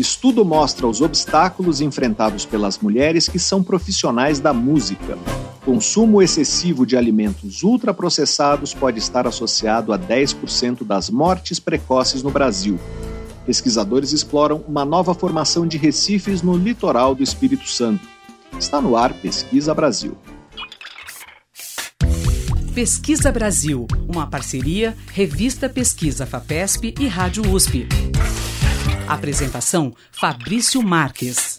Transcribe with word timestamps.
Estudo 0.00 0.46
mostra 0.46 0.86
os 0.86 1.02
obstáculos 1.02 1.82
enfrentados 1.82 2.46
pelas 2.46 2.78
mulheres 2.78 3.28
que 3.28 3.38
são 3.38 3.62
profissionais 3.62 4.40
da 4.40 4.50
música. 4.50 5.18
Consumo 5.62 6.22
excessivo 6.22 6.86
de 6.86 6.96
alimentos 6.96 7.62
ultraprocessados 7.62 8.72
pode 8.72 8.98
estar 8.98 9.26
associado 9.26 9.92
a 9.92 9.98
10% 9.98 10.84
das 10.84 11.10
mortes 11.10 11.60
precoces 11.60 12.22
no 12.22 12.30
Brasil. 12.30 12.80
Pesquisadores 13.44 14.12
exploram 14.12 14.64
uma 14.66 14.86
nova 14.86 15.12
formação 15.12 15.66
de 15.66 15.76
recifes 15.76 16.40
no 16.40 16.56
litoral 16.56 17.14
do 17.14 17.22
Espírito 17.22 17.68
Santo. 17.68 18.08
Está 18.58 18.80
no 18.80 18.96
ar 18.96 19.12
Pesquisa 19.12 19.74
Brasil. 19.74 20.16
Pesquisa 22.74 23.30
Brasil, 23.30 23.86
uma 24.08 24.26
parceria 24.26 24.96
Revista 25.12 25.68
Pesquisa 25.68 26.24
FAPESP 26.24 26.94
e 26.98 27.06
Rádio 27.06 27.52
USP. 27.52 27.86
Apresentação 29.10 29.92
Fabrício 30.12 30.80
Marques. 30.80 31.58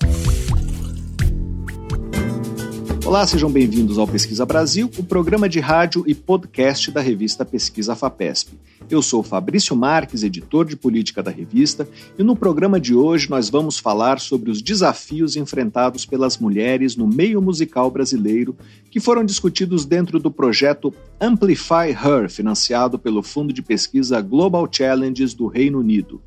Olá, 3.05 3.27
sejam 3.27 3.51
bem-vindos 3.51 3.97
ao 3.97 4.07
Pesquisa 4.07 4.45
Brasil, 4.45 4.89
o 4.97 5.03
programa 5.03 5.49
de 5.49 5.59
rádio 5.59 6.05
e 6.07 6.15
podcast 6.15 6.89
da 6.91 7.01
revista 7.01 7.43
Pesquisa 7.43 7.93
FAPESP. 7.93 8.57
Eu 8.89 9.01
sou 9.01 9.21
Fabrício 9.21 9.75
Marques, 9.75 10.23
editor 10.23 10.65
de 10.65 10.77
política 10.77 11.21
da 11.21 11.29
revista, 11.29 11.85
e 12.17 12.23
no 12.23 12.37
programa 12.37 12.79
de 12.79 12.95
hoje 12.95 13.29
nós 13.29 13.49
vamos 13.49 13.77
falar 13.77 14.21
sobre 14.21 14.49
os 14.49 14.61
desafios 14.61 15.35
enfrentados 15.35 16.05
pelas 16.05 16.37
mulheres 16.37 16.95
no 16.95 17.05
meio 17.05 17.41
musical 17.41 17.91
brasileiro, 17.91 18.55
que 18.89 19.01
foram 19.01 19.25
discutidos 19.25 19.83
dentro 19.83 20.19
do 20.19 20.31
projeto 20.31 20.93
Amplify 21.19 21.89
Her, 21.89 22.29
financiado 22.29 22.97
pelo 22.97 23.21
Fundo 23.21 23.51
de 23.51 23.61
Pesquisa 23.61 24.21
Global 24.21 24.69
Challenges 24.71 25.33
do 25.33 25.47
Reino 25.47 25.79
Unido. 25.79 26.21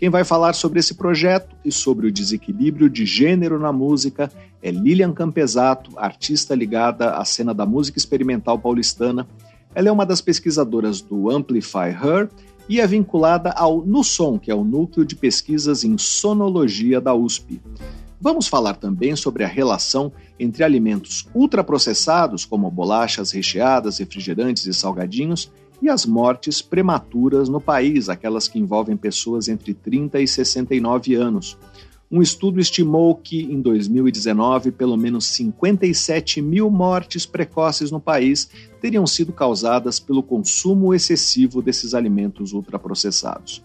Quem 0.00 0.08
vai 0.08 0.24
falar 0.24 0.54
sobre 0.54 0.80
esse 0.80 0.94
projeto 0.94 1.54
e 1.62 1.70
sobre 1.70 2.06
o 2.06 2.10
desequilíbrio 2.10 2.88
de 2.88 3.04
gênero 3.04 3.58
na 3.58 3.70
música 3.70 4.32
é 4.62 4.70
Lilian 4.70 5.12
Campesato, 5.12 5.90
artista 5.98 6.54
ligada 6.54 7.16
à 7.16 7.24
cena 7.26 7.52
da 7.52 7.66
música 7.66 7.98
experimental 7.98 8.58
paulistana. 8.58 9.28
Ela 9.74 9.90
é 9.90 9.92
uma 9.92 10.06
das 10.06 10.22
pesquisadoras 10.22 11.02
do 11.02 11.28
Amplify 11.28 11.90
Her 11.90 12.30
e 12.66 12.80
é 12.80 12.86
vinculada 12.86 13.50
ao 13.50 13.84
NUSON, 13.84 14.38
que 14.38 14.50
é 14.50 14.54
o 14.54 14.64
Núcleo 14.64 15.04
de 15.04 15.14
Pesquisas 15.14 15.84
em 15.84 15.98
Sonologia 15.98 16.98
da 16.98 17.14
USP. 17.14 17.60
Vamos 18.18 18.48
falar 18.48 18.76
também 18.76 19.14
sobre 19.14 19.44
a 19.44 19.48
relação 19.48 20.10
entre 20.38 20.64
alimentos 20.64 21.28
ultraprocessados, 21.34 22.46
como 22.46 22.70
bolachas 22.70 23.32
recheadas, 23.32 23.98
refrigerantes 23.98 24.64
e 24.64 24.72
salgadinhos, 24.72 25.52
e 25.82 25.88
as 25.88 26.04
mortes 26.04 26.60
prematuras 26.60 27.48
no 27.48 27.60
país, 27.60 28.08
aquelas 28.08 28.46
que 28.48 28.58
envolvem 28.58 28.96
pessoas 28.96 29.48
entre 29.48 29.72
30 29.72 30.20
e 30.20 30.28
69 30.28 31.14
anos. 31.14 31.56
Um 32.10 32.20
estudo 32.20 32.58
estimou 32.58 33.14
que, 33.14 33.42
em 33.42 33.60
2019, 33.60 34.72
pelo 34.72 34.96
menos 34.96 35.26
57 35.26 36.42
mil 36.42 36.68
mortes 36.68 37.24
precoces 37.24 37.92
no 37.92 38.00
país 38.00 38.50
teriam 38.80 39.06
sido 39.06 39.32
causadas 39.32 40.00
pelo 40.00 40.22
consumo 40.22 40.92
excessivo 40.92 41.62
desses 41.62 41.94
alimentos 41.94 42.52
ultraprocessados. 42.52 43.62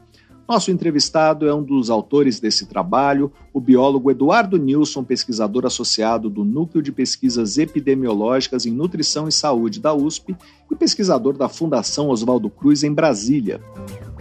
Nosso 0.48 0.70
entrevistado 0.70 1.48
é 1.48 1.56
um 1.56 1.64
dos 1.64 1.90
autores 1.90 2.40
desse 2.40 2.68
trabalho, 2.68 3.32
o 3.52 3.60
biólogo 3.60 4.12
Eduardo 4.12 4.58
Nilson, 4.58 5.04
pesquisador 5.04 5.66
associado 5.66 6.30
do 6.30 6.46
Núcleo 6.46 6.84
de 6.84 6.92
Pesquisas 6.92 7.58
Epidemiológicas 7.58 8.66
em 8.68 8.72
Nutrição 8.72 9.28
e 9.28 9.32
Saúde 9.32 9.80
da 9.80 9.92
USP 9.92 10.36
e 10.72 10.76
pesquisador 10.76 11.36
da 11.36 11.50
Fundação 11.50 12.10
Oswaldo 12.10 12.48
Cruz 12.52 12.84
em 12.84 12.94
Brasília. 12.94 13.60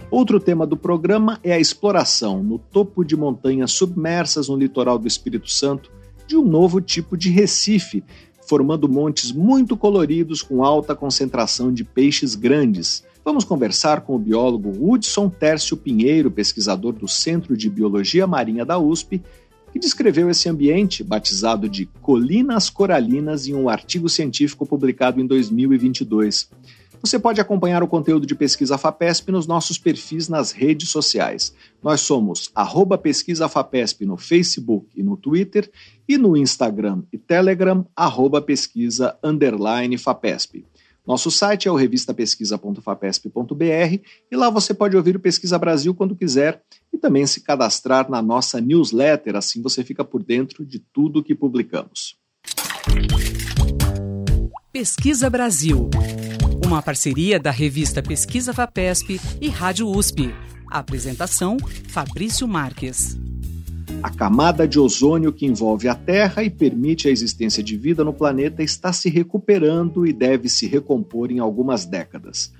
Outro 0.09 0.39
tema 0.39 0.65
do 0.65 0.75
programa 0.75 1.39
é 1.43 1.53
a 1.53 1.59
exploração 1.59 2.41
no 2.41 2.57
topo 2.57 3.03
de 3.03 3.15
montanhas 3.15 3.73
submersas 3.73 4.47
no 4.47 4.55
litoral 4.55 4.97
do 4.97 5.07
Espírito 5.07 5.51
Santo 5.51 5.91
de 6.25 6.35
um 6.35 6.43
novo 6.43 6.81
tipo 6.81 7.15
de 7.15 7.29
recife, 7.29 8.03
formando 8.47 8.89
montes 8.89 9.31
muito 9.31 9.77
coloridos 9.77 10.41
com 10.41 10.63
alta 10.63 10.95
concentração 10.95 11.71
de 11.71 11.83
peixes 11.83 12.33
grandes. 12.33 13.03
Vamos 13.25 13.43
conversar 13.43 14.01
com 14.01 14.15
o 14.15 14.19
biólogo 14.19 14.71
Hudson 14.79 15.29
Tércio 15.29 15.75
Pinheiro, 15.75 16.29
pesquisador 16.29 16.93
do 16.93 17.07
Centro 17.07 17.57
de 17.57 17.71
Biologia 17.71 18.27
Marinha 18.27 18.63
da 18.63 18.77
USP, 18.77 19.19
que 19.73 19.79
descreveu 19.79 20.29
esse 20.29 20.47
ambiente, 20.47 21.03
batizado 21.03 21.67
de 21.67 21.87
Colinas 22.03 22.69
Coralinas, 22.69 23.47
em 23.47 23.55
um 23.55 23.67
artigo 23.67 24.07
científico 24.07 24.63
publicado 24.63 25.19
em 25.19 25.25
2022. 25.25 26.51
Você 27.01 27.17
pode 27.17 27.41
acompanhar 27.41 27.81
o 27.81 27.87
conteúdo 27.87 28.27
de 28.27 28.35
Pesquisa 28.35 28.77
FAPESP 28.77 29.31
nos 29.31 29.47
nossos 29.47 29.79
perfis 29.79 30.29
nas 30.29 30.51
redes 30.51 30.89
sociais. 30.89 31.51
Nós 31.81 32.01
somos 32.01 32.51
arroba 32.53 32.95
Pesquisa 32.95 33.49
FAPESP 33.49 34.05
no 34.05 34.17
Facebook 34.17 34.87
e 34.95 35.01
no 35.01 35.17
Twitter 35.17 35.67
e 36.07 36.15
no 36.15 36.37
Instagram 36.37 37.01
e 37.11 37.17
Telegram, 37.17 37.87
arroba 37.95 38.39
Pesquisa 38.39 39.17
FAPESP. 39.97 40.63
Nosso 41.05 41.29
site 41.29 41.67
é 41.67 41.71
o 41.71 41.75
revistapesquisa.fapesp.br 41.75 43.99
e 44.31 44.35
lá 44.35 44.49
você 44.49 44.73
pode 44.73 44.97
ouvir 44.97 45.15
o 45.15 45.19
Pesquisa 45.19 45.59
Brasil 45.59 45.93
quando 45.93 46.15
quiser 46.15 46.63
e 46.91 46.97
também 46.97 47.27
se 47.27 47.41
cadastrar 47.41 48.09
na 48.09 48.21
nossa 48.21 48.59
newsletter, 48.59 49.35
assim 49.35 49.61
você 49.61 49.83
fica 49.83 50.03
por 50.03 50.23
dentro 50.23 50.65
de 50.65 50.79
tudo 50.79 51.23
que 51.23 51.35
publicamos. 51.35 52.17
Pesquisa 54.71 55.29
Brasil, 55.29 55.89
uma 56.65 56.81
parceria 56.81 57.39
da 57.39 57.51
revista 57.51 58.01
Pesquisa 58.01 58.53
Fapesp 58.53 59.21
e 59.39 59.47
Rádio 59.47 59.87
USP. 59.87 60.33
apresentação: 60.69 61.57
Fabrício 61.87 62.47
Marques. 62.47 63.15
A 64.05 64.11
camada 64.11 64.67
de 64.67 64.79
ozônio 64.79 65.33
que 65.33 65.47
envolve 65.47 65.87
a 65.87 65.95
Terra 65.95 66.43
e 66.43 66.49
permite 66.51 67.07
a 67.07 67.11
existência 67.11 67.63
de 67.63 67.75
vida 67.75 68.03
no 68.03 68.13
planeta 68.13 68.61
está 68.61 68.93
se 68.93 69.09
recuperando 69.09 70.05
e 70.05 70.13
deve 70.13 70.47
se 70.47 70.67
recompor 70.67 71.31
em 71.31 71.39
algumas 71.39 71.85
décadas. 71.85 72.53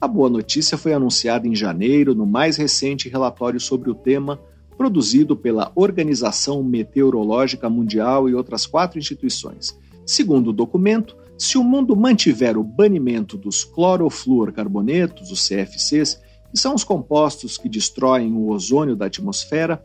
A 0.00 0.08
boa 0.08 0.28
notícia 0.28 0.76
foi 0.76 0.92
anunciada 0.92 1.46
em 1.46 1.54
janeiro 1.54 2.12
no 2.12 2.26
mais 2.26 2.56
recente 2.56 3.08
relatório 3.08 3.60
sobre 3.60 3.88
o 3.88 3.94
tema, 3.94 4.40
produzido 4.76 5.36
pela 5.36 5.70
Organização 5.76 6.60
Meteorológica 6.60 7.70
Mundial 7.70 8.28
e 8.28 8.34
outras 8.34 8.66
quatro 8.66 8.98
instituições. 8.98 9.78
Segundo 10.04 10.50
o 10.50 10.52
documento, 10.52 11.16
se 11.38 11.56
o 11.56 11.62
mundo 11.62 11.94
mantiver 11.94 12.58
o 12.58 12.64
banimento 12.64 13.38
dos 13.38 13.62
clorofluorcarbonetos, 13.62 15.30
os 15.30 15.46
CFCs, 15.46 16.20
que 16.50 16.58
são 16.58 16.74
os 16.74 16.82
compostos 16.82 17.56
que 17.56 17.68
destroem 17.68 18.32
o 18.32 18.48
ozônio 18.48 18.96
da 18.96 19.06
atmosfera, 19.06 19.80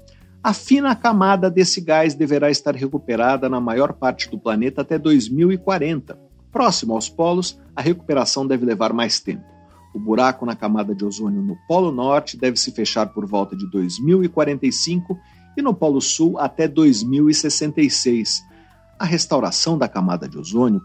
a 0.46 0.54
fina 0.54 0.96
camada 0.96 1.50
desse 1.50 1.82
gás 1.82 2.14
deverá 2.14 2.52
estar 2.52 2.76
recuperada 2.76 3.50
na 3.50 3.60
maior 3.60 3.94
parte 3.94 4.30
do 4.30 4.38
planeta 4.38 4.82
até 4.82 5.00
2040. 5.00 6.20
Próximo 6.52 6.94
aos 6.94 7.10
polos, 7.10 7.60
a 7.76 7.82
recuperação 7.82 8.46
deve 8.46 8.64
levar 8.64 8.94
mais 8.94 9.20
tempo. 9.20 9.44
O 9.92 10.00
buraco 10.00 10.46
na 10.46 10.56
camada 10.56 10.94
de 10.94 11.04
ozônio 11.04 11.42
no 11.42 11.58
Polo 11.68 11.92
Norte 11.92 12.38
deve 12.38 12.58
se 12.58 12.72
fechar 12.72 13.08
por 13.08 13.26
volta 13.26 13.56
de 13.56 13.68
2045 13.72 15.18
e 15.58 15.64
no 15.64 15.74
Polo 15.74 16.00
Sul 16.00 16.38
até 16.38 16.68
2066. 16.68 18.44
A 19.00 19.06
restauração 19.06 19.80
da 19.80 19.88
camada 19.88 20.30
de 20.30 20.38
ozônio 20.38 20.80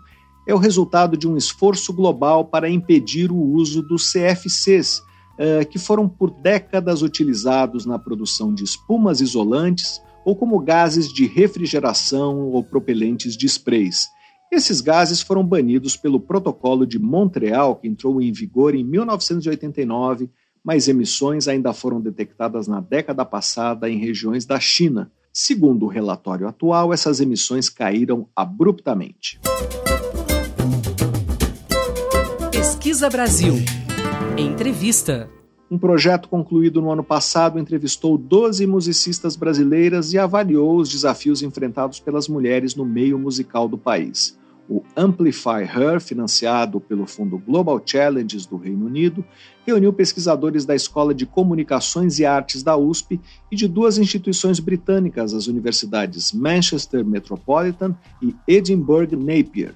é 0.48 0.54
o 0.54 0.59
resultado 0.59 1.19
de 1.19 1.28
um 1.28 1.37
esforço 1.37 1.92
global 1.92 2.47
para 2.47 2.71
impedir 2.71 3.31
o 3.31 3.37
uso 3.37 3.82
dos 3.82 4.10
CFCs, 4.10 5.03
eh, 5.43 5.65
que 5.65 5.78
foram 5.78 6.06
por 6.06 6.31
décadas 6.31 7.01
utilizados 7.01 7.87
na 7.87 7.99
produção 7.99 8.53
de 8.53 8.62
espumas 8.62 9.23
isolantes 9.23 10.03
ou 10.23 10.37
como 10.37 10.61
gases 10.61 11.11
de 11.11 11.27
refrigeração 11.27 12.51
ou 12.51 12.62
propelentes 12.62 13.34
de 13.39 13.47
sprays. 13.47 14.06
Esses 14.53 14.83
gases 14.83 15.23
foram 15.23 15.43
banidos 15.43 15.97
pelo 15.97 16.21
Protocolo 16.21 16.87
de 16.87 16.99
Montreal, 16.99 17.77
que 17.77 17.89
entrou 17.89 18.21
em 18.21 18.31
vigor 18.31 18.75
em 18.75 18.84
1989, 18.84 20.28
mas 20.62 20.89
emissões 20.89 21.49
ainda 21.49 21.72
foram 21.72 22.03
detectadas 22.03 22.69
na 22.69 22.83
década 22.83 23.25
passada 23.25 23.89
em 23.89 23.97
regiões 23.97 24.45
da 24.45 24.60
China. 24.60 25.10
Segundo 25.33 25.86
o 25.86 25.89
relatório 25.89 26.47
atual, 26.47 26.93
essas 26.93 27.19
emissões 27.19 27.71
caíram 27.71 28.28
abruptamente. 28.36 29.41
Pesquisa 32.53 33.09
Brasil. 33.09 33.54
Entrevista. 34.36 35.28
Um 35.71 35.78
projeto 35.78 36.28
concluído 36.28 36.80
no 36.80 36.91
ano 36.91 37.04
passado 37.04 37.59
entrevistou 37.59 38.16
12 38.16 38.66
musicistas 38.66 39.36
brasileiras 39.36 40.12
e 40.12 40.18
avaliou 40.18 40.77
os 40.77 40.88
desafios 40.88 41.42
enfrentados 41.42 42.00
pelas 42.00 42.28
mulheres 42.28 42.74
no 42.74 42.84
meio 42.84 43.18
musical 43.18 43.68
do 43.68 43.77
país. 43.77 44.38
O 44.68 44.82
Amplify 44.97 45.65
Her, 45.65 46.00
financiado 46.00 46.80
pelo 46.80 47.06
Fundo 47.06 47.38
Global 47.38 47.82
Challenges 47.84 48.47
do 48.47 48.56
Reino 48.56 48.86
Unido, 48.86 49.24
reuniu 49.66 49.92
pesquisadores 49.92 50.65
da 50.65 50.74
Escola 50.74 51.12
de 51.12 51.26
Comunicações 51.26 52.18
e 52.18 52.24
Artes 52.24 52.62
da 52.62 52.76
USP 52.76 53.21
e 53.50 53.56
de 53.56 53.66
duas 53.66 53.98
instituições 53.98 54.60
britânicas, 54.60 55.34
as 55.34 55.48
universidades 55.48 56.33
Manchester 56.33 57.04
Metropolitan 57.04 57.97
e 58.22 58.34
Edinburgh 58.47 59.16
Napier. 59.16 59.74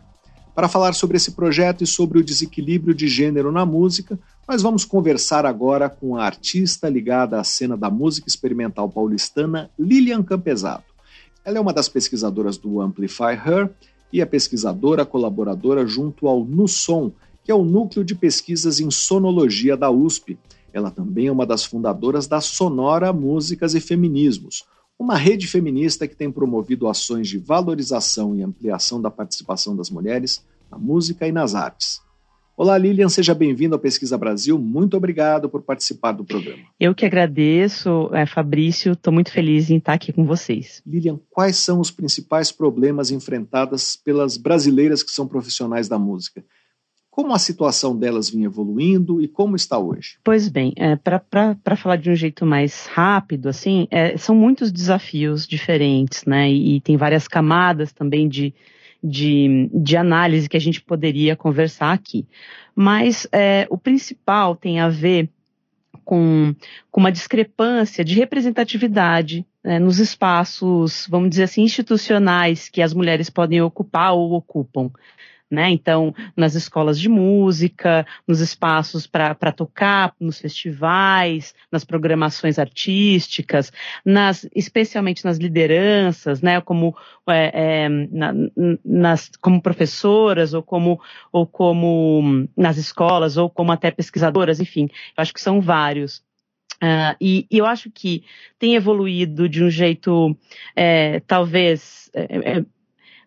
Para 0.54 0.68
falar 0.68 0.92
sobre 0.92 1.16
esse 1.16 1.32
projeto 1.32 1.82
e 1.82 1.86
sobre 1.86 2.18
o 2.18 2.24
desequilíbrio 2.24 2.94
de 2.94 3.08
gênero 3.08 3.50
na 3.50 3.66
música, 3.66 4.16
nós 4.46 4.62
vamos 4.62 4.84
conversar 4.84 5.44
agora 5.44 5.88
com 5.88 6.16
a 6.16 6.24
artista 6.24 6.88
ligada 6.88 7.40
à 7.40 7.44
cena 7.44 7.76
da 7.76 7.90
música 7.90 8.28
experimental 8.28 8.88
paulistana, 8.88 9.68
Lilian 9.76 10.22
Campesato. 10.22 10.94
Ela 11.44 11.58
é 11.58 11.60
uma 11.60 11.72
das 11.72 11.88
pesquisadoras 11.88 12.56
do 12.56 12.80
Amplify 12.80 13.34
Her 13.34 13.68
e 14.12 14.20
é 14.20 14.24
pesquisadora 14.24 15.04
colaboradora 15.04 15.84
junto 15.86 16.28
ao 16.28 16.44
NUSON, 16.44 17.10
que 17.42 17.50
é 17.50 17.54
o 17.54 17.64
Núcleo 17.64 18.04
de 18.04 18.14
Pesquisas 18.14 18.78
em 18.78 18.92
Sonologia 18.92 19.76
da 19.76 19.90
USP. 19.90 20.38
Ela 20.72 20.90
também 20.90 21.26
é 21.26 21.32
uma 21.32 21.44
das 21.44 21.64
fundadoras 21.64 22.28
da 22.28 22.40
Sonora 22.40 23.12
Músicas 23.12 23.74
e 23.74 23.80
Feminismos, 23.80 24.64
uma 24.98 25.16
rede 25.16 25.46
feminista 25.46 26.06
que 26.06 26.16
tem 26.16 26.30
promovido 26.30 26.88
ações 26.88 27.28
de 27.28 27.38
valorização 27.38 28.34
e 28.36 28.42
ampliação 28.42 29.00
da 29.00 29.10
participação 29.10 29.76
das 29.76 29.90
mulheres 29.90 30.44
na 30.70 30.78
música 30.78 31.26
e 31.26 31.32
nas 31.32 31.54
artes. 31.54 32.00
Olá, 32.56 32.78
Lilian, 32.78 33.08
seja 33.08 33.34
bem-vindo 33.34 33.74
ao 33.74 33.80
Pesquisa 33.80 34.16
Brasil. 34.16 34.56
Muito 34.56 34.96
obrigado 34.96 35.48
por 35.48 35.62
participar 35.62 36.12
do 36.12 36.24
programa. 36.24 36.62
Eu 36.78 36.94
que 36.94 37.04
agradeço, 37.04 38.08
é, 38.12 38.24
Fabrício. 38.26 38.92
Estou 38.92 39.12
muito 39.12 39.32
feliz 39.32 39.70
em 39.70 39.78
estar 39.78 39.94
aqui 39.94 40.12
com 40.12 40.24
vocês. 40.24 40.80
Lilian, 40.86 41.18
quais 41.30 41.56
são 41.56 41.80
os 41.80 41.90
principais 41.90 42.52
problemas 42.52 43.10
enfrentados 43.10 43.96
pelas 43.96 44.36
brasileiras 44.36 45.02
que 45.02 45.10
são 45.10 45.26
profissionais 45.26 45.88
da 45.88 45.98
música? 45.98 46.44
Como 47.14 47.32
a 47.32 47.38
situação 47.38 47.96
delas 47.96 48.28
vinha 48.28 48.46
evoluindo 48.46 49.22
e 49.22 49.28
como 49.28 49.54
está 49.54 49.78
hoje? 49.78 50.18
Pois 50.24 50.48
bem, 50.48 50.72
é, 50.74 50.96
para 50.96 51.76
falar 51.76 51.94
de 51.94 52.10
um 52.10 52.16
jeito 52.16 52.44
mais 52.44 52.86
rápido, 52.86 53.48
assim, 53.48 53.86
é, 53.88 54.16
são 54.16 54.34
muitos 54.34 54.72
desafios 54.72 55.46
diferentes, 55.46 56.24
né? 56.24 56.50
E, 56.50 56.74
e 56.74 56.80
tem 56.80 56.96
várias 56.96 57.28
camadas 57.28 57.92
também 57.92 58.28
de, 58.28 58.52
de, 59.00 59.70
de, 59.72 59.96
análise 59.96 60.48
que 60.48 60.56
a 60.56 60.60
gente 60.60 60.82
poderia 60.82 61.36
conversar 61.36 61.92
aqui. 61.92 62.26
Mas 62.74 63.28
é, 63.30 63.68
o 63.70 63.78
principal 63.78 64.56
tem 64.56 64.80
a 64.80 64.88
ver 64.88 65.30
com, 66.04 66.52
com 66.90 66.98
uma 66.98 67.12
discrepância 67.12 68.04
de 68.04 68.16
representatividade 68.16 69.46
né, 69.62 69.78
nos 69.78 70.00
espaços, 70.00 71.06
vamos 71.08 71.30
dizer 71.30 71.44
assim, 71.44 71.62
institucionais 71.62 72.68
que 72.68 72.82
as 72.82 72.92
mulheres 72.92 73.30
podem 73.30 73.62
ocupar 73.62 74.14
ou 74.14 74.32
ocupam 74.32 74.90
né? 75.50 75.70
Então, 75.70 76.14
nas 76.36 76.54
escolas 76.54 76.98
de 76.98 77.08
música, 77.08 78.06
nos 78.26 78.40
espaços 78.40 79.06
para 79.06 79.52
tocar, 79.52 80.14
nos 80.18 80.38
festivais, 80.38 81.54
nas 81.70 81.84
programações 81.84 82.58
artísticas, 82.58 83.72
nas, 84.04 84.46
especialmente 84.54 85.24
nas 85.24 85.38
lideranças, 85.38 86.40
né? 86.42 86.60
Como, 86.60 86.96
é, 87.28 87.84
é, 87.84 87.88
na, 87.88 88.32
nas, 88.84 89.30
como 89.40 89.62
professoras 89.62 90.54
ou 90.54 90.62
como, 90.62 91.00
ou 91.32 91.46
como 91.46 92.48
nas 92.56 92.76
escolas 92.76 93.36
ou 93.36 93.48
como 93.48 93.72
até 93.72 93.90
pesquisadoras, 93.90 94.60
enfim, 94.60 94.88
eu 95.16 95.22
acho 95.22 95.32
que 95.32 95.40
são 95.40 95.60
vários. 95.60 96.22
Uh, 96.82 97.16
e, 97.20 97.46
e, 97.50 97.58
eu 97.58 97.66
acho 97.66 97.90
que 97.90 98.24
tem 98.58 98.74
evoluído 98.74 99.48
de 99.48 99.62
um 99.62 99.70
jeito, 99.70 100.36
é, 100.74 101.20
talvez, 101.20 102.10
é, 102.12 102.58
é 102.58 102.64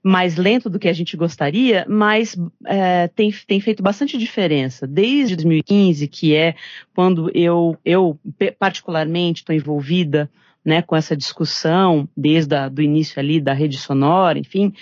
mais 0.04 0.36
lento 0.36 0.70
do 0.70 0.80
que 0.80 0.88
a 0.88 0.94
gente 0.94 1.18
gostaria, 1.18 1.86
mas 1.88 2.38
é, 2.66 3.08
tem, 3.10 3.34
tem 3.46 3.60
feito 3.60 3.84
bastante 3.84 4.18
diferença. 4.18 4.88
Desde 4.88 5.36
2015, 5.36 6.08
que 6.08 6.36
é 6.36 6.56
quando 6.96 7.32
eu, 7.34 7.78
eu 7.84 8.20
particularmente 8.60 9.42
estou 9.42 9.56
envolvida 9.56 10.30
né, 10.68 10.82
com 10.82 10.98
essa 10.98 11.16
discussão, 11.16 12.10
desde 12.16 12.54
o 12.78 12.82
início 12.82 13.18
ali 13.22 13.40
da 13.40 13.54
rede 13.54 13.78
sonora, 13.78 14.38
enfim, 14.38 14.74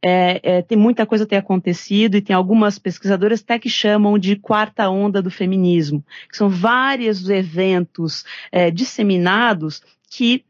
é, 0.00 0.40
é, 0.42 0.62
tem 0.62 0.78
muita 0.78 1.04
coisa 1.04 1.26
tem 1.26 1.36
acontecido 1.36 2.16
e 2.16 2.22
tem 2.22 2.34
algumas 2.34 2.78
pesquisadoras 2.78 3.42
até 3.42 3.58
que 3.58 3.68
chamam 3.68 4.18
de 4.18 4.36
quarta 4.36 4.88
onda 4.88 5.20
do 5.20 5.30
feminismo, 5.30 6.02
que 6.30 6.36
são 6.38 6.48
vários 6.48 7.28
eventos 7.28 8.24
é, 8.50 8.70
disseminados 8.70 9.82
que 10.10 10.46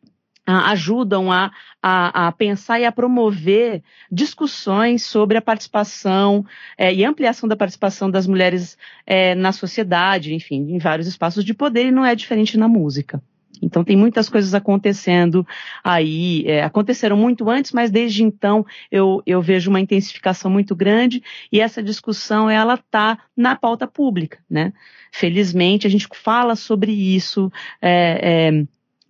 ajudam 0.47 1.33
a, 1.33 1.51
a, 1.83 2.29
a, 2.29 2.33
pensar 2.33 2.81
e 2.81 2.85
a 2.85 2.93
promover 2.93 3.83
discussões 4.11 5.05
sobre 5.05 5.39
a 5.39 5.43
participação 5.43 6.45
é, 6.77 6.93
e 6.93 7.05
ampliação 7.05 7.49
da 7.49 7.57
participação 7.57 8.11
das 8.11 8.27
mulheres 8.27 8.77
é, 9.07 9.35
na 9.35 9.53
sociedade, 9.53 10.35
enfim, 10.35 10.75
em 10.75 10.79
vários 10.79 11.07
espaços 11.07 11.45
de 11.45 11.55
poder, 11.55 11.87
e 11.87 11.91
não 11.91 12.05
é 12.05 12.15
diferente 12.15 12.59
na 12.59 12.69
música. 12.69 13.23
Então 13.63 13.83
tem 13.85 13.97
muitas 13.97 14.29
coisas 14.29 14.55
acontecendo 14.55 15.47
aí, 15.83 16.45
é, 16.47 16.63
aconteceram 16.63 17.17
muito 17.17 17.49
antes, 17.49 17.73
mas 17.73 17.91
desde 17.91 18.23
então 18.23 18.67
eu, 18.91 19.23
eu 19.25 19.41
vejo 19.41 19.71
uma 19.71 19.81
intensificação 19.81 20.51
muito 20.51 20.75
grande 20.75 21.23
e 21.51 21.61
essa 21.61 21.83
discussão 21.83 22.51
ela 22.51 22.75
está 22.75 23.19
na 23.37 23.57
pauta 23.57 23.87
pública, 23.87 24.39
né? 24.51 24.73
Felizmente 25.13 25.87
a 25.87 25.91
gente 25.91 26.09
fala 26.13 26.57
sobre 26.57 26.93
isso. 26.93 27.51
É, 27.81 28.51
é, 28.51 28.65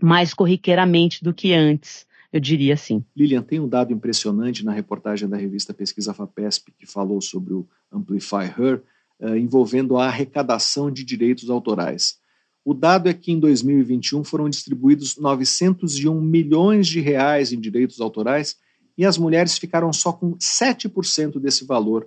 mais 0.04 0.34
corriqueiramente 0.34 1.24
do 1.24 1.32
que 1.32 1.52
antes, 1.54 2.06
eu 2.32 2.38
diria 2.38 2.74
assim. 2.74 3.02
Lilian, 3.16 3.42
tem 3.42 3.58
um 3.58 3.68
dado 3.68 3.92
impressionante 3.92 4.64
na 4.64 4.72
reportagem 4.72 5.28
da 5.28 5.36
revista 5.36 5.72
Pesquisa 5.72 6.12
FAPESP 6.12 6.72
que 6.78 6.84
falou 6.84 7.20
sobre 7.20 7.54
o 7.54 7.66
Amplify 7.90 8.44
Her, 8.44 8.82
uh, 9.20 9.36
envolvendo 9.36 9.96
a 9.96 10.06
arrecadação 10.06 10.90
de 10.90 11.04
direitos 11.04 11.48
autorais. 11.48 12.18
O 12.64 12.74
dado 12.74 13.08
é 13.08 13.14
que 13.14 13.32
em 13.32 13.38
2021 13.38 14.24
foram 14.24 14.48
distribuídos 14.48 15.16
901 15.16 16.20
milhões 16.20 16.86
de 16.86 17.00
reais 17.00 17.52
em 17.52 17.60
direitos 17.60 18.00
autorais 18.00 18.56
e 18.96 19.04
as 19.04 19.16
mulheres 19.16 19.58
ficaram 19.58 19.92
só 19.92 20.12
com 20.12 20.36
7% 20.36 21.38
desse 21.38 21.64
valor. 21.64 22.06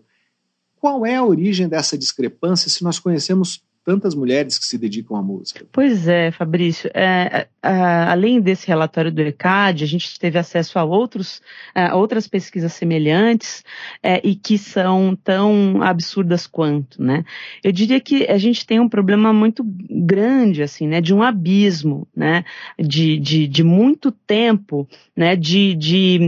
Qual 0.79 1.05
é 1.05 1.15
a 1.15 1.25
origem 1.25 1.67
dessa 1.67 1.97
discrepância 1.97 2.69
se 2.69 2.83
nós 2.83 2.99
conhecemos 2.99 3.63
tantas 3.87 4.13
mulheres 4.13 4.59
que 4.59 4.65
se 4.65 4.77
dedicam 4.77 5.15
à 5.15 5.21
música. 5.21 5.65
Pois 5.71 6.09
é, 6.09 6.29
Fabrício. 6.29 6.91
É, 6.93 7.47
é, 7.63 7.69
além 7.69 8.41
desse 8.41 8.67
relatório 8.67 9.09
do 9.09 9.21
ECAD, 9.21 9.81
a 9.85 9.87
gente 9.87 10.19
teve 10.19 10.37
acesso 10.37 10.77
a, 10.77 10.83
outros, 10.83 11.41
a 11.73 11.95
outras 11.95 12.27
pesquisas 12.27 12.73
semelhantes 12.73 13.63
é, 14.03 14.19
e 14.27 14.35
que 14.35 14.57
são 14.57 15.17
tão 15.23 15.81
absurdas 15.81 16.45
quanto, 16.45 17.01
né? 17.01 17.23
Eu 17.63 17.71
diria 17.71 18.01
que 18.01 18.27
a 18.27 18.37
gente 18.37 18.65
tem 18.65 18.77
um 18.77 18.89
problema 18.89 19.31
muito 19.31 19.63
grande, 19.65 20.63
assim, 20.63 20.85
né? 20.85 20.99
De 20.99 21.13
um 21.13 21.23
abismo, 21.23 22.05
né? 22.13 22.43
De, 22.77 23.17
de, 23.17 23.47
de 23.47 23.63
muito 23.63 24.11
tempo, 24.11 24.85
né? 25.15 25.33
De, 25.33 25.73
de 25.75 26.19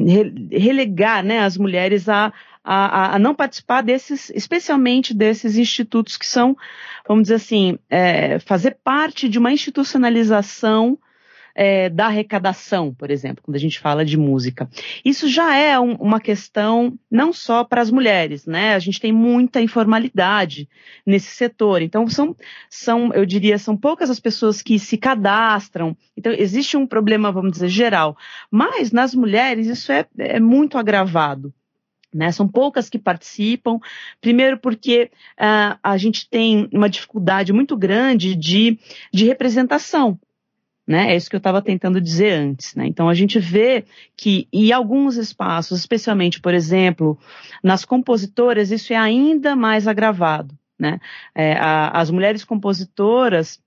relegar, 0.49 1.21
né? 1.25 1.39
As 1.39 1.57
mulheres 1.57 2.07
a 2.07 2.31
a, 2.63 3.15
a, 3.15 3.19
não 3.19 3.33
participar 3.33 3.81
desses, 3.81 4.29
especialmente 4.31 5.13
desses 5.13 5.57
institutos 5.57 6.17
que 6.17 6.27
são, 6.27 6.55
vamos 7.07 7.23
dizer 7.23 7.35
assim, 7.35 7.79
é, 7.89 8.39
fazer 8.39 8.77
parte 8.83 9.29
de 9.29 9.39
uma 9.39 9.51
institucionalização 9.51 10.97
é, 11.55 11.89
da 11.89 12.05
arrecadação, 12.05 12.93
por 12.93 13.11
exemplo, 13.11 13.43
quando 13.43 13.55
a 13.55 13.59
gente 13.59 13.79
fala 13.79 14.05
de 14.05 14.17
música. 14.17 14.69
Isso 15.03 15.27
já 15.27 15.55
é 15.55 15.77
um, 15.79 15.93
uma 15.95 16.19
questão 16.19 16.97
não 17.11 17.33
só 17.33 17.63
para 17.63 17.81
as 17.81 17.91
mulheres, 17.91 18.45
né? 18.45 18.75
A 18.75 18.79
gente 18.79 18.99
tem 18.99 19.11
muita 19.11 19.59
informalidade 19.61 20.69
nesse 21.05 21.31
setor. 21.35 21.81
Então, 21.81 22.07
são, 22.07 22.33
são, 22.69 23.13
eu 23.13 23.25
diria, 23.25 23.57
são 23.57 23.75
poucas 23.75 24.09
as 24.09 24.21
pessoas 24.21 24.61
que 24.61 24.79
se 24.79 24.97
cadastram. 24.97 25.97
Então, 26.15 26.31
existe 26.31 26.77
um 26.77 26.87
problema, 26.87 27.31
vamos 27.31 27.51
dizer, 27.51 27.67
geral. 27.67 28.15
Mas 28.49 28.93
nas 28.93 29.13
mulheres 29.13 29.67
isso 29.67 29.91
é, 29.91 30.05
é 30.17 30.39
muito 30.39 30.77
agravado. 30.77 31.53
Né, 32.11 32.31
são 32.31 32.47
poucas 32.47 32.89
que 32.89 32.97
participam, 32.97 33.77
primeiro 34.19 34.57
porque 34.57 35.11
uh, 35.39 35.77
a 35.83 35.95
gente 35.95 36.27
tem 36.27 36.67
uma 36.73 36.89
dificuldade 36.89 37.53
muito 37.53 37.77
grande 37.77 38.33
de, 38.33 38.79
de 39.13 39.25
representação. 39.25 40.19
Né? 40.89 41.13
É 41.13 41.15
isso 41.15 41.29
que 41.29 41.35
eu 41.35 41.39
estava 41.39 41.61
tentando 41.61 42.01
dizer 42.01 42.31
antes. 42.33 42.73
Né? 42.73 42.87
Então 42.87 43.07
a 43.07 43.13
gente 43.13 43.37
vê 43.37 43.85
que 44.17 44.47
em 44.51 44.71
alguns 44.71 45.17
espaços, 45.17 45.77
especialmente, 45.77 46.41
por 46.41 46.51
exemplo, 46.51 47.15
nas 47.63 47.85
compositoras, 47.85 48.71
isso 48.71 48.91
é 48.91 48.95
ainda 48.95 49.55
mais 49.55 49.87
agravado. 49.87 50.57
Né? 50.79 50.99
É, 51.35 51.53
a, 51.53 51.89
as 51.89 52.09
mulheres 52.09 52.43
compositoras 52.43 53.61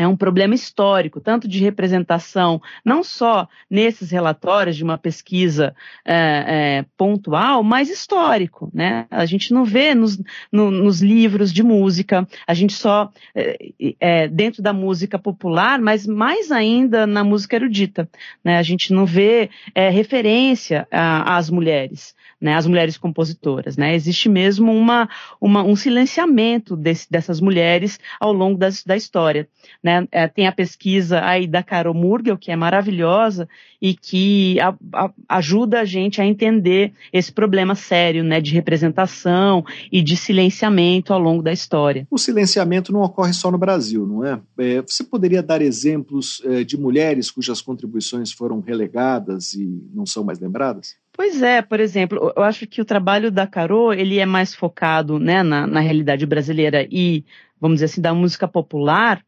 é 0.00 0.08
um 0.08 0.16
problema 0.16 0.54
histórico, 0.54 1.20
tanto 1.20 1.46
de 1.46 1.58
representação, 1.58 2.58
não 2.82 3.04
só 3.04 3.46
nesses 3.68 4.10
relatórios 4.10 4.74
de 4.74 4.82
uma 4.82 4.96
pesquisa 4.96 5.74
é, 6.06 6.14
é, 6.16 6.84
pontual, 6.96 7.62
mas 7.62 7.90
histórico. 7.90 8.70
Né? 8.72 9.06
A 9.10 9.26
gente 9.26 9.52
não 9.52 9.62
vê 9.62 9.94
nos, 9.94 10.18
no, 10.50 10.70
nos 10.70 11.02
livros 11.02 11.52
de 11.52 11.62
música, 11.62 12.26
a 12.46 12.54
gente 12.54 12.72
só, 12.72 13.10
é, 13.34 13.58
é, 14.00 14.26
dentro 14.26 14.62
da 14.62 14.72
música 14.72 15.18
popular, 15.18 15.78
mas 15.78 16.06
mais 16.06 16.50
ainda 16.50 17.06
na 17.06 17.22
música 17.22 17.56
erudita. 17.56 18.08
Né? 18.42 18.56
A 18.56 18.62
gente 18.62 18.94
não 18.94 19.04
vê 19.04 19.50
é, 19.74 19.90
referência 19.90 20.88
às 20.90 21.50
mulheres 21.50 22.14
né, 22.40 22.54
as 22.54 22.66
mulheres 22.66 22.96
compositoras. 22.96 23.76
Né? 23.76 23.94
Existe 23.94 24.28
mesmo 24.28 24.72
uma, 24.72 25.08
uma 25.40 25.62
um 25.62 25.76
silenciamento 25.76 26.74
desse, 26.74 27.10
dessas 27.10 27.40
mulheres 27.40 28.00
ao 28.18 28.32
longo 28.32 28.58
das, 28.58 28.82
da 28.82 28.96
história. 28.96 29.46
Né? 29.82 29.89
Né? 29.90 30.06
É, 30.12 30.28
tem 30.28 30.46
a 30.46 30.52
pesquisa 30.52 31.24
aí 31.24 31.46
da 31.46 31.62
Carol 31.62 31.94
Murgel, 31.94 32.38
que 32.38 32.52
é 32.52 32.56
maravilhosa 32.56 33.48
e 33.82 33.94
que 33.94 34.60
a, 34.60 34.74
a, 34.92 35.10
ajuda 35.28 35.80
a 35.80 35.84
gente 35.84 36.20
a 36.20 36.24
entender 36.24 36.92
esse 37.12 37.32
problema 37.32 37.74
sério, 37.74 38.22
né, 38.22 38.40
de 38.40 38.52
representação 38.52 39.64
e 39.90 40.02
de 40.02 40.16
silenciamento 40.16 41.12
ao 41.12 41.18
longo 41.18 41.42
da 41.42 41.52
história. 41.52 42.06
O 42.10 42.18
silenciamento 42.18 42.92
não 42.92 43.00
ocorre 43.00 43.32
só 43.32 43.50
no 43.50 43.58
Brasil, 43.58 44.06
não 44.06 44.24
é? 44.24 44.40
é 44.58 44.82
você 44.82 45.02
poderia 45.02 45.42
dar 45.42 45.62
exemplos 45.62 46.42
é, 46.44 46.62
de 46.62 46.76
mulheres 46.76 47.30
cujas 47.30 47.60
contribuições 47.60 48.30
foram 48.32 48.60
relegadas 48.60 49.54
e 49.54 49.66
não 49.92 50.06
são 50.06 50.22
mais 50.22 50.38
lembradas? 50.38 50.94
Pois 51.12 51.42
é, 51.42 51.60
por 51.60 51.80
exemplo, 51.80 52.32
eu 52.36 52.42
acho 52.42 52.66
que 52.66 52.80
o 52.80 52.84
trabalho 52.84 53.30
da 53.30 53.46
Carol, 53.46 53.92
ele 53.92 54.18
é 54.18 54.26
mais 54.26 54.54
focado 54.54 55.18
né, 55.18 55.42
na, 55.42 55.66
na 55.66 55.80
realidade 55.80 56.24
brasileira 56.24 56.86
e, 56.90 57.24
vamos 57.60 57.76
dizer 57.76 57.86
assim, 57.86 58.00
da 58.00 58.14
música 58.14 58.46
popular, 58.46 59.22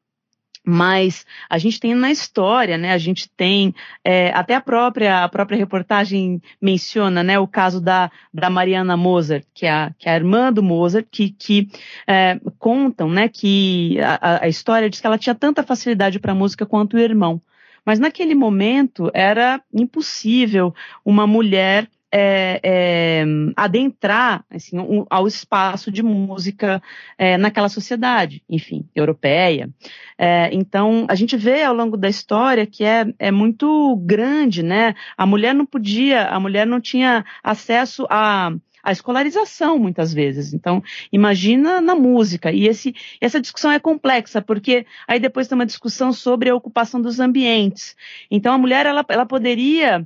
mas 0.65 1.27
a 1.51 1.59
gente 1.59 1.81
tem 1.81 1.95
na 1.95 2.11
história, 2.11 2.79
né? 2.79 2.93
A 2.93 2.99
gente 2.99 3.29
tem 3.29 3.75
é, 4.05 4.31
até 4.31 4.55
a 4.55 4.61
própria 4.61 5.25
a 5.25 5.29
própria 5.29 5.59
reportagem 5.59 6.41
menciona, 6.61 7.23
né? 7.23 7.39
O 7.39 7.49
caso 7.49 7.81
da, 7.81 8.11
da 8.33 8.49
Mariana 8.49 8.97
Mozart, 8.97 9.45
que 9.53 9.67
é 9.67 9.71
a, 9.71 9.93
que 9.99 10.09
é 10.09 10.13
a 10.13 10.17
irmã 10.17 10.53
do 10.53 10.63
Mozart, 10.63 11.07
que, 11.11 11.31
que 11.31 11.69
é, 12.07 12.41
contam, 12.59 13.11
né? 13.11 13.29
Que 13.29 13.99
a, 14.01 14.45
a 14.45 14.49
história 14.49 14.89
diz 14.89 15.01
que 15.01 15.07
ela 15.07 15.19
tinha 15.19 15.35
tanta 15.35 15.63
facilidade 15.63 16.21
para 16.21 16.35
música 16.35 16.65
quanto 16.65 16.97
o 16.97 17.01
irmão. 17.01 17.41
Mas 17.85 17.99
naquele 17.99 18.35
momento 18.35 19.11
era 19.13 19.61
impossível 19.75 20.73
uma 21.05 21.27
mulher 21.27 21.89
é, 22.13 22.61
é, 22.63 23.25
adentrar 23.57 24.45
assim, 24.51 24.79
um, 24.79 25.07
ao 25.09 25.27
espaço 25.27 25.91
de 25.91 26.03
música 26.03 26.83
é, 27.17 27.39
naquela 27.39 27.71
sociedade, 27.71 28.43
enfim, 28.49 28.87
europeia. 28.95 29.71
É, 30.19 30.51
então, 30.53 31.07
a 31.09 31.15
gente 31.15 31.37
vê 31.37 31.63
ao 31.63 31.75
longo 31.75 31.97
da 31.97 32.09
história 32.09 32.67
que 32.67 32.85
é, 32.85 33.07
é 33.19 33.31
muito 33.31 33.97
grande, 34.05 34.63
né? 34.63 34.95
A 35.17 35.25
mulher 35.25 35.55
não 35.55 35.65
podia, 35.65 36.27
a 36.27 36.39
mulher 36.39 36.67
não 36.67 36.81
tinha 36.81 37.25
acesso 37.43 38.07
a 38.11 38.53
a 38.83 38.91
escolarização 38.91 39.79
muitas 39.79 40.13
vezes. 40.13 40.53
Então, 40.53 40.83
imagina 41.13 41.81
na 41.81 41.95
música. 41.95 42.51
E 42.51 42.67
esse, 42.67 42.93
essa 43.21 43.41
discussão 43.41 43.71
é 43.71 43.79
complexa, 43.79 44.43
porque 44.43 44.85
aí 45.07 45.21
depois 45.21 45.47
tem 45.47 45.55
uma 45.55 45.65
discussão 45.65 46.13
sobre 46.13 46.51
a 46.51 46.55
ocupação 46.55 47.01
dos 47.01 47.21
ambientes. 47.21 47.95
Então, 48.29 48.53
a 48.53 48.59
mulher, 48.59 48.85
ela, 48.85 49.05
ela 49.09 49.25
poderia 49.25 50.05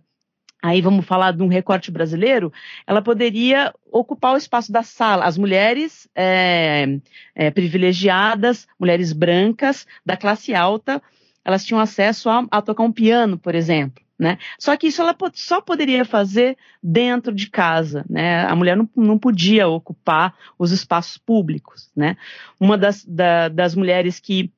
aí 0.63 0.81
vamos 0.81 1.07
falar 1.07 1.33
de 1.33 1.43
um 1.43 1.49
recorte 1.49 1.91
brasileiro, 1.91 2.53
ela 2.87 3.03
poderia 3.03 3.73
ocupar 3.91 4.35
o 4.35 4.37
espaço 4.37 4.73
da 4.73 4.83
sala. 4.83 5.25
As 5.25 5.39
mulheres 5.39 6.09
é, 6.15 6.99
é, 7.35 7.51
privilegiadas, 7.51 8.67
mulheres 8.79 9.13
brancas, 9.13 9.87
da 10.05 10.17
classe 10.17 10.55
alta, 10.55 11.03
elas 11.45 11.65
tinham 11.65 11.81
acesso 11.81 12.29
a, 12.29 12.45
a 12.51 12.61
tocar 12.61 12.83
um 12.83 12.93
piano, 12.93 13.39
por 13.39 13.55
exemplo. 13.55 14.05
Né? 14.19 14.39
Só 14.59 14.75
que 14.79 14.87
isso 14.87 15.03
ela 15.03 15.15
só 15.35 15.61
poderia 15.61 16.03
fazer 16.03 16.57
dentro 16.83 17.35
de 17.35 17.51
casa, 17.51 18.03
né? 18.09 18.47
A 18.47 18.57
mulher 18.57 18.75
não, 18.75 18.89
não 18.97 19.19
podia 19.19 19.69
ocupar 19.69 20.35
os 20.59 20.73
espaços 20.73 21.19
públicos, 21.19 21.91
né? 21.95 22.17
Uma 22.59 22.79
das, 22.79 23.05
da, 23.05 23.51
das 23.51 23.75
mulheres 23.75 24.19
que 24.19 24.51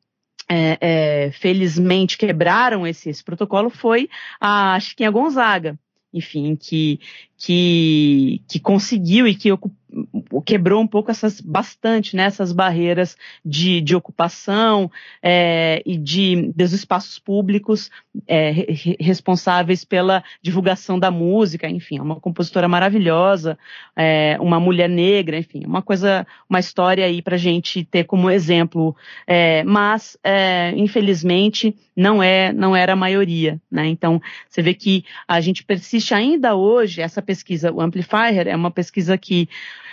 é, 0.49 0.79
é, 0.81 1.31
felizmente 1.33 2.17
quebraram 2.17 2.87
esse, 2.87 3.11
esse, 3.11 3.23
protocolo 3.23 3.69
foi 3.69 4.09
a 4.41 4.79
Chiquinha 4.81 5.11
Gonzaga, 5.11 5.79
enfim, 6.13 6.57
que, 6.57 7.01
que, 7.39 8.43
que 8.49 8.59
conseguiu 8.59 9.27
e 9.29 9.35
que 9.35 9.49
quebrou 10.45 10.83
um 10.83 10.87
pouco 10.87 11.11
essas 11.11 11.41
bastante 11.41 12.15
né, 12.15 12.25
essas 12.25 12.53
barreiras 12.53 13.17
de, 13.45 13.81
de 13.81 13.97
ocupação 13.97 14.91
é, 15.23 15.83
e 15.87 15.97
de 15.97 16.53
dos 16.55 16.73
espaços 16.73 17.19
públicos 17.19 17.91
é, 18.27 18.51
re, 18.51 18.97
responsáveis 19.01 19.85
pela 19.85 20.23
divulgação 20.43 20.99
da 20.99 21.11
música 21.11 21.69
enfim 21.69 21.99
é 21.99 22.03
uma 22.03 22.17
compositora 22.17 22.69
maravilhosa 22.69 23.59
é, 23.97 24.37
uma 24.41 24.61
mulher 24.61 24.89
negra 24.89 25.39
enfim 25.39 25.63
uma 25.65 25.81
coisa 25.81 26.27
uma 26.49 26.61
história 26.61 27.05
aí 27.05 27.23
para 27.23 27.37
gente 27.37 27.85
ter 27.85 28.05
como 28.05 28.31
exemplo. 28.31 28.97
É, 29.27 29.63
mas 29.65 30.19
é, 30.23 30.73
infelizmente 30.77 31.75
não 31.97 32.23
é 32.23 32.53
não 32.53 32.77
era 32.77 32.93
a 32.93 32.97
maioria 32.97 33.61
né? 33.71 33.87
Então 33.87 34.21
você 34.49 34.63
vê 34.63 34.75
que 34.75 35.05
a 35.27 35.41
gente 35.41 35.65
persiste 35.65 36.15
ainda 36.15 36.55
hoje 36.55 37.01
essa 37.01 37.23
pesquisa, 37.29 37.71
o 37.71 37.83
Amplifier, 37.83 38.49
é 38.49 38.57
uma 38.57 38.71
pesquisa 38.71 39.19
que 39.19 39.51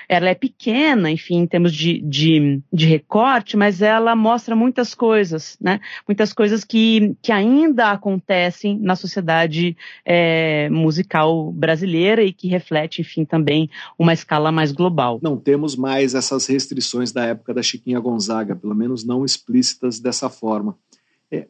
ela 0.07 0.29
é 0.29 0.35
pequena, 0.35 1.09
enfim, 1.11 1.39
em 1.39 1.47
termos 1.47 1.73
de, 1.73 1.99
de, 1.99 2.61
de, 2.71 2.85
recorte, 2.85 3.57
mas 3.57 3.81
ela 3.81 4.15
mostra 4.15 4.55
muitas 4.55 4.93
coisas, 4.93 5.57
né? 5.59 5.81
Muitas 6.07 6.31
coisas 6.31 6.63
que, 6.63 7.15
que 7.21 7.31
ainda 7.31 7.91
acontecem 7.91 8.77
na 8.79 8.95
sociedade 8.95 9.75
é, 10.05 10.69
musical 10.69 11.51
brasileira 11.51 12.23
e 12.23 12.31
que 12.31 12.47
reflete, 12.47 13.01
enfim, 13.01 13.25
também 13.25 13.69
uma 13.97 14.13
escala 14.13 14.51
mais 14.51 14.71
global. 14.71 15.19
Não 15.21 15.37
temos 15.37 15.75
mais 15.75 16.13
essas 16.13 16.45
restrições 16.45 17.11
da 17.11 17.25
época 17.25 17.53
da 17.53 17.63
Chiquinha 17.63 17.99
Gonzaga, 17.99 18.55
pelo 18.55 18.75
menos 18.75 19.03
não 19.03 19.25
explícitas 19.25 19.99
dessa 19.99 20.29
forma. 20.29 20.77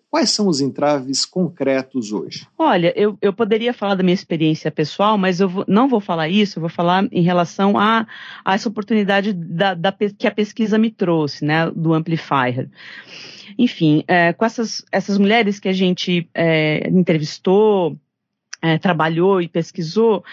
Quais 0.10 0.32
são 0.32 0.48
os 0.48 0.62
entraves 0.62 1.26
concretos 1.26 2.12
hoje? 2.12 2.48
Olha, 2.58 2.94
eu, 2.96 3.18
eu 3.22 3.34
poderia 3.34 3.74
falar 3.74 3.96
da 3.96 4.04
minha 4.04 4.14
experiência 4.14 4.72
pessoal, 4.72 5.18
mas 5.18 5.40
eu 5.40 5.50
vou, 5.50 5.66
não 5.68 5.88
vou 5.88 6.00
falar 6.00 6.30
isso, 6.30 6.58
eu 6.58 6.62
vou 6.62 6.70
falar 6.70 7.08
em 7.12 7.22
relação 7.22 7.78
a, 7.78 8.08
a 8.44 8.54
essa 8.54 8.70
oportunidade 8.70 9.34
da, 9.34 9.74
da, 9.74 9.92
que 9.92 10.28
a 10.28 10.32
pesquisa 10.32 10.78
me 10.78 10.90
trouxe, 10.90 11.46
né, 11.46 11.70
do 11.72 11.94
Amplifier. 11.94 12.70
Enfim, 13.58 14.04
é, 14.08 14.34
com 14.34 14.46
essas, 14.46 14.84
essas 14.92 15.18
mulheres 15.18 15.60
que 15.60 15.70
a 15.70 15.74
gente 15.74 16.30
é, 16.34 16.88
entrevistou, 16.90 17.98
é, 18.62 18.78
trabalhou 18.78 19.42
e 19.42 19.48
pesquisou, 19.48 20.24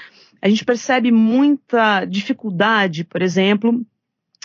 a 0.40 0.49
gente 0.49 0.64
percebe 0.64 1.12
muita 1.12 2.04
dificuldade, 2.04 3.04
por 3.04 3.23
exemplo, 3.23 3.80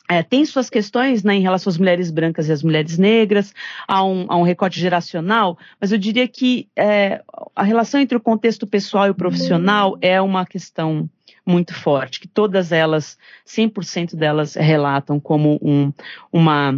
é, 0.10 0.24
tem 0.24 0.46
suas 0.46 0.70
questões 0.70 1.24
né, 1.24 1.36
em 1.36 1.42
relação 1.42 1.70
às 1.70 1.78
mulheres 1.78 2.10
brancas 2.10 2.48
e 2.48 2.52
às 2.52 2.64
mulheres 2.64 2.98
negras, 2.98 3.54
há 3.88 4.04
um, 4.04 4.26
um 4.30 4.44
recorte 4.44 4.80
geracional, 4.80 5.58
mas 5.80 5.92
eu 5.92 5.98
diria 5.98 6.28
que 6.28 6.70
é, 6.76 7.22
a 7.56 7.64
relação 7.64 8.00
entre 8.00 8.18
o 8.18 8.22
contexto 8.22 8.66
pessoal 8.66 9.08
e 9.08 9.10
o 9.10 9.16
profissional 9.16 9.98
é 10.02 10.22
uma 10.22 10.46
questão 10.46 11.10
muito 11.46 11.74
forte, 11.74 12.20
que 12.20 12.28
todas 12.28 12.72
elas, 12.72 13.18
100% 13.46 14.16
delas 14.16 14.56
relatam 14.56 15.20
como 15.20 15.58
um, 15.62 15.94
uma, 16.32 16.78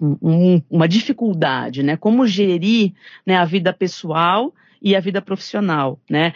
um, 0.00 0.62
uma 0.70 0.88
dificuldade, 0.88 1.82
né? 1.82 1.96
Como 1.96 2.26
gerir 2.26 2.92
né, 3.26 3.36
a 3.36 3.44
vida 3.44 3.72
pessoal 3.72 4.54
e 4.80 4.94
a 4.94 5.00
vida 5.00 5.20
profissional, 5.20 5.98
né? 6.08 6.32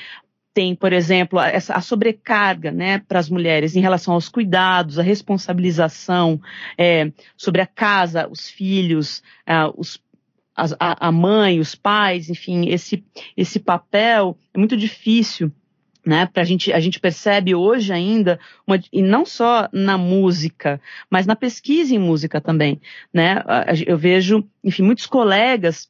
Tem, 0.55 0.75
por 0.75 0.93
exemplo, 0.93 1.41
essa, 1.41 1.75
a 1.75 1.81
sobrecarga 1.81 2.71
né, 2.71 2.99
para 2.99 3.19
as 3.19 3.29
mulheres 3.29 3.75
em 3.75 3.81
relação 3.81 4.15
aos 4.15 4.29
cuidados, 4.29 4.99
a 4.99 5.03
responsabilização 5.03 6.41
é, 6.77 7.11
sobre 7.37 7.61
a 7.63 7.67
casa, 7.67 8.29
os 8.29 8.49
filhos, 8.49 9.23
os, 9.77 10.01
a, 10.57 11.09
a, 11.09 11.13
mãe, 11.13 11.59
os 11.59 11.75
pais, 11.75 12.29
enfim, 12.29 12.69
esse, 12.69 13.03
esse 13.37 13.59
papel 13.59 14.37
é 14.53 14.59
muito 14.59 14.77
difícil. 14.77 15.51
Né, 16.05 16.27
pra 16.27 16.43
gente, 16.43 16.73
a 16.73 16.81
gente 16.81 16.99
percebe 16.99 17.55
hoje 17.55 17.93
ainda, 17.93 18.41
uma, 18.67 18.77
e 18.93 19.01
não 19.01 19.25
só 19.25 19.69
na 19.73 19.97
música, 19.97 20.81
mas 21.09 21.27
na 21.27 21.37
pesquisa 21.37 21.95
em 21.95 21.99
música 21.99 22.41
também, 22.41 22.81
né, 23.15 23.37
eu 23.87 23.97
vejo, 23.97 24.45
enfim, 24.65 24.83
muitos 24.83 25.07
colegas 25.07 25.89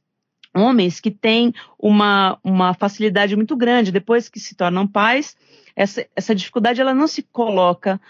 homens 0.55 1.01
que 1.01 1.11
têm 1.11 1.55
uma, 1.79 2.39
uma 2.43 2.75
facilidade 2.75 3.37
muito 3.37 3.57
grande, 3.57 3.93
depois 3.93 4.29
que 4.29 4.39
se 4.39 4.55
tornam 4.55 4.87
pais, 4.87 5.37
essa, 5.75 6.07
essa 6.15 6.35
dificuldade 6.35 6.81
ela 6.81 6.95
não 6.95 7.07
se 7.07 7.23
coloca 7.23 8.01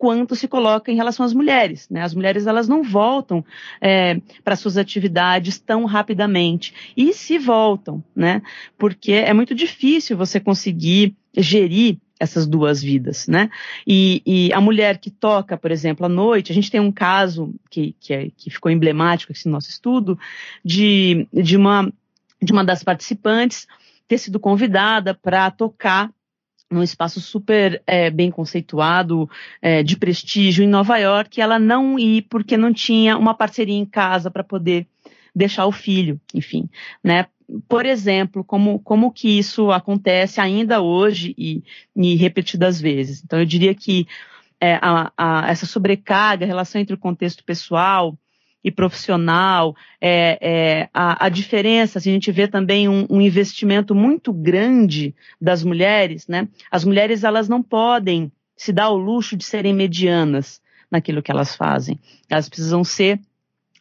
quanto 0.00 0.34
se 0.34 0.48
coloca 0.48 0.90
em 0.90 0.96
relação 0.96 1.26
às 1.26 1.34
mulheres. 1.34 1.86
Né? 1.90 2.02
As 2.02 2.14
mulheres 2.14 2.46
elas 2.46 2.66
não 2.66 2.82
voltam 2.82 3.44
é, 3.82 4.18
para 4.42 4.56
suas 4.56 4.78
atividades 4.78 5.58
tão 5.58 5.84
rapidamente. 5.84 6.92
E 6.96 7.12
se 7.12 7.36
voltam, 7.36 8.02
né? 8.16 8.40
porque 8.78 9.12
é 9.12 9.34
muito 9.34 9.54
difícil 9.54 10.16
você 10.16 10.40
conseguir 10.40 11.14
gerir 11.36 11.98
essas 12.20 12.46
duas 12.46 12.82
vidas, 12.82 13.26
né? 13.26 13.50
E, 13.86 14.22
e, 14.26 14.52
a 14.52 14.60
mulher 14.60 14.98
que 14.98 15.10
toca, 15.10 15.56
por 15.56 15.70
exemplo, 15.70 16.04
à 16.04 16.08
noite, 16.08 16.52
a 16.52 16.54
gente 16.54 16.70
tem 16.70 16.78
um 16.78 16.92
caso 16.92 17.54
que, 17.70 17.96
que, 17.98 18.12
é, 18.12 18.30
que 18.36 18.50
ficou 18.50 18.70
emblemático 18.70 19.32
aqui 19.32 19.46
no 19.46 19.52
nosso 19.52 19.70
estudo, 19.70 20.18
de, 20.62 21.26
de, 21.32 21.56
uma, 21.56 21.90
de 22.40 22.52
uma 22.52 22.62
das 22.62 22.84
participantes 22.84 23.66
ter 24.06 24.18
sido 24.18 24.38
convidada 24.38 25.14
para 25.14 25.50
tocar 25.50 26.10
num 26.70 26.82
espaço 26.82 27.20
super 27.20 27.82
é, 27.86 28.10
bem 28.10 28.30
conceituado, 28.30 29.28
é, 29.60 29.82
de 29.82 29.96
prestígio 29.96 30.62
em 30.62 30.68
Nova 30.68 30.98
York, 30.98 31.38
e 31.38 31.42
ela 31.42 31.58
não 31.58 31.98
ir 31.98 32.26
porque 32.28 32.56
não 32.56 32.72
tinha 32.72 33.16
uma 33.16 33.34
parceria 33.34 33.76
em 33.76 33.84
casa 33.84 34.30
para 34.30 34.44
poder 34.44 34.86
deixar 35.34 35.66
o 35.66 35.72
filho, 35.72 36.20
enfim, 36.34 36.68
né? 37.02 37.26
Por 37.68 37.86
exemplo, 37.86 38.44
como, 38.44 38.78
como 38.80 39.12
que 39.12 39.38
isso 39.38 39.70
acontece 39.70 40.40
ainda 40.40 40.80
hoje 40.80 41.34
e, 41.36 41.62
e 41.96 42.14
repetidas 42.16 42.80
vezes. 42.80 43.22
Então, 43.24 43.38
eu 43.38 43.46
diria 43.46 43.74
que 43.74 44.06
é, 44.60 44.78
a, 44.80 45.12
a, 45.16 45.50
essa 45.50 45.66
sobrecarga, 45.66 46.44
a 46.44 46.48
relação 46.48 46.80
entre 46.80 46.94
o 46.94 46.98
contexto 46.98 47.42
pessoal 47.44 48.16
e 48.62 48.70
profissional, 48.70 49.74
é, 50.00 50.38
é, 50.40 50.88
a, 50.92 51.26
a, 51.26 51.28
diferença, 51.30 51.98
assim, 51.98 52.10
a 52.10 52.12
gente 52.12 52.30
vê 52.30 52.46
também 52.46 52.88
um, 52.88 53.06
um, 53.08 53.20
investimento 53.20 53.94
muito 53.94 54.32
grande 54.34 55.14
das 55.40 55.64
mulheres, 55.64 56.28
né? 56.28 56.46
As 56.70 56.84
mulheres, 56.84 57.24
elas 57.24 57.48
não 57.48 57.62
podem 57.62 58.30
se 58.54 58.70
dar 58.70 58.90
o 58.90 58.98
luxo 58.98 59.34
de 59.34 59.44
serem 59.44 59.72
medianas 59.72 60.60
naquilo 60.90 61.22
que 61.22 61.30
elas 61.30 61.56
fazem. 61.56 61.98
Elas 62.28 62.50
precisam 62.50 62.84
ser 62.84 63.18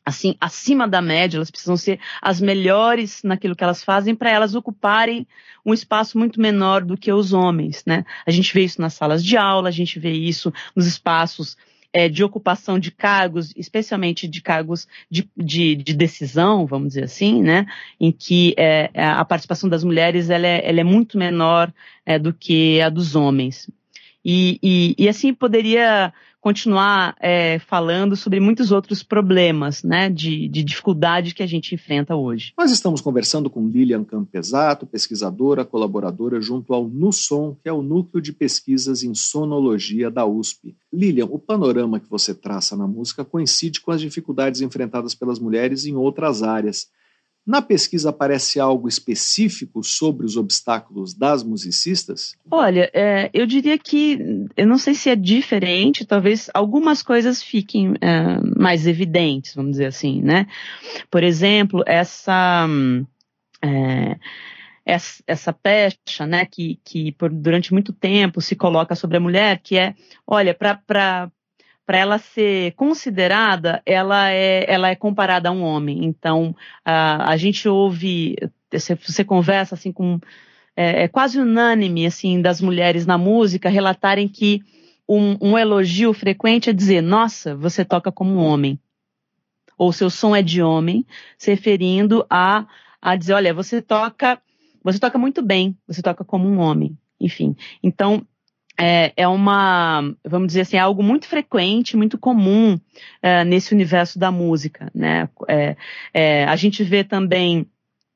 assim, 0.10 0.36
acima 0.40 0.88
da 0.88 1.02
média, 1.02 1.38
elas 1.38 1.52
precisam 1.52 1.78
ser 1.78 2.00
as 2.22 2.42
melhores 2.42 3.22
naquilo 3.24 3.56
que 3.56 3.64
elas 3.64 3.84
fazem 3.84 4.16
para 4.16 4.30
elas 4.30 4.56
ocuparem 4.56 5.28
um 5.66 5.74
espaço 5.74 6.18
muito 6.18 6.42
menor 6.42 6.84
do 6.84 6.98
que 6.98 7.12
os 7.12 7.32
homens, 7.32 7.84
né? 7.86 8.04
A 8.26 8.32
gente 8.32 8.54
vê 8.54 8.64
isso 8.64 8.82
nas 8.82 8.94
salas 8.94 9.24
de 9.24 9.38
aula, 9.38 9.70
a 9.70 9.72
gente 9.72 10.00
vê 10.00 10.12
isso 10.12 10.52
nos 10.76 10.88
espaços 10.88 11.56
é, 11.92 12.08
de 12.08 12.24
ocupação 12.24 12.80
de 12.80 12.92
cargos, 12.92 13.54
especialmente 13.56 14.28
de 14.28 14.42
cargos 14.42 14.88
de, 15.10 15.30
de, 15.36 15.76
de 15.76 15.94
decisão, 15.94 16.66
vamos 16.66 16.90
dizer 16.90 17.04
assim, 17.04 17.42
né, 17.42 17.66
em 18.00 18.12
que 18.12 18.54
é, 18.58 18.92
a 18.94 19.26
participação 19.26 19.70
das 19.70 19.84
mulheres 19.84 20.30
ela 20.30 20.46
é, 20.46 20.68
ela 20.68 20.80
é 20.80 20.84
muito 20.84 21.18
menor 21.18 21.74
é, 22.06 22.20
do 22.20 22.34
que 22.34 22.80
a 22.82 22.90
dos 22.90 23.16
homens. 23.16 23.70
E, 24.24 24.60
e, 24.62 24.96
e 24.98 25.10
assim 25.10 25.34
poderia 25.34 26.14
continuar 26.50 27.16
é, 27.20 27.60
falando 27.60 28.16
sobre 28.16 28.40
muitos 28.40 28.72
outros 28.72 29.04
problemas 29.04 29.84
né, 29.84 30.10
de, 30.10 30.48
de, 30.48 30.64
dificuldade 30.64 31.36
que 31.36 31.44
a 31.44 31.48
gente 31.48 31.76
enfrenta 31.76 32.16
hoje. 32.16 32.54
Nós 32.58 32.72
estamos 32.72 33.02
conversando 33.02 33.52
com 33.52 33.68
Lilian 33.68 34.04
Campesato, 34.04 34.88
pesquisadora, 34.88 35.64
colaboradora 35.64 36.42
junto 36.42 36.74
ao 36.74 36.88
NUSON, 36.88 37.56
que 37.62 37.70
é 37.70 37.72
o 37.72 37.84
Núcleo 37.84 38.20
de 38.20 38.34
Pesquisas 38.34 39.04
em 39.04 39.14
Sonologia 39.14 40.10
da 40.10 40.26
USP. 40.26 40.76
Lilian, 40.92 41.28
o 41.30 41.38
panorama 41.38 42.00
que 42.00 42.10
você 42.10 42.34
traça 42.34 42.76
na 42.76 42.88
música 42.88 43.24
coincide 43.24 43.80
com 43.80 43.92
as 43.92 44.02
dificuldades 44.02 44.62
enfrentadas 44.62 45.14
pelas 45.14 45.38
mulheres 45.38 45.86
em 45.86 45.96
outras 45.96 46.42
áreas. 46.42 46.88
Na 47.46 47.62
pesquisa 47.62 48.10
aparece 48.10 48.60
algo 48.60 48.88
específico 48.88 49.84
sobre 49.84 50.26
os 50.26 50.38
obstáculos 50.38 51.14
das 51.14 51.44
musicistas? 51.44 52.36
Olha, 52.50 52.90
é, 52.94 53.30
eu 53.34 53.46
diria 53.46 53.78
que, 53.78 54.46
eu 54.56 54.68
não 54.68 54.78
sei 54.78 54.94
se 54.94 55.10
é 55.10 55.16
diferente, 55.16 56.06
talvez 56.06 56.50
algumas 56.54 57.02
coisas 57.02 57.42
fiquem 57.42 57.96
é, 58.02 58.40
mais 58.56 58.86
evidentes, 58.86 59.56
vamos 59.56 59.72
dizer 59.72 59.88
assim, 59.88 60.22
né? 60.22 60.48
Por 61.10 61.24
exemplo, 61.24 61.84
essa. 61.86 62.68
É, 63.62 64.18
essa, 65.28 65.54
pecha, 65.54 66.26
né, 66.26 66.46
que, 66.46 66.80
que 66.84 67.12
por, 67.12 67.30
durante 67.32 67.72
muito 67.72 67.94
tempo 67.94 68.42
se 68.42 68.56
coloca 68.56 68.96
sobre 68.96 69.18
a 69.18 69.20
mulher, 69.20 69.60
que 69.62 69.78
é, 69.78 69.94
olha, 70.26 70.52
para 70.54 71.32
para 71.90 71.98
ela 71.98 72.20
ser 72.20 72.74
considerada, 72.74 73.82
ela 73.84 74.30
é, 74.30 74.64
ela 74.72 74.90
é 74.90 74.96
comparada 74.96 75.50
a 75.50 75.52
um 75.52 75.64
homem. 75.64 76.06
Então, 76.06 76.56
a, 76.86 77.32
a 77.32 77.36
gente 77.36 77.68
ouve, 77.68 78.36
você, 78.72 78.94
você 78.94 79.24
conversa 79.24 79.74
assim 79.74 79.92
com, 79.92 80.20
é, 80.76 81.06
é, 81.06 81.08
quase 81.08 81.40
unânime, 81.40 82.06
assim, 82.06 82.44
das 82.44 82.62
mulheres 82.62 83.08
na 83.08 83.18
música 83.18 83.70
relatarem 83.70 84.28
que 84.28 84.62
um, 85.10 85.36
um 85.42 85.58
elogio 85.58 86.14
frequente 86.14 86.70
é 86.70 86.74
dizer, 86.74 87.02
nossa, 87.02 87.56
você 87.56 87.84
toca 87.84 88.12
como 88.12 88.36
um 88.36 88.46
homem. 88.46 88.80
Ou 89.76 89.92
seu 89.92 90.12
som 90.12 90.36
é 90.36 90.44
de 90.44 90.62
homem, 90.62 91.04
se 91.40 91.50
referindo 91.50 92.24
a, 92.30 92.68
a 93.02 93.16
dizer, 93.16 93.34
olha, 93.34 93.52
você 93.52 93.82
toca, 93.82 94.40
você 94.84 95.00
toca 95.00 95.18
muito 95.18 95.42
bem, 95.42 95.76
você 95.88 96.04
toca 96.04 96.24
como 96.24 96.48
um 96.48 96.60
homem. 96.60 96.96
Enfim, 97.20 97.56
então 97.82 98.24
é, 98.80 99.12
é 99.18 99.28
uma, 99.28 100.02
vamos 100.26 100.48
dizer 100.48 100.62
assim, 100.62 100.78
é 100.78 100.80
algo 100.80 101.04
muito 101.04 101.28
frequente, 101.28 101.98
muito 101.98 102.18
comum 102.18 102.80
é, 103.22 103.44
nesse 103.44 103.74
universo 103.74 104.18
da 104.18 104.32
música, 104.32 104.90
né? 104.96 105.28
É, 105.48 105.76
é, 106.14 106.44
a 106.46 106.56
gente 106.56 106.82
vê 106.84 107.04
também 107.04 107.68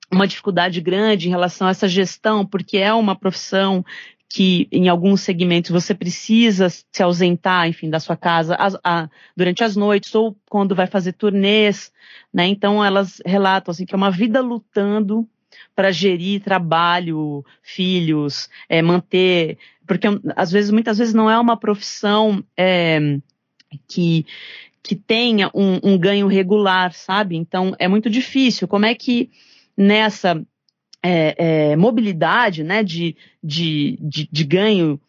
uma 0.10 0.26
dificuldade 0.26 0.80
grande 0.80 1.28
em 1.28 1.32
relação 1.32 1.68
a 1.68 1.72
essa 1.72 1.88
gestão, 1.88 2.46
porque 2.46 2.78
é 2.78 2.94
uma 2.94 3.16
profissão 3.16 3.84
que 4.30 4.68
em 4.72 4.88
alguns 4.88 5.22
segmentos 5.22 5.70
você 5.70 5.94
precisa 5.94 6.68
se 6.70 7.04
ausentar, 7.04 7.68
enfim, 7.68 7.90
da 7.90 8.00
sua 8.00 8.16
casa 8.16 8.56
a, 8.56 8.70
a, 8.84 9.10
durante 9.36 9.64
as 9.64 9.76
noites 9.76 10.16
ou 10.16 10.36
quando 10.50 10.74
vai 10.74 10.88
fazer 10.88 11.14
turnês, 11.14 11.92
né? 12.34 12.48
Então 12.48 12.84
elas 12.84 13.22
relatam 13.26 13.72
assim 13.72 13.86
que 13.86 13.94
é 13.94 13.98
uma 13.98 14.10
vida 14.10 14.40
lutando 14.42 15.28
para 15.76 15.92
gerir 15.92 16.42
trabalho, 16.42 17.44
filhos, 17.62 18.50
é, 18.70 18.82
manter 18.82 19.58
porque 19.86 20.08
às 20.36 20.52
vezes, 20.52 20.72
muitas 20.72 20.98
vezes 20.98 21.14
não 21.14 21.30
é 21.30 21.38
uma 21.38 21.58
profissão 21.58 22.44
é, 22.58 23.20
que, 23.88 24.26
que 24.82 24.96
tenha 24.96 25.50
um, 25.54 25.80
um 25.84 25.98
ganho 25.98 26.28
regular, 26.28 26.94
sabe? 26.94 27.36
Então 27.36 27.76
é 27.78 27.88
muito 27.88 28.10
difícil. 28.10 28.68
Como 28.68 28.86
é 28.86 28.96
que 28.96 29.30
nessa 29.76 30.42
é, 31.02 31.72
é, 31.72 31.76
mobilidade 31.76 32.64
né, 32.64 32.84
de, 32.84 33.16
de, 33.44 33.98
de, 34.02 34.30
de 34.32 34.44
ganho 34.44 35.00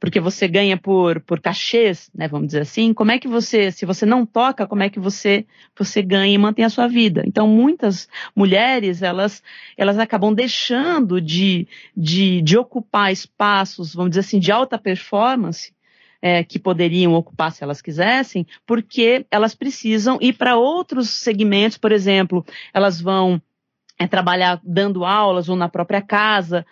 porque 0.00 0.18
você 0.18 0.48
ganha 0.48 0.78
por, 0.78 1.20
por 1.20 1.40
cachês, 1.40 2.10
né, 2.14 2.26
vamos 2.26 2.46
dizer 2.48 2.62
assim, 2.62 2.94
como 2.94 3.12
é 3.12 3.18
que 3.18 3.28
você, 3.28 3.70
se 3.70 3.84
você 3.84 4.06
não 4.06 4.24
toca, 4.24 4.66
como 4.66 4.82
é 4.82 4.88
que 4.88 4.98
você, 4.98 5.44
você 5.78 6.00
ganha 6.00 6.34
e 6.34 6.38
mantém 6.38 6.64
a 6.64 6.70
sua 6.70 6.88
vida? 6.88 7.22
Então, 7.26 7.46
muitas 7.46 8.08
mulheres, 8.34 9.02
elas, 9.02 9.42
elas 9.76 9.98
acabam 9.98 10.32
deixando 10.32 11.20
de, 11.20 11.68
de, 11.94 12.40
de 12.40 12.56
ocupar 12.56 13.12
espaços, 13.12 13.94
vamos 13.94 14.10
dizer 14.10 14.20
assim, 14.20 14.40
de 14.40 14.50
alta 14.50 14.78
performance, 14.78 15.74
é, 16.22 16.42
que 16.42 16.58
poderiam 16.58 17.12
ocupar 17.14 17.52
se 17.52 17.62
elas 17.62 17.82
quisessem, 17.82 18.46
porque 18.66 19.26
elas 19.30 19.54
precisam 19.54 20.18
ir 20.20 20.32
para 20.32 20.56
outros 20.56 21.10
segmentos, 21.10 21.76
por 21.76 21.92
exemplo, 21.92 22.44
elas 22.72 23.00
vão 23.00 23.40
é, 23.98 24.06
trabalhar 24.06 24.60
dando 24.64 25.04
aulas 25.04 25.48
ou 25.50 25.56
na 25.56 25.68
própria 25.68 26.00
casa, 26.00 26.64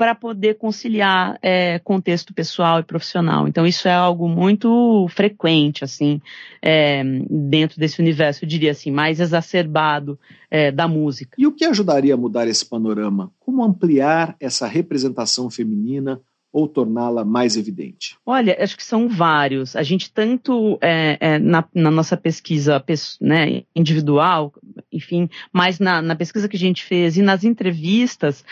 para 0.00 0.14
poder 0.14 0.54
conciliar 0.54 1.38
é, 1.42 1.78
contexto 1.80 2.32
pessoal 2.32 2.80
e 2.80 2.82
profissional. 2.82 3.46
Então 3.46 3.66
isso 3.66 3.86
é 3.86 3.92
algo 3.92 4.26
muito 4.26 5.06
frequente, 5.10 5.84
assim, 5.84 6.22
é, 6.62 7.04
dentro 7.28 7.78
desse 7.78 8.00
universo, 8.00 8.42
eu 8.42 8.48
diria 8.48 8.70
assim, 8.70 8.90
mais 8.90 9.20
exacerbado 9.20 10.18
é, 10.50 10.72
da 10.72 10.88
música. 10.88 11.36
E 11.36 11.46
o 11.46 11.52
que 11.52 11.66
ajudaria 11.66 12.14
a 12.14 12.16
mudar 12.16 12.48
esse 12.48 12.64
panorama? 12.64 13.30
Como 13.38 13.62
ampliar 13.62 14.34
essa 14.40 14.66
representação 14.66 15.50
feminina 15.50 16.18
ou 16.52 16.66
torná-la 16.66 17.24
mais 17.24 17.56
evidente? 17.56 18.16
Olha, 18.26 18.56
acho 18.60 18.76
que 18.76 18.84
são 18.84 19.08
vários. 19.08 19.76
A 19.76 19.82
gente 19.82 20.12
tanto 20.12 20.78
é, 20.80 21.16
é, 21.20 21.38
na, 21.38 21.64
na, 21.74 21.90
nossa 21.90 22.16
pesquisa 22.16 22.82
né, 23.20 23.62
individual, 23.74 24.52
enfim, 24.92 25.28
mas 25.52 25.78
na, 25.78 26.02
na, 26.02 26.16
pesquisa 26.16 26.48
que 26.48 26.56
a 26.56 26.60
gente 26.60 26.84
fez 26.84 27.16
e 27.16 27.22
nas 27.22 27.44
entrevistas, 27.44 28.44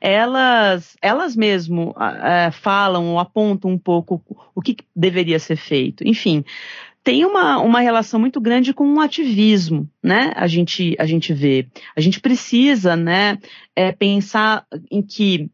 elas, 0.00 0.96
elas 1.00 1.36
mesmo 1.36 1.94
é, 1.98 2.50
falam 2.50 3.12
ou 3.12 3.18
apontam 3.18 3.70
um 3.70 3.78
pouco 3.78 4.22
o 4.54 4.60
que 4.60 4.76
deveria 4.94 5.38
ser 5.38 5.56
feito. 5.56 6.06
Enfim, 6.06 6.44
tem 7.04 7.24
uma, 7.26 7.58
uma 7.60 7.80
relação 7.80 8.18
muito 8.18 8.40
grande 8.40 8.72
com 8.72 8.94
o 8.94 9.00
ativismo, 9.00 9.88
né? 10.02 10.32
A 10.34 10.46
gente, 10.46 10.96
a 10.98 11.04
gente 11.04 11.34
vê. 11.34 11.68
A 11.94 12.00
gente 12.00 12.18
precisa, 12.18 12.96
né, 12.96 13.38
é, 13.76 13.92
pensar 13.92 14.66
em 14.90 15.02
que 15.02 15.50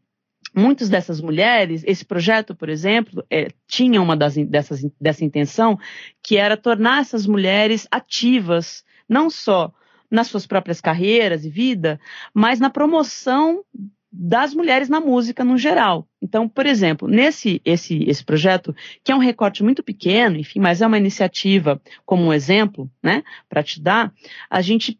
muitas 0.55 0.89
dessas 0.89 1.21
mulheres, 1.21 1.83
esse 1.85 2.05
projeto, 2.05 2.53
por 2.53 2.69
exemplo, 2.69 3.25
é, 3.29 3.47
tinha 3.67 4.01
uma 4.01 4.15
das, 4.15 4.35
dessas, 4.35 4.85
dessa 4.99 5.23
intenção, 5.23 5.79
que 6.21 6.37
era 6.37 6.57
tornar 6.57 7.01
essas 7.01 7.25
mulheres 7.25 7.87
ativas, 7.89 8.83
não 9.07 9.29
só 9.29 9.73
nas 10.09 10.27
suas 10.27 10.45
próprias 10.45 10.81
carreiras 10.81 11.45
e 11.45 11.49
vida, 11.49 11.99
mas 12.33 12.59
na 12.59 12.69
promoção 12.69 13.63
das 14.11 14.53
mulheres 14.53 14.89
na 14.89 14.99
música 14.99 15.41
no 15.41 15.57
geral. 15.57 16.05
Então, 16.21 16.49
por 16.49 16.65
exemplo, 16.65 17.07
nesse 17.07 17.61
esse, 17.63 18.03
esse 18.03 18.23
projeto, 18.25 18.75
que 19.03 19.11
é 19.11 19.15
um 19.15 19.19
recorte 19.19 19.63
muito 19.63 19.81
pequeno, 19.81 20.35
enfim, 20.35 20.59
mas 20.59 20.81
é 20.81 20.87
uma 20.87 20.97
iniciativa 20.97 21.81
como 22.05 22.25
um 22.25 22.33
exemplo, 22.33 22.91
né, 23.01 23.23
para 23.47 23.63
te 23.63 23.79
dar, 23.79 24.13
a 24.49 24.61
gente 24.61 24.99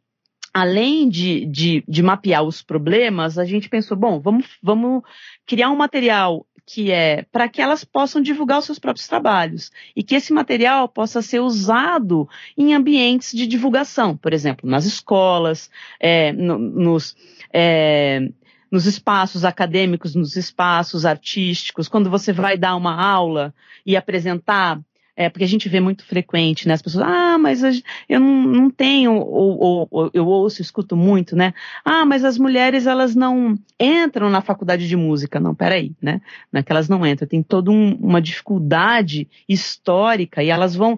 além 0.54 1.08
de, 1.08 1.46
de, 1.46 1.84
de, 1.88 2.04
mapear 2.04 2.44
os 2.44 2.62
problemas, 2.62 3.38
a 3.38 3.46
gente 3.46 3.70
pensou, 3.70 3.96
bom, 3.96 4.20
vamos, 4.20 4.46
vamos 4.62 5.04
criar 5.46 5.70
um 5.70 5.76
material 5.76 6.46
que 6.66 6.92
é 6.92 7.24
para 7.32 7.50
que 7.50 7.62
elas 7.62 7.84
possam 7.84 8.22
divulgar 8.22 8.60
os 8.60 8.66
seus 8.66 8.80
próprios 8.80 9.08
trabalhos 9.08 9.72
e 9.96 10.04
que 10.04 10.16
esse 10.16 10.32
material 10.32 10.88
possa 10.88 11.22
ser 11.22 11.40
usado 11.40 12.30
em 12.58 12.74
ambientes 12.74 13.32
de 13.34 13.48
divulgação, 13.48 14.16
por 14.16 14.34
exemplo, 14.34 14.70
nas 14.70 14.86
escolas, 14.86 15.70
é, 16.00 16.32
no, 16.32 16.58
nos, 16.58 17.16
é, 17.52 18.30
nos 18.72 18.86
espaços 18.86 19.44
acadêmicos, 19.44 20.16
nos 20.16 20.36
espaços 20.36 21.06
artísticos, 21.06 21.88
quando 21.88 22.10
você 22.10 22.32
vai 22.32 22.58
dar 22.58 22.76
uma 22.76 23.02
aula 23.02 23.54
e 23.86 23.98
apresentar 23.98 24.80
é, 25.15 25.30
porque 25.30 25.43
a 25.43 25.47
gente 25.47 25.67
vê 25.67 25.80
muito 25.80 26.06
frequente, 26.06 26.67
né? 26.67 26.74
As 26.74 26.82
pessoas, 26.82 27.06
ah, 27.06 27.38
mas 27.38 27.62
eu 28.08 28.19
não, 28.19 28.69
tenho, 28.69 29.13
ou, 29.13 29.60
ou, 29.60 29.88
ou, 29.91 30.12
eu 30.13 30.26
ouço, 30.26 30.62
escuto 30.62 30.95
muito, 30.95 31.36
né? 31.36 31.54
Ah, 31.84 32.06
mas 32.06 32.24
as 32.24 32.38
mulheres, 32.38 32.88
elas 32.88 33.15
não 33.15 33.58
entram 33.80 34.30
na 34.30 34.41
faculdade 34.41 34.88
de 34.88 34.95
música. 34.95 35.39
Não, 35.39 35.54
peraí, 35.54 35.91
né? 36.02 36.21
Não 36.52 36.60
é 36.60 36.63
que 36.63 36.71
elas 36.71 36.88
não 36.88 37.06
entram, 37.06 37.28
tem 37.28 37.43
toda 37.43 37.71
um, 37.71 37.95
uma 37.95 38.21
dificuldade 38.21 39.28
histórica 39.47 40.41
e 40.41 40.50
elas 40.50 40.76
vão 40.76 40.97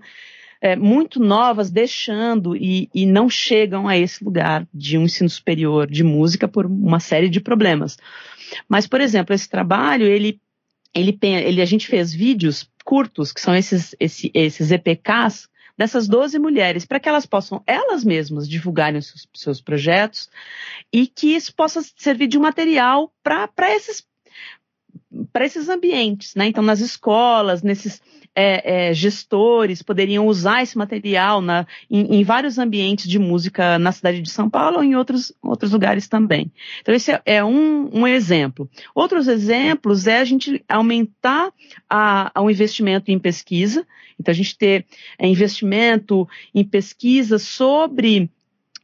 é, 0.62 0.76
muito 0.76 1.19
novas 1.19 1.69
deixando 1.69 2.56
e, 2.56 2.89
e 2.93 3.06
não 3.06 3.30
chegam 3.30 3.88
a 3.88 3.97
esse 3.97 4.23
lugar 4.23 4.65
de 4.73 4.97
um 4.97 5.04
ensino 5.04 5.30
superior 5.30 5.89
de 5.89 6.04
música 6.04 6.47
por 6.47 6.65
uma 6.65 6.99
série 6.99 7.28
de 7.28 7.41
problemas. 7.41 7.97
Mas, 8.69 8.88
por 8.88 9.02
exemplo, 9.02 9.36
esse 9.36 9.49
trabalho, 9.49 10.06
ele, 10.06 10.39
ele, 10.93 11.17
ele 11.21 11.62
a 11.62 11.65
gente 11.65 11.88
fez 11.88 12.13
vídeos 12.13 12.69
curtos, 12.84 13.32
que 13.32 13.41
são 13.41 13.56
esses, 13.56 13.96
esse, 14.00 14.32
esses 14.34 14.72
EPKs, 14.72 15.50
dessas 15.78 16.08
12 16.08 16.38
mulheres, 16.38 16.86
para 16.86 17.00
que 17.00 17.10
elas 17.10 17.26
possam 17.26 17.63
elas 17.65 18.04
mesmas 18.04 18.48
divulgarem 18.48 19.00
os 19.00 19.08
seus, 19.08 19.28
seus 19.34 19.62
projetos 19.62 20.30
e 20.91 21.08
que 21.08 21.36
isso 21.36 21.54
possa 21.56 21.82
servir 21.96 22.28
de 22.28 22.38
material 22.38 23.12
para 23.24 23.76
esses 23.76 24.06
para 25.32 25.46
esses 25.46 25.70
ambientes, 25.70 26.36
né? 26.36 26.48
Então, 26.48 26.64
nas 26.64 26.80
escolas, 26.80 27.62
nesses 27.62 28.02
é, 28.36 28.90
é, 28.90 28.94
gestores 28.94 29.82
poderiam 29.82 30.26
usar 30.26 30.64
esse 30.64 30.78
material 30.78 31.42
na, 31.42 31.68
em, 31.90 32.20
em, 32.20 32.24
vários 32.24 32.58
ambientes 32.58 33.08
de 33.08 33.20
música 33.20 33.78
na 33.78 33.92
cidade 33.92 34.22
de 34.22 34.30
São 34.30 34.50
Paulo 34.50 34.78
ou 34.78 34.84
em 34.84 34.96
outros, 34.96 35.32
outros 35.42 35.72
lugares 35.72 36.08
também. 36.08 36.52
Então, 36.82 36.94
esse 36.94 37.12
é, 37.12 37.22
é 37.26 37.44
um, 37.44 37.90
um, 37.94 38.08
exemplo. 38.08 38.70
Outros 38.96 39.28
exemplos 39.28 40.08
é 40.08 40.20
a 40.20 40.26
gente 40.26 40.64
aumentar 40.68 41.52
a, 41.90 42.32
a, 42.34 42.42
o 42.42 42.50
investimento 42.50 43.12
em 43.12 43.20
pesquisa. 43.20 43.86
Então, 44.20 44.32
a 44.32 44.36
gente 44.36 44.58
ter 44.58 44.86
é, 45.18 45.28
investimento 45.28 46.28
em 46.54 46.64
pesquisa 46.64 47.38
sobre 47.38 48.30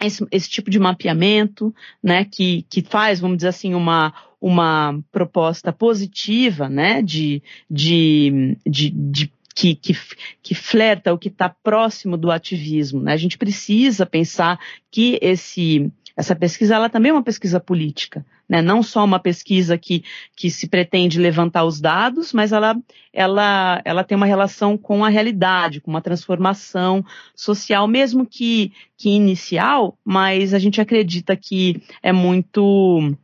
esse, 0.01 0.25
esse, 0.31 0.49
tipo 0.49 0.69
de 0.69 0.79
mapeamento, 0.79 1.73
né, 2.01 2.25
que, 2.25 2.65
que 2.69 2.81
faz, 2.81 3.19
vamos 3.19 3.37
dizer 3.37 3.49
assim, 3.49 3.73
uma, 3.73 4.13
uma 4.41 4.99
proposta 5.11 5.73
positiva, 5.73 6.69
né, 6.69 7.01
de, 7.01 7.41
de, 7.69 8.57
de, 8.65 8.89
de 8.89 9.31
que, 9.59 9.75
que, 9.75 9.93
que 10.41 10.55
flerta 10.55 11.13
o 11.13 11.17
que 11.17 11.27
está 11.27 11.49
próximo 11.49 12.15
do 12.15 12.31
ativismo. 12.31 13.01
Né? 13.01 13.11
A 13.11 13.17
gente 13.17 13.37
precisa 13.37 14.05
pensar 14.05 14.57
que 14.89 15.19
esse, 15.21 15.91
essa 16.19 16.35
pesquisa 16.35 16.75
ela 16.75 16.89
também 16.89 17.11
é 17.11 17.13
uma 17.13 17.23
pesquisa 17.23 17.61
política, 17.61 18.25
né? 18.47 18.61
não 18.61 18.83
só 18.83 19.05
uma 19.05 19.19
pesquisa 19.19 19.77
que, 19.77 20.03
que 20.35 20.51
se 20.51 20.67
pretende 20.67 21.17
levantar 21.17 21.63
os 21.63 21.79
dados, 21.79 22.33
mas 22.33 22.51
ela, 22.51 22.75
ela, 23.13 23.81
ela 23.85 24.03
tem 24.03 24.17
uma 24.17 24.25
relação 24.25 24.77
com 24.77 25.05
a 25.05 25.07
realidade, 25.07 25.79
com 25.79 25.89
uma 25.89 26.01
transformação 26.01 27.05
social, 27.33 27.87
mesmo 27.87 28.25
que, 28.25 28.73
que 28.97 29.11
inicial, 29.11 29.97
mas 30.03 30.53
a 30.53 30.59
gente 30.59 30.81
acredita 30.81 31.37
que 31.37 31.81
é 32.03 32.11
muito, 32.11 33.15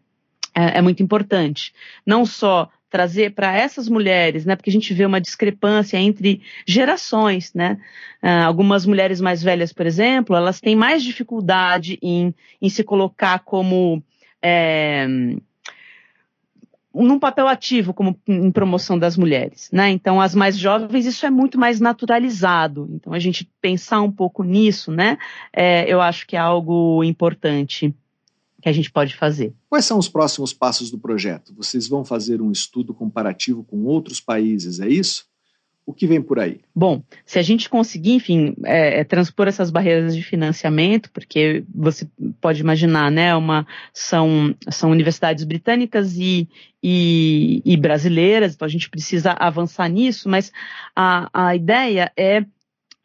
é, 0.55 0.77
é 0.77 0.81
muito 0.81 1.03
importante. 1.03 1.73
Não 2.05 2.25
só 2.25 2.69
trazer 2.89 3.33
para 3.33 3.55
essas 3.55 3.89
mulheres, 3.89 4.45
né? 4.45 4.55
Porque 4.55 4.69
a 4.69 4.73
gente 4.73 4.93
vê 4.93 5.05
uma 5.05 5.19
discrepância 5.19 5.97
entre 5.97 6.41
gerações, 6.65 7.53
né? 7.53 7.77
Uh, 8.23 8.45
algumas 8.45 8.85
mulheres 8.85 9.19
mais 9.19 9.43
velhas, 9.43 9.73
por 9.73 9.85
exemplo, 9.85 10.35
elas 10.35 10.59
têm 10.59 10.75
mais 10.75 11.03
dificuldade 11.03 11.97
em, 12.01 12.33
em 12.61 12.69
se 12.69 12.83
colocar 12.83 13.39
como 13.39 14.03
é, 14.41 15.07
num 17.03 17.19
papel 17.19 17.47
ativo 17.47 17.93
como 17.93 18.17
em 18.27 18.51
promoção 18.51 18.97
das 18.97 19.17
mulheres, 19.17 19.69
né? 19.71 19.89
Então, 19.89 20.21
as 20.21 20.33
mais 20.33 20.57
jovens, 20.57 21.05
isso 21.05 21.25
é 21.25 21.29
muito 21.29 21.59
mais 21.59 21.79
naturalizado. 21.79 22.87
Então, 22.91 23.11
a 23.11 23.19
gente 23.19 23.49
pensar 23.59 24.01
um 24.01 24.11
pouco 24.11 24.43
nisso, 24.43 24.91
né? 24.91 25.17
É, 25.51 25.91
eu 25.91 25.99
acho 25.99 26.25
que 26.25 26.35
é 26.35 26.39
algo 26.39 27.03
importante 27.03 27.93
que 28.65 28.69
a 28.69 28.73
gente 28.73 28.91
pode 28.91 29.15
fazer. 29.15 29.53
Quais 29.69 29.85
são 29.85 29.99
os 29.99 30.09
próximos 30.09 30.51
passos 30.51 30.89
do 30.89 30.97
projeto? 30.97 31.53
Vocês 31.55 31.87
vão 31.87 32.03
fazer 32.03 32.41
um 32.41 32.51
estudo 32.51 32.95
comparativo 32.95 33.63
com 33.63 33.83
outros 33.83 34.19
países, 34.19 34.79
é 34.79 34.89
isso? 34.89 35.27
O 35.85 35.93
que 35.93 36.07
vem 36.07 36.19
por 36.19 36.39
aí? 36.39 36.61
Bom, 36.75 37.03
se 37.23 37.37
a 37.37 37.43
gente 37.43 37.69
conseguir, 37.69 38.13
enfim, 38.13 38.55
é, 38.65 39.01
é, 39.01 39.03
transpor 39.03 39.47
essas 39.47 39.69
barreiras 39.69 40.15
de 40.15 40.23
financiamento, 40.23 41.11
porque 41.11 41.63
você 41.71 42.07
pode 42.41 42.59
imaginar, 42.59 43.11
né, 43.11 43.35
uma, 43.35 43.67
são, 43.93 44.55
são 44.71 44.89
universidades 44.89 45.43
britânicas 45.43 46.17
e, 46.17 46.49
e, 46.81 47.61
e 47.63 47.77
brasileiras, 47.77 48.55
então 48.55 48.65
a 48.65 48.71
gente 48.71 48.89
precisa 48.89 49.33
avançar 49.33 49.87
nisso, 49.89 50.27
mas 50.27 50.51
a, 50.95 51.29
a 51.31 51.55
ideia 51.55 52.11
é 52.17 52.43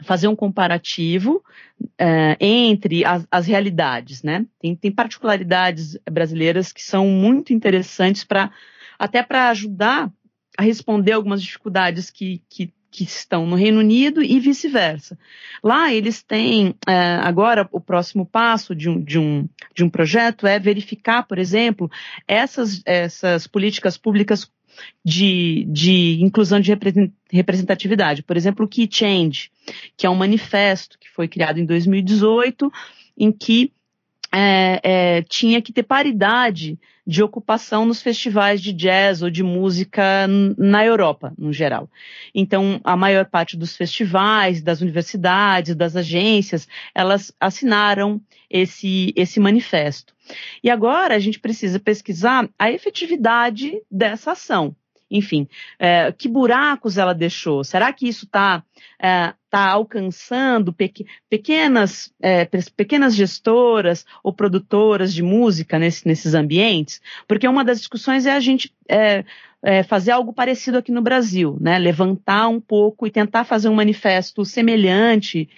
fazer 0.03 0.29
um 0.29 0.37
comparativo 0.37 1.43
uh, 1.83 2.37
entre 2.39 3.05
as, 3.05 3.27
as, 3.31 3.47
realidades, 3.47 4.23
né? 4.23 4.47
Tem, 4.59 4.75
tem, 4.75 4.91
particularidades 4.91 5.99
brasileiras 6.11 6.73
que 6.73 6.83
são 6.83 7.07
muito 7.07 7.53
interessantes 7.53 8.25
para 8.25 8.51
até 8.99 9.23
para 9.23 9.49
ajudar 9.51 10.11
a 10.59 10.63
responder 10.63 11.13
algumas 11.13 11.43
dificuldades 11.43 12.11
que, 12.11 12.43
que, 12.49 12.73
que, 12.91 13.05
estão 13.05 13.47
no 13.47 13.57
Reino 13.57 13.79
Unido 13.79 14.23
e 14.23 14.39
vice-versa. 14.39 15.19
Lá 15.63 15.93
eles 15.93 16.23
têm 16.23 16.71
uh, 16.71 17.23
agora 17.23 17.67
o 17.73 17.81
próximo 17.81 18.27
passo 18.27 18.75
de 18.75 18.89
um, 18.89 19.03
de, 19.03 19.19
um, 19.19 19.49
de 19.75 19.83
um 19.83 19.89
projeto 19.89 20.47
é 20.47 20.59
verificar, 20.59 21.23
por 21.23 21.39
exemplo, 21.39 21.91
essas, 22.29 22.83
essas 22.85 23.47
políticas 23.47 23.97
públicas 23.97 24.51
de, 25.05 25.65
de 25.69 26.19
inclusão 26.23 26.61
de 26.61 26.73
representatividade. 27.31 28.23
Por 28.23 28.37
exemplo, 28.37 28.65
o 28.65 28.69
Key 28.69 28.89
Change, 28.91 29.51
que 29.97 30.07
é 30.07 30.11
um 30.11 30.15
manifesto 30.15 30.99
que 30.99 31.09
foi 31.09 31.29
criado 31.29 31.59
em 31.59 31.65
2018, 31.65 32.71
em 33.17 33.33
que 33.33 33.73
é, 34.33 34.81
é, 34.83 35.23
tinha 35.23 35.61
que 35.61 35.73
ter 35.73 35.83
paridade 35.83 36.79
de 37.07 37.23
ocupação 37.23 37.85
nos 37.85 38.01
festivais 38.01 38.61
de 38.61 38.73
jazz 38.73 39.23
ou 39.23 39.31
de 39.31 39.43
música 39.43 40.29
na 40.57 40.85
Europa, 40.85 41.33
no 41.37 41.53
geral. 41.53 41.91
Então, 42.33 42.81
a 42.85 42.97
maior 42.97 43.27
parte 43.27 43.57
dos 43.57 43.77
festivais, 43.77 44.63
das 44.63 44.81
universidades, 44.81 45.75
das 45.75 45.97
agências, 45.97 46.69
elas 46.95 47.33
assinaram 47.41 48.21
esse, 48.49 49.13
esse 49.17 49.41
manifesto. 49.41 50.15
E 50.63 50.71
agora 50.71 51.17
a 51.17 51.19
gente 51.19 51.41
precisa 51.41 51.81
pesquisar 51.81 52.49
a 52.57 52.71
efetividade 52.71 53.83
dessa 53.91 54.33
ação 54.33 54.77
enfim, 55.11 55.49
é, 55.79 56.13
que 56.13 56.29
buracos 56.29 56.97
ela 56.97 57.13
deixou? 57.13 57.65
Será 57.65 57.93
que 57.93 58.07
isso 58.07 58.27
está 58.27 58.63
é, 59.03 59.35
tá 59.51 59.69
alcançando 59.71 60.75
pequenas, 61.29 62.13
é, 62.23 62.45
pequenas 62.77 63.15
gestoras 63.15 64.07
ou 64.23 64.33
produtoras 64.33 65.13
de 65.13 65.23
música 65.23 65.79
nesse, 65.79 66.07
nesses 66.07 66.35
ambientes? 66.35 67.01
Porque 67.27 67.49
uma 67.49 67.65
das 67.65 67.79
discussões 67.79 68.27
é 68.27 68.33
a 68.33 68.41
gente 68.41 68.73
é, 68.89 69.25
é, 69.63 69.83
fazer 69.83 70.13
algo 70.13 70.33
parecido 70.33 70.79
aqui 70.79 70.93
no 70.93 71.03
Brasil, 71.03 71.59
né? 71.61 71.79
Levantar 71.79 72.49
um 72.49 72.61
pouco 72.61 73.07
e 73.07 73.11
tentar 73.11 73.45
fazer 73.45 73.69
um 73.69 73.75
manifesto 73.75 74.45
semelhante, 74.45 75.49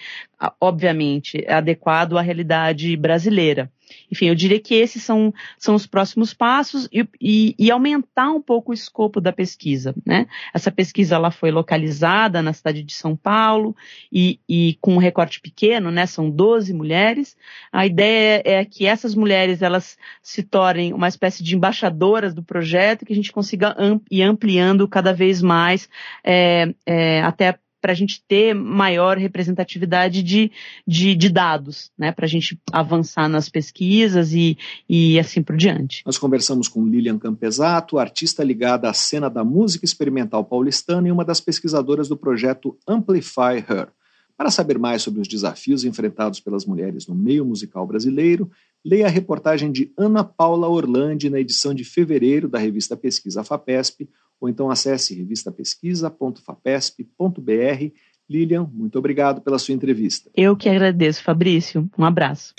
obviamente, 0.59 1.45
adequado 1.47 2.17
à 2.17 2.21
realidade 2.21 2.95
brasileira. 2.97 3.71
Enfim, 4.11 4.27
eu 4.27 4.35
diria 4.35 4.59
que 4.59 4.75
esses 4.75 5.03
são, 5.03 5.33
são 5.57 5.75
os 5.75 5.85
próximos 5.87 6.33
passos 6.33 6.87
e, 6.91 7.07
e, 7.19 7.55
e, 7.57 7.71
aumentar 7.71 8.29
um 8.31 8.41
pouco 8.41 8.71
o 8.71 8.73
escopo 8.73 9.19
da 9.19 9.31
pesquisa. 9.31 9.93
Né? 10.05 10.27
Essa 10.53 10.71
pesquisa 10.71 11.15
ela 11.15 11.31
foi 11.31 11.51
localizada 11.51 12.41
na 12.41 12.53
cidade 12.53 12.83
de 12.83 12.93
São 12.93 13.15
Paulo 13.15 13.75
e, 14.11 14.39
e 14.47 14.77
com 14.81 14.93
um 14.93 14.99
recorte 14.99 15.39
pequeno, 15.41 15.91
né? 15.91 16.05
são 16.05 16.29
12 16.29 16.73
mulheres. 16.73 17.35
A 17.71 17.85
ideia 17.85 18.41
é 18.45 18.65
que 18.65 18.85
essas 18.85 19.15
mulheres 19.15 19.61
elas 19.61 19.97
se 20.21 20.43
tornem 20.43 20.93
uma 20.93 21.07
espécie 21.07 21.43
de 21.43 21.55
embaixadoras 21.55 22.33
do 22.33 22.43
projeto, 22.43 23.05
que 23.05 23.13
a 23.13 23.15
gente 23.15 23.31
consiga 23.31 23.75
ir 24.11 24.23
ampliando 24.23 24.87
cada 24.87 25.13
vez 25.13 25.41
mais 25.41 25.89
é, 26.23 26.73
é, 26.85 27.21
até 27.21 27.57
para 27.83 27.91
a 27.91 27.95
gente 27.95 28.23
ter 28.25 28.55
maior 28.55 29.17
representatividade 29.17 30.23
de, 30.23 30.49
de, 30.87 31.13
de 31.13 31.27
dados, 31.27 31.91
né, 31.97 32.13
para 32.13 32.23
a 32.23 32.29
gente 32.29 32.57
avançar 32.71 33.27
nas 33.27 33.49
pesquisas 33.49 34.31
e, 34.31 34.57
e 34.87 35.19
assim 35.19 35.43
por 35.43 35.57
diante. 35.57 36.01
Nós 36.05 36.17
conversamos 36.17 36.69
com 36.69 36.87
Lilian 36.87 37.19
Campesato, 37.19 37.99
artista 37.99 38.41
ligada 38.41 38.89
à 38.89 38.93
cena 38.93 39.29
da 39.29 39.43
música 39.43 39.83
experimental 39.83 40.45
paulistana 40.45 41.09
e 41.09 41.11
uma 41.11 41.25
das 41.25 41.41
pesquisadoras 41.41 42.07
do 42.07 42.15
projeto 42.15 42.77
Amplify 42.87 43.57
Her. 43.57 43.89
Para 44.37 44.49
saber 44.49 44.79
mais 44.79 45.01
sobre 45.01 45.19
os 45.19 45.27
desafios 45.27 45.83
enfrentados 45.83 46.39
pelas 46.39 46.65
mulheres 46.65 47.05
no 47.05 47.13
meio 47.13 47.43
musical 47.43 47.85
brasileiro, 47.85 48.49
leia 48.83 49.07
a 49.07 49.09
reportagem 49.09 49.69
de 49.73 49.91
Ana 49.97 50.23
Paula 50.23 50.69
Orlandi 50.69 51.29
na 51.29 51.41
edição 51.41 51.73
de 51.73 51.83
fevereiro 51.83 52.47
da 52.47 52.59
revista 52.59 52.95
Pesquisa 52.95 53.43
FAPESP, 53.43 54.07
ou 54.43 54.49
então 54.49 54.69
acesse 54.69 55.15
revistapesquisa.fapesp.br. 55.15 57.91
Lilian, 58.29 58.69
muito 58.73 58.99
obrigado 58.99 59.39
pela 59.39 59.57
sua 59.57 59.73
entrevista. 59.73 60.29
Eu 60.35 60.57
que 60.57 60.67
agradeço, 60.67 61.23
Fabrício. 61.23 61.89
Um 61.97 62.03
abraço. 62.03 62.53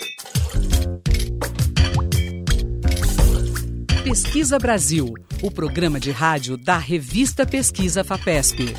Pesquisa 4.03 4.57
Brasil, 4.57 5.13
o 5.43 5.51
programa 5.51 5.99
de 5.99 6.09
rádio 6.09 6.57
da 6.57 6.79
revista 6.79 7.45
Pesquisa 7.45 8.03
FAPESP. 8.03 8.73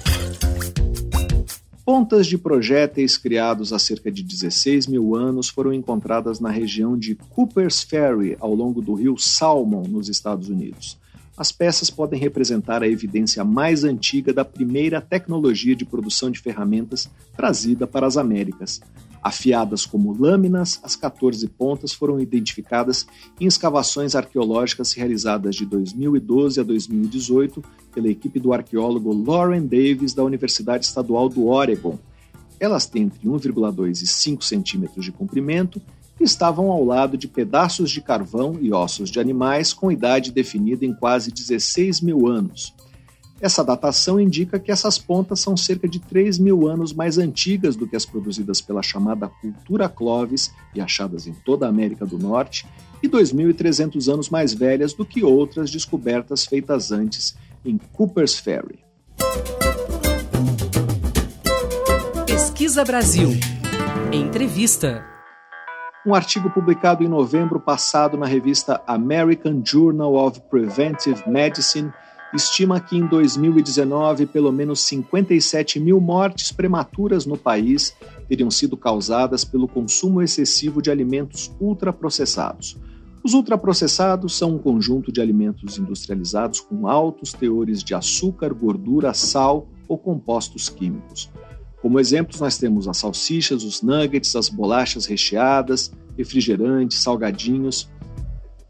Pontas 1.85 2.27
de 2.27 2.37
projéteis 2.37 3.17
criados 3.17 3.73
há 3.73 3.79
cerca 3.79 4.11
de 4.11 4.25
16 4.25 4.89
mil 4.89 5.15
anos 5.15 5.49
foram 5.49 5.73
encontradas 5.73 6.41
na 6.41 6.51
região 6.51 6.99
de 6.99 7.15
Cooper's 7.15 7.85
Ferry, 7.85 8.37
ao 8.41 8.53
longo 8.53 8.83
do 8.83 8.95
rio 8.95 9.17
Salmon, 9.17 9.85
nos 9.87 10.09
Estados 10.09 10.49
Unidos. 10.49 10.99
As 11.37 11.53
peças 11.53 11.91
podem 11.91 12.19
representar 12.19 12.83
a 12.83 12.89
evidência 12.89 13.45
mais 13.45 13.85
antiga 13.85 14.33
da 14.33 14.45
primeira 14.45 15.01
tecnologia 15.01 15.77
de 15.77 15.85
produção 15.85 16.31
de 16.31 16.41
ferramentas 16.41 17.09
trazida 17.37 17.87
para 17.87 18.07
as 18.07 18.17
Américas. 18.17 18.81
Afiadas 19.23 19.85
como 19.85 20.17
lâminas, 20.17 20.79
as 20.83 20.95
14 20.95 21.47
pontas 21.49 21.93
foram 21.93 22.21
identificadas 22.21 23.07
em 23.41 23.47
escavações 23.47 24.15
arqueológicas 24.15 24.93
realizadas 24.93 25.57
de 25.57 25.67
2012 25.67 26.61
a 26.61 26.63
2018 26.63 27.63
pela 27.93 28.09
equipe 28.09 28.39
do 28.39 28.53
arqueólogo 28.53 29.13
Lauren 29.13 29.67
Davis 29.67 30.15
da 30.15 30.23
Universidade 30.23 30.85
Estadual 30.85 31.29
do 31.29 31.49
Oregon. 31.49 31.99
Elas 32.61 32.87
têm 32.87 33.03
entre 33.03 33.29
1,2 33.29 34.03
e 34.03 34.07
5 34.07 34.45
centímetros 34.45 35.05
de 35.05 35.13
comprimento 35.13 35.83
estavam 36.25 36.71
ao 36.71 36.85
lado 36.85 37.17
de 37.17 37.29
pedaços 37.29 37.91
de 37.91 38.01
carvão 38.01 38.57
e 38.61 38.73
ossos 38.73 39.11
de 39.11 39.21
animais 39.21 39.73
com 39.73 39.93
idade 39.93 40.33
definida 40.33 40.85
em 40.85 40.95
quase 40.95 41.31
16 41.31 42.01
mil 42.01 42.27
anos. 42.27 42.75
Essa 43.41 43.63
datação 43.63 44.19
indica 44.19 44.59
que 44.59 44.73
essas 44.73 44.97
pontas 44.99 45.41
são 45.41 45.57
cerca 45.57 45.87
de 45.87 46.01
3 46.01 46.39
mil 46.39 46.67
anos 46.67 46.93
mais 46.93 47.19
antigas 47.19 47.77
do 47.77 47.87
que 47.87 47.95
as 47.95 48.07
produzidas 48.07 48.63
pela 48.63 48.83
chamada 48.83 49.29
cultura 49.29 49.89
Clovis 49.89 50.51
e 50.75 50.81
achadas 50.81 51.27
em 51.27 51.35
toda 51.45 51.67
a 51.67 51.69
América 51.69 52.07
do 52.07 52.19
Norte, 52.19 52.67
e 53.03 53.09
2.300 53.09 54.13
anos 54.13 54.31
mais 54.31 54.55
velhas 54.55 54.95
do 54.95 55.05
que 55.05 55.23
outras 55.23 55.71
descobertas 55.71 56.47
feitas 56.47 56.91
antes 56.91 57.37
em 57.65 57.79
Cooper's 57.93 58.35
Ferry. 58.39 58.79
Pesquisa 62.27 62.85
Brasil. 62.85 63.31
Entrevista. 64.13 65.16
Um 66.07 66.15
artigo 66.15 66.49
publicado 66.49 67.03
em 67.03 67.09
novembro 67.09 67.59
passado 67.59 68.17
na 68.17 68.27
revista 68.27 68.81
American 68.87 69.61
Journal 69.65 70.15
of 70.15 70.41
Preventive 70.43 71.29
Medicine 71.29 71.93
estima 72.33 72.79
que 72.79 72.97
em 72.97 73.05
2019 73.09 74.27
pelo 74.27 74.53
menos 74.53 74.83
57 74.83 75.81
mil 75.81 76.01
mortes 76.01 76.53
prematuras 76.53 77.27
no 77.27 77.37
país 77.37 77.93
teriam 78.29 78.53
sido 78.53 78.77
causadas 78.77 79.45
pelo 79.45 79.67
consumo 79.67 80.23
excessivo 80.23 80.81
de 80.81 80.93
alimentos 80.93 81.53
ultraprocessados. 81.59 82.79
Os 83.25 83.35
ultraprocessados 83.35 84.39
são 84.39 84.55
um 84.55 84.59
conjunto 84.59 85.11
de 85.11 85.21
alimentos 85.21 85.77
industrializados 85.77 86.61
com 86.61 86.87
altos 86.87 87.33
teores 87.33 87.83
de 87.83 87.97
açúcar, 87.97 88.55
gordura, 88.55 89.13
sal 89.13 89.67
ou 89.89 89.99
compostos 89.99 90.69
químicos. 90.69 91.29
Como 91.81 92.01
exemplos, 92.01 92.41
nós 92.41 92.57
temos 92.59 92.89
as 92.89 92.97
salsichas, 92.97 93.63
os 93.63 93.83
nuggets, 93.83 94.35
as 94.35 94.49
bolachas 94.49 95.07
recheadas, 95.07 95.93
refrigerantes, 96.17 96.99
salgadinhos. 96.99 97.89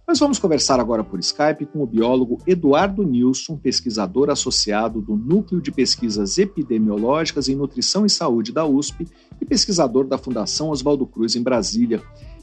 Nós 0.06 0.18
vamos 0.20 0.38
conversar 0.38 0.78
agora 0.78 1.02
por 1.02 1.18
Skype 1.18 1.66
com 1.66 1.82
o 1.82 1.86
biólogo 1.86 2.38
Eduardo 2.46 3.02
Nilson, 3.02 3.56
pesquisador 3.56 4.30
associado 4.30 5.00
do 5.00 5.16
Núcleo 5.16 5.60
de 5.60 5.72
Pesquisas 5.72 6.38
Epidemiológicas 6.38 7.48
em 7.48 7.56
Nutrição 7.56 8.06
e 8.06 8.10
Saúde 8.10 8.52
da 8.52 8.64
USP 8.64 9.06
e 9.40 9.44
pesquisador 9.44 10.06
da 10.06 10.18
Fundação 10.18 10.70
Oswaldo 10.70 11.06
Cruz 11.06 11.34
em 11.34 11.42
Brasília. 11.42 12.02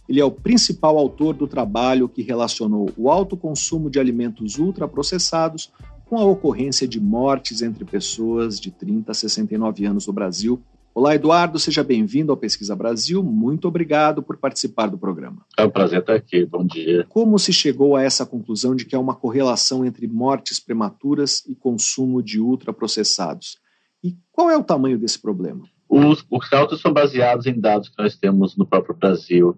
Ele 0.10 0.19
é 0.19 0.26
o 0.26 0.32
principal 0.32 0.97
autor 0.97 1.34
do 1.34 1.47
trabalho 1.47 2.10
que 2.10 2.21
relacionou 2.21 2.89
o 2.97 3.10
alto 3.10 3.38
consumo 3.38 3.89
de 3.89 3.99
alimentos 3.99 4.58
ultraprocessados 4.58 5.71
com 6.06 6.18
a 6.18 6.26
ocorrência 6.26 6.88
de 6.88 7.00
mortes 7.00 7.62
entre 7.62 7.86
pessoas 7.86 8.60
de 8.60 8.72
30 8.72 9.12
a 9.12 9.16
69 9.16 9.86
anos 9.86 10.08
no 10.08 10.13
Brasil. 10.13 10.62
Olá, 10.94 11.16
Eduardo, 11.16 11.58
seja 11.58 11.84
bem-vindo 11.84 12.32
ao 12.32 12.38
Pesquisa 12.38 12.76
Brasil. 12.76 13.24
Muito 13.24 13.68
obrigado 13.68 14.22
por 14.22 14.38
participar 14.38 14.88
do 14.88 14.98
programa. 14.98 15.44
É 15.58 15.66
um 15.66 15.70
prazer 15.70 16.02
estar 16.02 16.13
aqui. 16.13 16.46
Bom 16.46 16.63
dia. 16.66 17.06
Como 17.10 17.39
se 17.39 17.52
chegou 17.52 17.96
a 17.96 18.04
essa 18.04 18.26
conclusão 18.26 18.76
de 18.76 18.86
que 18.86 18.96
há 18.96 19.00
uma 19.00 19.16
correlação 19.16 19.84
entre 19.84 20.08
mortes 20.08 20.60
prematuras 20.60 21.44
e 21.48 21.56
consumo 21.56 22.22
de 22.22 22.39
ultraprocessados? 22.39 23.58
E 24.04 24.16
qual 24.32 24.52
é 24.52 24.58
o 24.58 24.63
tamanho 24.63 25.00
desse 25.00 25.20
problema? 25.20 25.63
Os, 25.89 26.24
os 26.30 26.48
cálculos 26.48 26.82
são 26.82 26.94
baseados 26.94 27.48
em 27.48 27.60
dados 27.60 27.89
que 27.89 27.98
nós 27.98 28.16
temos 28.16 28.56
no 28.56 28.66
próprio 28.66 28.96
Brasil 28.96 29.58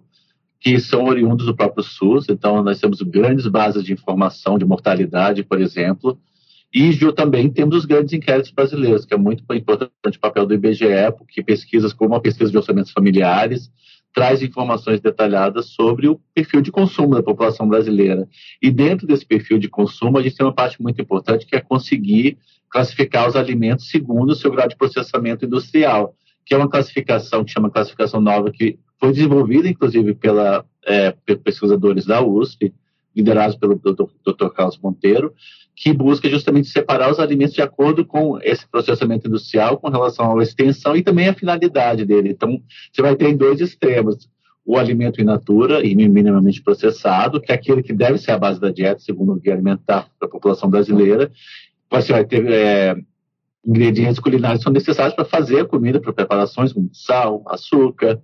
que 0.58 0.80
são 0.80 1.04
oriundos 1.04 1.46
do 1.46 1.54
próprio 1.54 1.84
SUS. 1.84 2.26
Então, 2.28 2.62
nós 2.62 2.80
temos 2.80 3.00
grandes 3.02 3.46
bases 3.46 3.84
de 3.84 3.92
informação 3.92 4.58
de 4.58 4.64
mortalidade, 4.64 5.44
por 5.44 5.60
exemplo, 5.60 6.18
e 6.78 7.12
também 7.14 7.48
temos 7.48 7.74
os 7.74 7.84
grandes 7.86 8.12
inquéritos 8.12 8.50
brasileiros, 8.50 9.06
que 9.06 9.14
é 9.14 9.16
muito 9.16 9.42
importante 9.54 10.18
o 10.18 10.20
papel 10.20 10.44
do 10.44 10.52
IBGE, 10.52 11.10
porque 11.16 11.42
pesquisas 11.42 11.94
como 11.94 12.14
a 12.14 12.20
pesquisa 12.20 12.50
de 12.50 12.56
orçamentos 12.58 12.92
familiares 12.92 13.70
traz 14.12 14.42
informações 14.42 15.00
detalhadas 15.00 15.70
sobre 15.70 16.06
o 16.06 16.20
perfil 16.34 16.60
de 16.60 16.70
consumo 16.70 17.14
da 17.14 17.22
população 17.22 17.66
brasileira. 17.66 18.28
E 18.60 18.70
dentro 18.70 19.06
desse 19.06 19.24
perfil 19.24 19.58
de 19.58 19.70
consumo, 19.70 20.18
a 20.18 20.22
gente 20.22 20.36
tem 20.36 20.44
uma 20.44 20.52
parte 20.52 20.82
muito 20.82 21.00
importante 21.00 21.46
que 21.46 21.56
é 21.56 21.60
conseguir 21.62 22.36
classificar 22.68 23.26
os 23.26 23.36
alimentos 23.36 23.88
segundo 23.88 24.32
o 24.32 24.34
seu 24.34 24.50
grau 24.50 24.68
de 24.68 24.76
processamento 24.76 25.46
industrial, 25.46 26.14
que 26.44 26.52
é 26.52 26.58
uma 26.58 26.68
classificação 26.68 27.42
que 27.42 27.52
chama 27.52 27.70
classificação 27.70 28.20
nova, 28.20 28.50
que 28.50 28.78
foi 29.00 29.12
desenvolvida, 29.12 29.66
inclusive, 29.66 30.14
pela, 30.14 30.62
é, 30.84 31.12
pesquisadores 31.42 32.04
da 32.04 32.22
USP, 32.22 32.70
liderados 33.16 33.56
pelo 33.56 33.76
Dr. 33.76 34.48
Carlos 34.54 34.78
Monteiro, 34.78 35.32
que 35.76 35.92
busca 35.92 36.28
justamente 36.28 36.68
separar 36.68 37.12
os 37.12 37.20
alimentos 37.20 37.54
de 37.54 37.60
acordo 37.60 38.02
com 38.04 38.38
esse 38.42 38.66
processamento 38.66 39.28
industrial, 39.28 39.76
com 39.76 39.90
relação 39.90 40.38
à 40.38 40.42
extensão 40.42 40.96
e 40.96 41.02
também 41.02 41.28
a 41.28 41.34
finalidade 41.34 42.06
dele. 42.06 42.30
Então, 42.30 42.58
você 42.90 43.02
vai 43.02 43.14
ter 43.14 43.28
em 43.28 43.36
dois 43.36 43.60
extremos 43.60 44.26
o 44.64 44.78
alimento 44.78 45.20
in 45.20 45.24
natura 45.24 45.86
e 45.86 45.94
minimamente 45.94 46.62
processado, 46.62 47.40
que 47.40 47.52
é 47.52 47.54
aquele 47.54 47.82
que 47.82 47.92
deve 47.92 48.16
ser 48.16 48.32
a 48.32 48.38
base 48.38 48.58
da 48.58 48.70
dieta, 48.70 49.00
segundo 49.00 49.32
o 49.32 49.36
guia 49.36 49.52
alimentar 49.52 50.08
da 50.18 50.26
população 50.26 50.68
brasileira. 50.68 51.30
Você 51.90 52.10
vai 52.10 52.24
ter 52.24 52.44
é, 52.50 52.96
ingredientes 53.64 54.18
culinários 54.18 54.60
que 54.60 54.64
são 54.64 54.72
necessários 54.72 55.14
para 55.14 55.26
fazer 55.26 55.60
a 55.60 55.64
comida, 55.66 56.00
para 56.00 56.12
preparações 56.12 56.72
como 56.72 56.88
sal, 56.92 57.44
açúcar, 57.46 58.20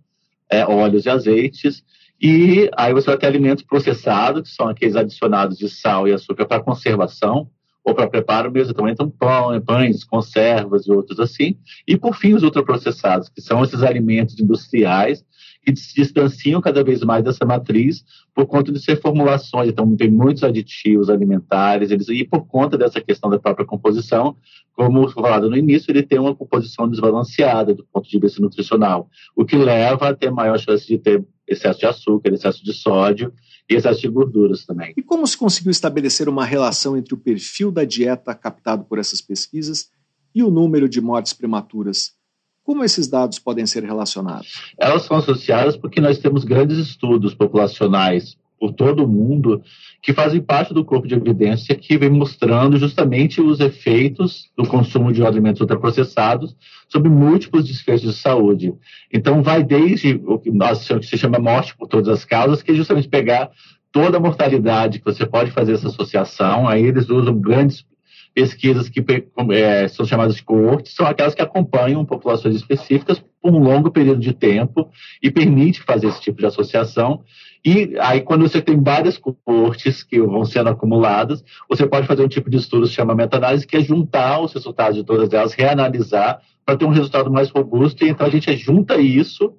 é, 0.51 0.65
óleos 0.65 1.05
e 1.05 1.11
azeites. 1.11 1.85
E 2.23 2.71
aí 2.77 2.93
você 2.95 3.07
vai 3.07 3.19
ter 3.19 3.27
alimentos 3.27 3.65
processados, 3.65 4.43
que 4.43 4.55
são 4.55 4.69
aqueles 4.69 4.95
adicionados 4.95 5.59
de 5.59 5.69
sal 5.69 6.07
e 6.07 6.13
açúcar 6.13 6.47
para 6.47 6.63
conservação 6.63 7.51
ou 7.85 7.97
para 7.97 8.09
preparo 8.09 8.49
mesmo. 8.53 8.73
Também 8.73 8.93
então 8.93 9.11
pão, 9.11 9.61
pães, 9.61 10.05
conservas 10.05 10.87
e 10.87 10.93
outros 10.93 11.19
assim. 11.19 11.57
E 11.85 11.97
por 11.97 12.15
fim 12.15 12.35
os 12.35 12.45
ultraprocessados, 12.45 13.29
que 13.29 13.41
são 13.41 13.65
esses 13.65 13.83
alimentos 13.83 14.39
industriais 14.39 15.25
que 15.65 15.75
se 15.77 15.95
distanciam 15.95 16.61
cada 16.61 16.83
vez 16.83 17.03
mais 17.03 17.25
dessa 17.25 17.45
matriz 17.45 18.05
por 18.35 18.47
conta 18.47 18.73
de 18.73 18.81
ser 18.81 19.01
formulações, 19.01 19.69
então 19.69 19.97
tem 19.97 20.11
muitos 20.11 20.43
aditivos 20.43 21.09
alimentares, 21.09 21.91
eles, 21.91 22.09
e 22.09 22.25
por 22.25 22.47
conta 22.47 22.77
dessa 22.77 23.01
questão 23.01 23.31
da 23.31 23.39
própria 23.39 23.65
composição, 23.65 24.37
como 24.75 25.09
falado 25.09 25.49
no 25.49 25.57
início, 25.57 25.93
ele 25.93 26.03
tem 26.03 26.19
uma 26.19 26.35
composição 26.35 26.89
desbalanceada 26.89 27.75
do 27.75 27.87
ponto 27.93 28.09
de 28.09 28.19
vista 28.19 28.41
nutricional, 28.41 29.09
o 29.37 29.45
que 29.45 29.57
leva 29.57 30.09
a 30.09 30.15
ter 30.15 30.33
maior 30.33 30.59
chance 30.59 30.87
de 30.87 30.99
ter 30.99 31.25
excesso 31.53 31.81
de 31.81 31.87
açúcar, 31.87 32.33
excesso 32.33 32.65
de 32.65 32.73
sódio 32.73 33.33
e 33.69 33.75
excesso 33.75 34.01
de 34.01 34.09
gorduras 34.09 34.65
também. 34.65 34.93
E 34.97 35.03
como 35.03 35.27
se 35.27 35.37
conseguiu 35.37 35.71
estabelecer 35.71 36.29
uma 36.29 36.45
relação 36.45 36.97
entre 36.97 37.15
o 37.15 37.19
perfil 37.19 37.71
da 37.71 37.85
dieta 37.85 38.35
captado 38.35 38.85
por 38.85 38.99
essas 38.99 39.21
pesquisas 39.21 39.91
e 40.35 40.43
o 40.43 40.51
número 40.51 40.89
de 40.89 41.01
mortes 41.01 41.33
prematuras? 41.33 42.13
Como 42.65 42.85
esses 42.85 43.09
dados 43.09 43.39
podem 43.39 43.67
ser 43.67 43.83
relacionados? 43.83 44.73
Elas 44.79 45.03
são 45.03 45.17
associadas 45.17 45.77
porque 45.77 46.01
nós 46.01 46.19
temos 46.19 46.45
grandes 46.45 46.79
estudos 46.79 47.35
populacionais 47.35 48.37
por 48.63 48.73
todo 48.73 49.05
o 49.05 49.09
mundo 49.09 49.61
que 50.01 50.13
fazem 50.13 50.41
parte 50.41 50.73
do 50.73 50.85
corpo 50.85 51.09
de 51.09 51.17
evidência 51.17 51.75
que 51.75 51.99
vem 51.99 52.11
mostrando 52.11 52.77
justamente 52.77 53.41
os 53.41 53.59
efeitos 53.59 54.53
do 54.57 54.65
consumo 54.65 55.13
de 55.13 55.27
alimentos 55.27 55.61
ultraprocessados 55.61 56.55
sobre 56.89 57.09
múltiplos 57.09 57.67
desfechos 57.67 58.15
de 58.15 58.21
saúde. 58.21 58.73
Então, 59.13 59.43
vai 59.43 59.65
desde 59.65 60.21
o 60.25 60.39
que 60.39 60.53
nós 60.53 60.87
que 60.87 61.07
se 61.07 61.19
chama 61.19 61.41
morte 61.41 61.77
por 61.77 61.89
todas 61.89 62.09
as 62.09 62.25
causas, 62.25 62.63
que 62.63 62.71
é 62.71 62.75
justamente 62.75 63.09
pegar 63.09 63.51
toda 63.91 64.19
a 64.19 64.21
mortalidade 64.21 65.01
que 65.01 65.05
você 65.07 65.27
pode 65.27 65.51
fazer 65.51 65.73
essa 65.73 65.89
associação. 65.89 66.69
Aí 66.69 66.85
eles 66.85 67.09
usam 67.11 67.35
grandes 67.35 67.85
pesquisas 68.33 68.89
que 68.89 69.05
é, 69.51 69.89
são 69.89 70.07
chamadas 70.07 70.37
de 70.37 70.43
coortes, 70.45 70.95
são 70.95 71.05
aquelas 71.07 71.35
que 71.35 71.43
acompanham 71.43 72.05
populações 72.05 72.55
específicas 72.55 73.23
por 73.41 73.53
um 73.53 73.59
longo 73.59 73.91
período 73.91 74.21
de 74.21 74.33
tempo 74.33 74.89
e 75.21 75.31
permite 75.31 75.83
fazer 75.83 76.07
esse 76.07 76.21
tipo 76.21 76.39
de 76.39 76.47
associação. 76.47 77.23
E 77.65 77.95
aí, 78.01 78.21
quando 78.21 78.43
você 78.43 78.61
tem 78.61 78.83
várias 78.83 79.17
coortes 79.19 80.03
que 80.03 80.21
vão 80.21 80.45
sendo 80.45 80.71
acumuladas, 80.71 81.45
você 81.69 81.87
pode 81.87 82.09
fazer 82.09 82.25
um 82.25 82.29
tipo 82.29 82.51
de 82.51 82.57
estudo 82.57 82.83
que 82.83 82.89
se 82.89 82.95
chama 82.95 83.15
meta-análise, 83.15 83.67
que 83.67 83.77
é 83.77 83.81
juntar 83.81 84.41
os 84.41 84.53
resultados 84.53 84.97
de 84.97 85.05
todas 85.05 85.33
elas, 85.33 85.55
reanalisar, 85.55 86.41
para 86.67 86.77
ter 86.77 86.85
um 86.85 86.91
resultado 86.91 87.31
mais 87.31 87.51
robusto. 87.51 88.05
E 88.05 88.09
então 88.09 88.27
a 88.27 88.31
gente 88.31 88.57
junta 88.57 89.01
isso, 89.01 89.55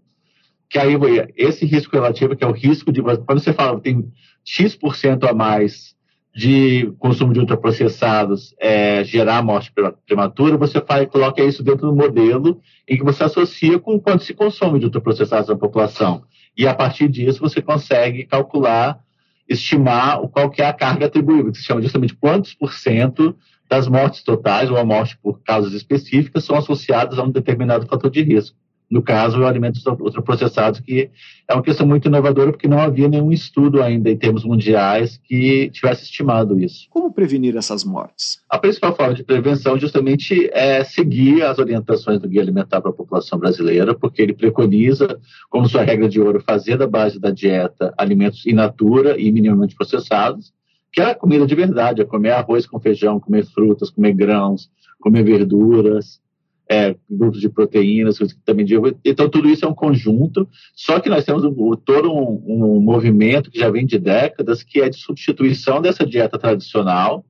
que 0.70 0.78
aí 0.78 0.96
esse 1.38 1.66
risco 1.66 1.96
relativo, 1.96 2.36
que 2.36 2.44
é 2.44 2.48
o 2.48 2.52
risco 2.52 2.92
de. 2.92 3.02
Quando 3.02 3.40
você 3.40 3.54
fala 3.54 3.78
que 3.78 3.84
tem 3.84 4.12
X% 4.44 5.24
a 5.30 5.34
mais 5.34 5.94
de 6.36 6.92
consumo 6.98 7.32
de 7.32 7.40
ultraprocessados 7.40 8.56
é, 8.60 9.04
gerar 9.04 9.44
morte 9.44 9.72
prematura, 10.06 10.58
você 10.58 10.82
faz, 10.82 11.08
coloca 11.08 11.44
isso 11.44 11.64
dentro 11.64 11.88
do 11.88 11.96
modelo 11.96 12.60
em 12.90 12.98
que 12.98 13.04
você 13.04 13.24
associa 13.24 13.78
com 13.78 14.00
quanto 14.00 14.24
se 14.24 14.34
consome 14.34 14.80
de 14.80 14.86
ultraprocessados 14.86 15.48
na 15.48 15.56
população. 15.56 16.24
E 16.58 16.68
a 16.68 16.74
partir 16.74 17.08
disso 17.10 17.40
você 17.40 17.62
consegue 17.62 18.26
calcular 18.26 19.00
estimar 19.48 20.20
qual 20.30 20.50
que 20.50 20.62
é 20.62 20.66
a 20.66 20.74
carga 20.74 21.06
atribuível, 21.06 21.52
que 21.52 21.58
se 21.58 21.66
chama 21.66 21.82
justamente 21.82 22.16
quantos 22.16 22.54
por 22.54 22.74
cento 22.74 23.36
das 23.70 23.88
mortes 23.88 24.24
totais 24.24 24.70
ou 24.70 24.78
a 24.78 24.86
morte 24.86 25.18
por 25.18 25.42
causas 25.42 25.74
específicas 25.74 26.44
são 26.44 26.56
associadas 26.56 27.18
a 27.18 27.24
um 27.24 27.32
determinado 27.32 27.88
fator 27.88 28.10
de 28.10 28.22
risco 28.22 28.58
no 28.94 29.02
caso, 29.02 29.44
alimentos 29.44 29.84
ultraprocessados, 29.84 30.80
que 30.80 31.10
é 31.48 31.54
uma 31.56 31.64
questão 31.64 31.88
muito 31.88 32.08
inovadora, 32.08 32.52
porque 32.52 32.68
não 32.68 32.80
havia 32.80 33.08
nenhum 33.08 33.32
estudo 33.32 33.82
ainda 33.82 34.12
em 34.12 34.16
termos 34.16 34.46
mundiais 34.46 35.20
que 35.24 35.72
tivesse 35.72 36.04
estimado 36.04 36.60
isso. 36.60 36.86
Como 36.92 37.12
prevenir 37.12 37.58
essas 37.58 37.84
mortes? 37.84 38.40
A 38.48 38.60
principal 38.60 38.96
forma 38.96 39.16
de 39.16 39.24
prevenção, 39.24 39.80
justamente, 39.80 40.48
é 40.54 40.84
seguir 40.84 41.42
as 41.42 41.58
orientações 41.58 42.20
do 42.20 42.30
Guia 42.30 42.44
Alimentar 42.44 42.82
para 42.82 42.92
a 42.92 42.94
população 42.94 43.40
brasileira, 43.40 43.96
porque 43.96 44.22
ele 44.22 44.34
preconiza, 44.34 45.20
como 45.50 45.68
sua 45.68 45.82
regra 45.82 46.08
de 46.08 46.22
ouro, 46.22 46.44
fazer 46.46 46.78
da 46.78 46.86
base 46.86 47.20
da 47.20 47.32
dieta 47.32 47.92
alimentos 47.98 48.46
in 48.46 48.54
natura 48.54 49.20
e 49.20 49.32
minimamente 49.32 49.76
processados, 49.76 50.54
que 50.92 51.02
é 51.02 51.06
a 51.06 51.16
comida 51.16 51.48
de 51.48 51.56
verdade, 51.56 52.04
é 52.04 52.06
comer 52.06 52.34
arroz 52.34 52.68
com 52.68 52.80
feijão, 52.80 53.20
comer 53.20 53.44
frutas, 53.44 53.90
comer 53.90 54.14
grãos, 54.14 54.70
comer 55.00 55.24
verduras, 55.24 56.22
é, 56.70 56.96
grupos 57.10 57.42
de 57.42 57.50
proteínas, 57.50 58.18
também 58.46 58.66
de 58.66 58.76
então 59.04 59.30
tudo 59.30 59.50
isso 59.50 59.66
é 59.66 59.68
um 59.68 59.74
conjunto, 59.74 60.48
só 60.76 61.00
que 61.00 61.10
nós 61.10 61.26
temos 61.26 61.44
um, 61.44 61.76
todo 61.76 62.12
um, 62.12 62.44
um, 62.48 62.80
movimento 62.80 63.52
que 63.52 63.60
já 63.60 63.70
vem 63.70 63.86
de 63.86 64.00
décadas, 64.00 64.64
que 64.64 64.82
é 64.82 64.90
de 64.90 64.98
substituição 64.98 65.82
dessa 65.82 66.06
dieta 66.06 66.40
tradicional 66.40 67.26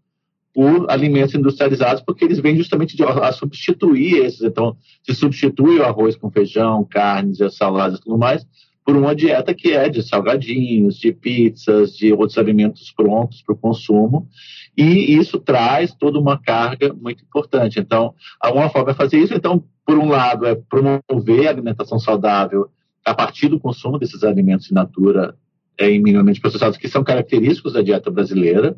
por 0.53 0.89
alimentos 0.89 1.33
industrializados, 1.33 2.03
porque 2.03 2.23
eles 2.23 2.39
vêm 2.39 2.55
justamente 2.55 2.95
de, 2.95 3.03
a 3.03 3.31
substituir 3.31 4.23
esses, 4.23 4.41
então 4.41 4.77
se 5.01 5.15
substitui 5.15 5.79
o 5.79 5.83
arroz 5.83 6.15
com 6.15 6.29
feijão, 6.29 6.85
carnes, 6.87 7.39
saladas 7.55 7.97
e 7.97 8.03
tudo 8.03 8.19
mais, 8.19 8.45
por 8.85 8.95
uma 8.95 9.15
dieta 9.15 9.53
que 9.53 9.71
é 9.71 9.89
de 9.89 10.03
salgadinhos, 10.03 10.99
de 10.99 11.11
pizzas, 11.11 11.95
de 11.95 12.11
outros 12.13 12.37
alimentos 12.37 12.91
prontos 12.91 13.41
para 13.41 13.53
o 13.53 13.57
consumo, 13.57 14.27
e 14.75 15.15
isso 15.15 15.39
traz 15.39 15.93
toda 15.93 16.19
uma 16.19 16.37
carga 16.37 16.93
muito 16.93 17.23
importante. 17.23 17.79
Então, 17.79 18.13
uma 18.43 18.69
forma 18.69 18.91
é 18.91 18.95
fazer 18.95 19.19
isso. 19.19 19.33
Então, 19.33 19.63
por 19.85 19.97
um 19.97 20.09
lado, 20.09 20.45
é 20.45 20.55
promover 20.55 21.47
a 21.47 21.49
alimentação 21.51 21.99
saudável 21.99 22.67
a 23.05 23.13
partir 23.13 23.49
do 23.49 23.59
consumo 23.59 23.99
desses 23.99 24.23
alimentos 24.23 24.71
in 24.71 24.73
natura 24.73 25.35
é, 25.77 25.89
em 25.89 26.01
minimamente 26.01 26.39
processados, 26.39 26.77
que 26.77 26.87
são 26.87 27.03
característicos 27.03 27.73
da 27.73 27.81
dieta 27.81 28.09
brasileira. 28.09 28.77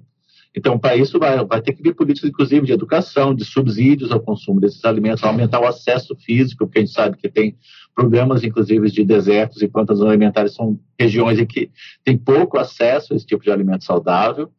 Então, 0.55 0.79
para 0.79 0.95
isso, 0.95 1.19
vai, 1.19 1.43
vai 1.45 1.62
ter 1.62 1.73
que 1.73 1.84
vir 1.84 1.93
políticas, 1.93 2.29
inclusive, 2.29 2.65
de 2.65 2.71
educação, 2.71 3.36
de 3.36 3.43
subsídios 3.43 4.12
ao 4.12 4.21
consumo 4.21 4.62
desses 4.62 4.84
alimentos, 4.86 5.23
aumentar 5.23 5.60
o 5.60 5.67
acesso 5.67 6.15
físico, 6.15 6.65
porque 6.65 6.79
a 6.79 6.81
gente 6.81 6.93
sabe 6.93 7.17
que 7.17 7.27
tem 7.27 7.58
problemas, 7.93 8.43
inclusive, 8.43 8.89
de 8.89 9.03
desertos 9.03 9.62
e 9.62 9.67
plantas 9.67 10.01
alimentares, 10.01 10.53
são 10.53 10.79
regiões 10.97 11.39
em 11.39 11.45
que 11.45 11.69
tem 12.03 12.17
pouco 12.17 12.58
acesso 12.58 13.13
a 13.13 13.15
esse 13.17 13.25
tipo 13.25 13.43
de 13.43 13.51
alimento 13.51 13.84
saudável. 13.84 14.49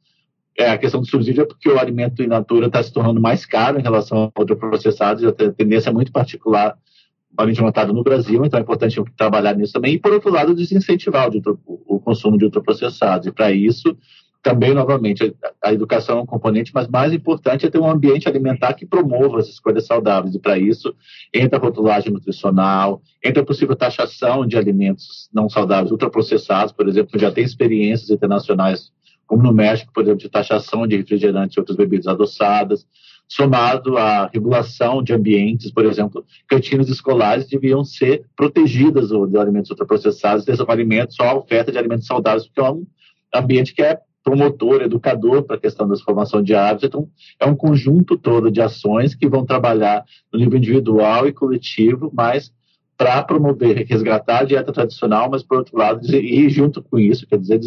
É, 0.59 0.71
a 0.71 0.79
questão 0.79 1.01
do 1.01 1.07
subsídio 1.07 1.43
é 1.43 1.47
porque 1.47 1.69
o 1.69 1.79
alimento 1.79 2.23
in 2.23 2.27
natura 2.27 2.67
está 2.67 2.83
se 2.83 2.91
tornando 2.91 3.21
mais 3.21 3.45
caro 3.45 3.79
em 3.79 3.83
relação 3.83 4.33
a 4.35 4.41
ultraprocessados, 4.41 5.23
e 5.23 5.27
a 5.27 5.33
tendência 5.33 5.91
é 5.91 5.93
muito 5.93 6.11
particular, 6.11 6.79
principalmente 7.27 7.61
notada 7.61 7.93
no 7.93 8.03
Brasil, 8.03 8.43
então 8.45 8.59
é 8.59 8.63
importante 8.63 9.03
trabalhar 9.17 9.55
nisso 9.55 9.75
também. 9.75 9.95
E, 9.95 9.99
por 9.99 10.13
outro 10.13 10.33
lado, 10.33 10.55
desincentivar 10.55 11.29
o, 11.67 12.01
consumo 12.01 12.39
de 12.39 12.47
ultraprocessados. 12.47 13.27
E, 13.27 13.33
para 13.33 13.53
isso, 13.53 13.99
também, 14.43 14.73
novamente, 14.73 15.37
a, 15.63 15.69
a, 15.69 15.75
educação 15.75 16.21
é 16.21 16.23
um 16.23 16.27
componente, 16.27 16.73
mas 16.73 16.89
mais 16.89 17.13
importante 17.13 17.67
é 17.67 17.71
ter 17.71 17.79
um 17.79 17.91
ambiente 17.91 18.27
alimentar 18.27 18.73
que 18.73 18.87
promova 18.87 19.41
as 19.41 19.49
escolhas 19.49 19.85
saudáveis. 19.85 20.35
E, 20.35 20.39
para 20.39 20.57
isso, 20.57 20.95
entra 21.35 21.59
a 21.59 21.61
rotulagem 21.61 22.11
nutricional, 22.11 23.03
entra 23.23 23.43
a 23.43 23.47
possível 23.47 23.77
taxação 23.77 24.47
de 24.47 24.57
alimentos 24.57 25.29
não 25.35 25.51
saudáveis, 25.51 25.91
ultraprocessados, 25.91 26.73
por 26.73 26.89
exemplo, 26.89 27.19
já 27.19 27.31
tem 27.31 27.45
experiências 27.45 28.09
internacionais 28.09 28.91
como 29.27 29.43
no 29.43 29.53
México, 29.53 29.93
por 29.93 30.03
exemplo, 30.03 30.21
de 30.21 30.29
taxação 30.29 30.87
de 30.87 30.97
refrigerantes 30.97 31.57
e 31.57 31.61
outras 31.61 31.77
bebidas 31.77 32.07
adoçadas, 32.07 32.87
somado 33.29 33.97
à 33.99 34.31
regulação 34.33 35.03
de 35.03 35.13
ambientes, 35.13 35.73
por 35.73 35.85
exemplo, 35.85 36.25
cantinas 36.47 36.89
escolares 36.89 37.49
deviam 37.49 37.85
ser 37.85 38.25
protegidas 38.37 39.09
de 39.09 39.37
alimentos 39.37 39.71
ultraprocessados, 39.71 40.45
desses 40.45 40.65
alimentos, 40.69 41.17
só 41.17 41.25
a 41.25 41.35
oferta 41.35 41.73
de 41.73 41.79
alimentos 41.79 42.07
saudáveis, 42.07 42.47
porque 42.47 42.61
é 42.61 42.71
um 42.71 42.87
ambiente 43.35 43.75
que 43.75 43.83
é 43.83 43.99
promotor, 44.23 44.83
educador 44.83 45.45
para 45.45 45.55
a 45.55 45.61
questão 45.61 45.87
da 45.87 45.97
formação 45.99 46.43
de 46.43 46.53
hábitos. 46.53 46.89
Então, 46.89 47.09
é 47.39 47.47
um 47.47 47.55
conjunto 47.55 48.17
todo 48.17 48.51
de 48.51 48.61
ações 48.61 49.15
que 49.15 49.29
vão 49.29 49.45
trabalhar 49.45 50.05
no 50.33 50.39
nível 50.39 50.59
individual 50.59 51.29
e 51.29 51.33
coletivo, 51.33 52.11
mas 52.13 52.53
para 52.97 53.23
promover, 53.23 53.87
resgatar 53.87 54.41
a 54.41 54.45
dieta 54.45 54.73
tradicional, 54.73 55.29
mas, 55.31 55.43
por 55.43 55.59
outro 55.59 55.77
lado, 55.77 56.07
e 56.15 56.49
junto 56.49 56.83
com 56.83 56.99
isso, 56.99 57.27
quer 57.27 57.39
dizer, 57.39 57.61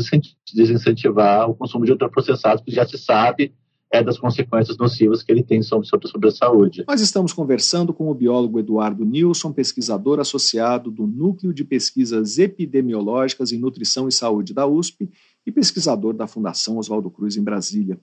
desincentivar 0.54 1.50
o 1.50 1.54
consumo 1.54 1.86
de 1.86 1.92
ultraprocessados, 1.92 2.64
que 2.64 2.72
já 2.72 2.86
se 2.86 2.98
sabe 2.98 3.54
é 3.92 4.04
das 4.04 4.20
consequências 4.20 4.78
nocivas 4.78 5.24
que 5.24 5.32
ele 5.32 5.44
tem 5.44 5.64
sobre, 5.64 5.88
sobre, 5.88 6.28
a 6.28 6.32
saúde. 6.32 6.84
Nós 6.88 7.02
estamos 7.02 7.34
conversando 7.34 7.92
com 7.92 8.10
o 8.10 8.14
biólogo 8.14 8.60
Eduardo 8.60 9.04
Nilson, 9.04 9.52
pesquisador 9.52 10.20
associado 10.20 10.92
do 10.92 11.08
Núcleo 11.08 11.52
de 11.52 11.64
Pesquisas 11.64 12.38
Epidemiológicas 12.38 13.52
em 13.52 13.58
Nutrição 13.58 14.08
e 14.08 14.12
Saúde 14.12 14.54
da 14.54 14.68
USP 14.68 15.10
e 15.44 15.52
pesquisador 15.52 16.14
da 16.14 16.28
Fundação 16.28 16.78
Oswaldo 16.78 17.10
Cruz 17.10 17.36
em 17.36 17.44
Brasília. 17.44 18.00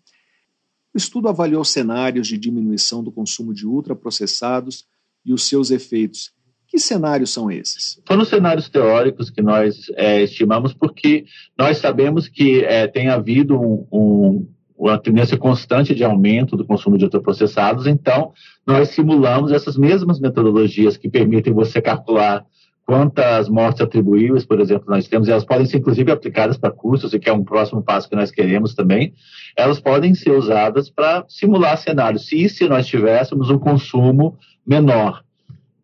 O 0.93 0.99
estudo 0.99 1.29
avaliou 1.29 1.65
cenários 1.65 2.27
de 2.27 2.37
diminuição 2.37 3.03
do 3.03 3.13
consumo 3.13 3.55
de 3.55 3.65
ultraprocessados 3.65 4.87
e 5.25 5.33
os 5.33 5.47
seus 5.47 5.71
efeitos 5.71 6.33
que 6.69 6.79
cenários 6.79 7.31
são 7.31 7.51
esses? 7.51 8.01
Foram 8.07 8.25
cenários 8.25 8.69
teóricos 8.69 9.31
que 9.31 9.43
nós 9.43 9.91
é, 9.95 10.23
estimamos, 10.23 10.75
porque 10.75 11.25
nós 11.59 11.79
sabemos 11.79 12.29
que 12.29 12.65
é, 12.65 12.87
tem 12.87 13.09
havido 13.09 13.61
um, 13.61 13.87
um, 13.93 14.49
uma 14.77 14.99
tendência 14.99 15.39
constante 15.39 15.95
de 15.95 16.05
aumento 16.05 16.57
do 16.57 16.65
consumo 16.65 16.99
de 16.99 17.05
ultraprocessados, 17.05 17.87
então 17.87 18.33
nós 18.67 18.91
simulamos 18.91 19.53
essas 19.53 19.77
mesmas 19.77 20.21
metodologias 20.21 20.97
que 20.97 21.09
permitem 21.09 21.53
você 21.53 21.81
calcular 21.81 22.45
quantas 22.87 23.49
mortes 23.49 23.81
atribuíveis, 23.81 24.47
por 24.47 24.61
exemplo, 24.61 24.89
nós 24.89 25.09
temos, 25.09 25.29
elas 25.29 25.45
podem 25.45 25.67
ser 25.67 25.79
inclusive 25.79 26.13
aplicadas 26.13 26.57
para 26.57 26.71
custos, 26.71 27.13
e 27.13 27.19
que 27.19 27.29
é 27.29 27.33
um 27.33 27.43
próximo 27.43 27.83
passo 27.83 28.09
que 28.09 28.15
nós 28.15 28.31
queremos 28.31 28.75
também, 28.75 29.13
elas 29.57 29.81
podem 29.81 30.15
ser 30.15 30.31
usadas 30.31 30.89
para 30.89 31.25
simular 31.29 31.77
cenários. 31.79 32.29
Se, 32.29 32.49
se 32.49 32.69
nós 32.69 32.87
tivéssemos 32.87 33.51
um 33.51 33.59
consumo 33.59 34.39
menor 34.65 35.26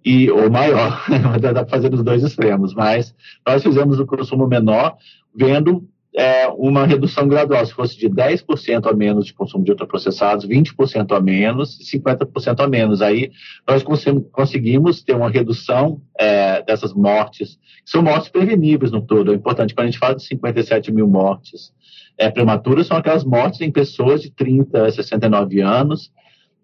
e 0.04 0.30
ou 0.30 0.50
maior, 0.50 1.04
dá 1.40 1.52
para 1.52 1.66
fazer 1.66 1.90
nos 1.90 2.02
dois 2.02 2.22
extremos, 2.22 2.74
mas 2.74 3.14
nós 3.46 3.62
fizemos 3.62 3.98
o 3.98 4.06
consumo 4.06 4.46
menor 4.46 4.96
vendo 5.34 5.88
é, 6.14 6.46
uma 6.48 6.86
redução 6.86 7.26
gradual, 7.26 7.64
se 7.64 7.72
fosse 7.72 7.98
de 7.98 8.08
10% 8.08 8.86
a 8.86 8.92
menos 8.92 9.26
de 9.26 9.32
consumo 9.32 9.64
de 9.64 9.70
ultraprocessados, 9.70 10.46
20% 10.46 11.16
a 11.16 11.20
menos 11.20 11.80
e 11.80 11.98
50% 11.98 12.60
a 12.60 12.68
menos. 12.68 13.00
Aí 13.00 13.30
nós 13.66 13.82
conseguimos 14.30 15.02
ter 15.02 15.14
uma 15.14 15.30
redução 15.30 16.00
é, 16.18 16.62
dessas 16.62 16.92
mortes, 16.92 17.58
que 17.84 17.90
são 17.90 18.02
mortes 18.02 18.28
preveníveis 18.28 18.92
no 18.92 19.00
todo. 19.00 19.32
É 19.32 19.34
importante, 19.34 19.74
quando 19.74 19.88
a 19.88 19.90
gente 19.90 19.98
fala 19.98 20.14
de 20.14 20.22
57 20.24 20.92
mil 20.92 21.08
mortes 21.08 21.72
é, 22.18 22.30
prematuras, 22.30 22.86
são 22.86 22.96
aquelas 22.96 23.24
mortes 23.24 23.62
em 23.62 23.70
pessoas 23.70 24.20
de 24.20 24.30
30 24.30 24.86
a 24.86 24.92
69 24.92 25.60
anos, 25.60 26.12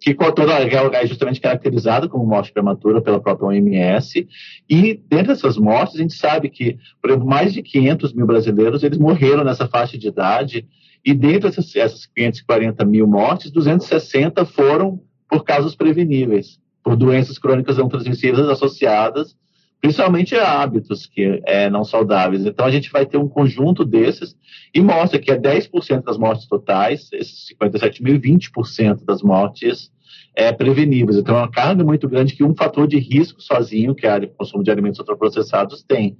que 0.00 0.14
toda 0.14 0.54
é 0.98 1.06
justamente 1.06 1.40
caracterizada 1.40 2.08
como 2.08 2.26
morte 2.26 2.52
prematura 2.52 3.00
pela 3.00 3.20
própria 3.20 3.48
OMS, 3.48 4.28
e 4.68 5.00
dentro 5.08 5.28
dessas 5.28 5.56
mortes 5.56 5.96
a 5.96 5.98
gente 5.98 6.14
sabe 6.14 6.48
que, 6.48 6.78
por 7.00 7.10
exemplo, 7.10 7.26
mais 7.26 7.52
de 7.52 7.62
500 7.62 8.12
mil 8.12 8.26
brasileiros 8.26 8.82
eles 8.82 8.98
morreram 8.98 9.44
nessa 9.44 9.66
faixa 9.66 9.98
de 9.98 10.08
idade, 10.08 10.66
e 11.04 11.12
dentro 11.14 11.48
dessas 11.48 11.74
essas 11.74 12.06
540 12.06 12.84
mil 12.84 13.06
mortes, 13.06 13.50
260 13.50 14.44
foram 14.44 15.00
por 15.28 15.44
causas 15.44 15.74
preveníveis, 15.74 16.58
por 16.82 16.96
doenças 16.96 17.38
crônicas 17.38 17.76
não 17.76 17.88
transmissíveis 17.88 18.48
associadas 18.48 19.36
principalmente 19.80 20.34
hábitos 20.36 21.06
que 21.06 21.40
é, 21.46 21.70
não 21.70 21.84
saudáveis. 21.84 22.44
Então 22.44 22.66
a 22.66 22.70
gente 22.70 22.90
vai 22.90 23.06
ter 23.06 23.16
um 23.16 23.28
conjunto 23.28 23.84
desses 23.84 24.36
e 24.74 24.80
mostra 24.80 25.18
que 25.18 25.30
é 25.30 25.38
10% 25.38 26.02
das 26.02 26.18
mortes 26.18 26.46
totais, 26.46 27.08
esses 27.12 27.46
57 27.46 28.02
mil, 28.02 28.20
20% 28.20 29.04
das 29.04 29.22
mortes 29.22 29.90
é, 30.34 30.52
preveníveis. 30.52 31.16
Então 31.16 31.36
é 31.36 31.40
uma 31.40 31.50
carga 31.50 31.84
muito 31.84 32.08
grande 32.08 32.34
que 32.34 32.44
um 32.44 32.54
fator 32.54 32.86
de 32.86 32.98
risco 32.98 33.40
sozinho, 33.40 33.94
que 33.94 34.06
é 34.06 34.16
o 34.16 34.28
consumo 34.28 34.62
de 34.62 34.70
alimentos 34.70 34.98
ultraprocessados, 34.98 35.82
tem. 35.82 36.16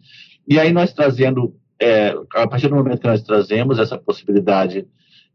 E 0.47 0.59
aí 0.59 0.73
nós 0.73 0.93
trazendo, 0.93 1.55
é, 1.81 2.15
a 2.35 2.47
partir 2.47 2.69
do 2.69 2.77
momento 2.77 3.01
que 3.01 3.07
nós 3.07 3.23
trazemos 3.23 3.79
essa 3.79 3.99
possibilidade 3.99 4.87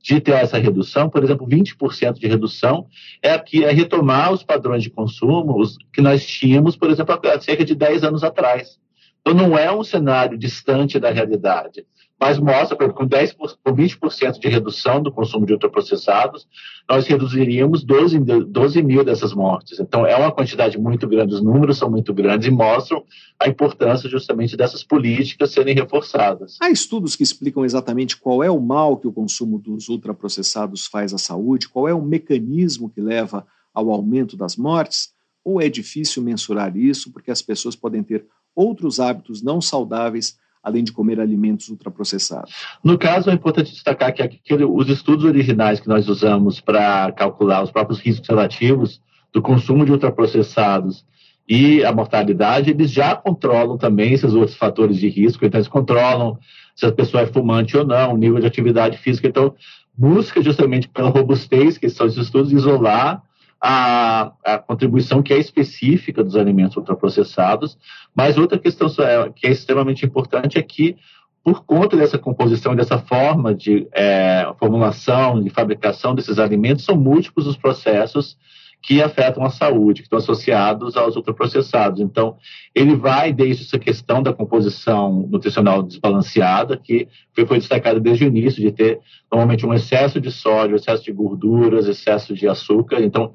de 0.04 0.20
ter 0.20 0.34
essa 0.34 0.58
redução, 0.58 1.10
por 1.10 1.24
exemplo, 1.24 1.48
20% 1.48 2.20
de 2.20 2.28
redução, 2.28 2.88
é 3.22 3.32
aqui 3.32 3.64
é 3.64 3.72
retomar 3.72 4.34
os 4.34 4.44
padrões 4.44 4.84
de 4.84 4.90
consumo 4.90 5.58
os, 5.58 5.78
que 5.94 6.02
nós 6.02 6.26
tínhamos, 6.26 6.76
por 6.76 6.92
exemplo, 6.92 7.18
há 7.24 7.40
cerca 7.40 7.64
de 7.64 7.74
10 7.74 8.04
anos 8.04 8.22
atrás. 8.22 8.78
Então, 9.26 9.34
não 9.34 9.58
é 9.58 9.72
um 9.72 9.84
cenário 9.84 10.38
distante 10.38 11.00
da 11.00 11.10
realidade 11.10 11.86
mas 12.24 12.40
mostra 12.40 12.78
que 12.78 12.88
com 12.90 13.06
10 13.06 13.34
com 13.34 13.76
20% 13.76 14.40
de 14.40 14.48
redução 14.48 15.02
do 15.02 15.12
consumo 15.12 15.46
de 15.46 15.52
ultraprocessados, 15.52 16.48
nós 16.90 17.06
reduziríamos 17.06 17.84
12, 17.84 18.18
12 18.18 18.82
mil 18.82 19.04
dessas 19.04 19.34
mortes. 19.34 19.78
Então, 19.78 20.06
é 20.06 20.16
uma 20.16 20.32
quantidade 20.32 20.78
muito 20.78 21.06
grande, 21.06 21.34
os 21.34 21.44
números 21.44 21.78
são 21.78 21.92
muito 21.92 22.14
grandes 22.14 22.48
e 22.48 22.52
mostram 22.52 23.04
a 23.38 23.50
importância 23.50 24.10
justamente 24.10 24.56
dessas 24.56 24.86
políticas 24.86 25.52
serem 25.52 25.76
reforçadas. 25.76 26.58
Há 26.62 26.70
estudos 26.70 27.14
que 27.18 27.24
explicam 27.24 27.66
exatamente 27.66 28.16
qual 28.16 28.42
é 28.42 28.50
o 28.50 28.62
mal 28.62 28.96
que 28.96 29.08
o 29.08 29.12
consumo 29.12 29.60
dos 29.60 29.90
ultraprocessados 29.90 30.88
faz 30.88 31.14
à 31.14 31.18
saúde, 31.18 31.68
qual 31.68 31.90
é 31.90 31.94
o 31.94 32.02
mecanismo 32.02 32.90
que 32.90 33.02
leva 33.02 33.46
ao 33.74 33.92
aumento 33.92 34.38
das 34.38 34.56
mortes? 34.56 35.10
Ou 35.44 35.62
é 35.62 35.68
difícil 35.68 36.24
mensurar 36.24 36.78
isso 36.78 37.12
porque 37.12 37.32
as 37.32 37.42
pessoas 37.42 37.76
podem 37.76 38.02
ter 38.02 38.26
outros 38.56 39.00
hábitos 39.00 39.42
não 39.42 39.62
saudáveis 39.62 40.38
além 40.64 40.84
de 40.84 40.94
comer 40.94 41.20
alimentos 41.20 41.68
ultraprocessados? 41.68 42.54
No 42.84 42.98
caso, 42.98 43.30
é 43.30 43.34
importante 43.34 43.72
destacar 43.72 44.14
que 44.14 44.24
aquele, 44.24 44.64
os 44.64 44.88
estudos 44.88 45.26
originais 45.26 45.80
que 45.80 45.90
nós 45.90 46.08
usamos 46.08 46.62
para 46.62 47.12
calcular 47.12 47.62
os 47.64 47.72
próprios 47.72 48.00
riscos 48.00 48.28
relativos 48.28 49.02
do 49.34 49.42
consumo 49.42 49.86
de 49.86 49.92
ultraprocessados 49.92 51.06
e 51.48 51.84
a 51.84 51.92
mortalidade, 51.92 52.70
eles 52.70 52.90
já 52.90 53.16
controlam 53.16 53.78
também 53.78 54.14
esses 54.14 54.34
outros 54.34 54.56
fatores 54.56 54.98
de 54.98 55.10
risco, 55.10 55.46
então 55.46 55.60
eles 55.60 55.68
controlam 55.68 56.38
se 56.74 56.86
a 56.86 56.92
pessoa 56.92 57.24
é 57.24 57.28
fumante 57.28 57.78
ou 57.78 57.86
não, 57.86 58.14
o 58.14 58.18
nível 58.18 58.40
de 58.40 58.48
atividade 58.48 58.98
física, 58.98 59.28
então 59.28 59.54
busca 59.96 60.42
justamente 60.42 60.88
pela 60.88 61.10
robustez, 61.10 61.78
que 61.78 61.90
são 61.90 62.08
esses 62.08 62.20
estudos, 62.20 62.52
isolar 62.54 63.22
a, 63.66 64.34
a, 64.44 64.58
contribuição 64.58 65.24
que 65.24 65.34
é 65.34 65.38
específica 65.38 66.22
dos 66.22 66.36
alimentos 66.36 66.76
ultraprocessados, 66.76 67.78
mas 68.14 68.38
outra 68.38 68.60
questão 68.60 68.90
é, 69.00 69.30
que 69.34 69.48
é 69.48 69.52
extremamente 69.52 70.06
importante 70.06 70.60
é 70.60 70.62
que, 70.62 70.98
por 71.42 71.64
conta 71.64 71.96
dessa 71.96 72.18
composição, 72.18 72.76
dessa 72.76 72.98
forma 72.98 73.56
de 73.56 73.88
é, 73.94 74.52
formulação, 74.60 75.42
de 75.42 75.50
fabricação 75.50 76.14
desses 76.14 76.40
alimentos, 76.40 76.84
são 76.84 76.98
múltiplos 76.98 77.48
os 77.48 77.56
processos 77.56 78.38
que 78.84 79.02
afetam 79.02 79.46
a 79.46 79.50
saúde, 79.50 80.02
que 80.02 80.08
estão 80.08 80.20
associados 80.20 80.98
aos 80.98 81.16
ultraprocessados. 81.16 82.02
Então, 82.02 82.36
ele 82.76 82.98
vai 82.98 83.32
desde 83.32 83.64
essa 83.64 83.80
questão 83.80 84.22
da 84.22 84.34
composição 84.34 85.26
nutricional 85.32 85.82
desbalanceada, 85.82 86.76
que 86.76 87.08
foi 87.34 87.60
destacada 87.60 87.98
desde 87.98 88.26
o 88.26 88.28
início, 88.28 88.62
de 88.62 88.74
ter 88.74 89.00
normalmente 89.32 89.66
um 89.66 89.74
excesso 89.74 90.20
de 90.20 90.30
sódio, 90.30 90.76
excesso 90.76 91.02
de 91.02 91.14
gorduras, 91.14 91.88
excesso 91.88 92.34
de 92.34 92.46
açúcar. 92.46 93.02
Então, 93.02 93.34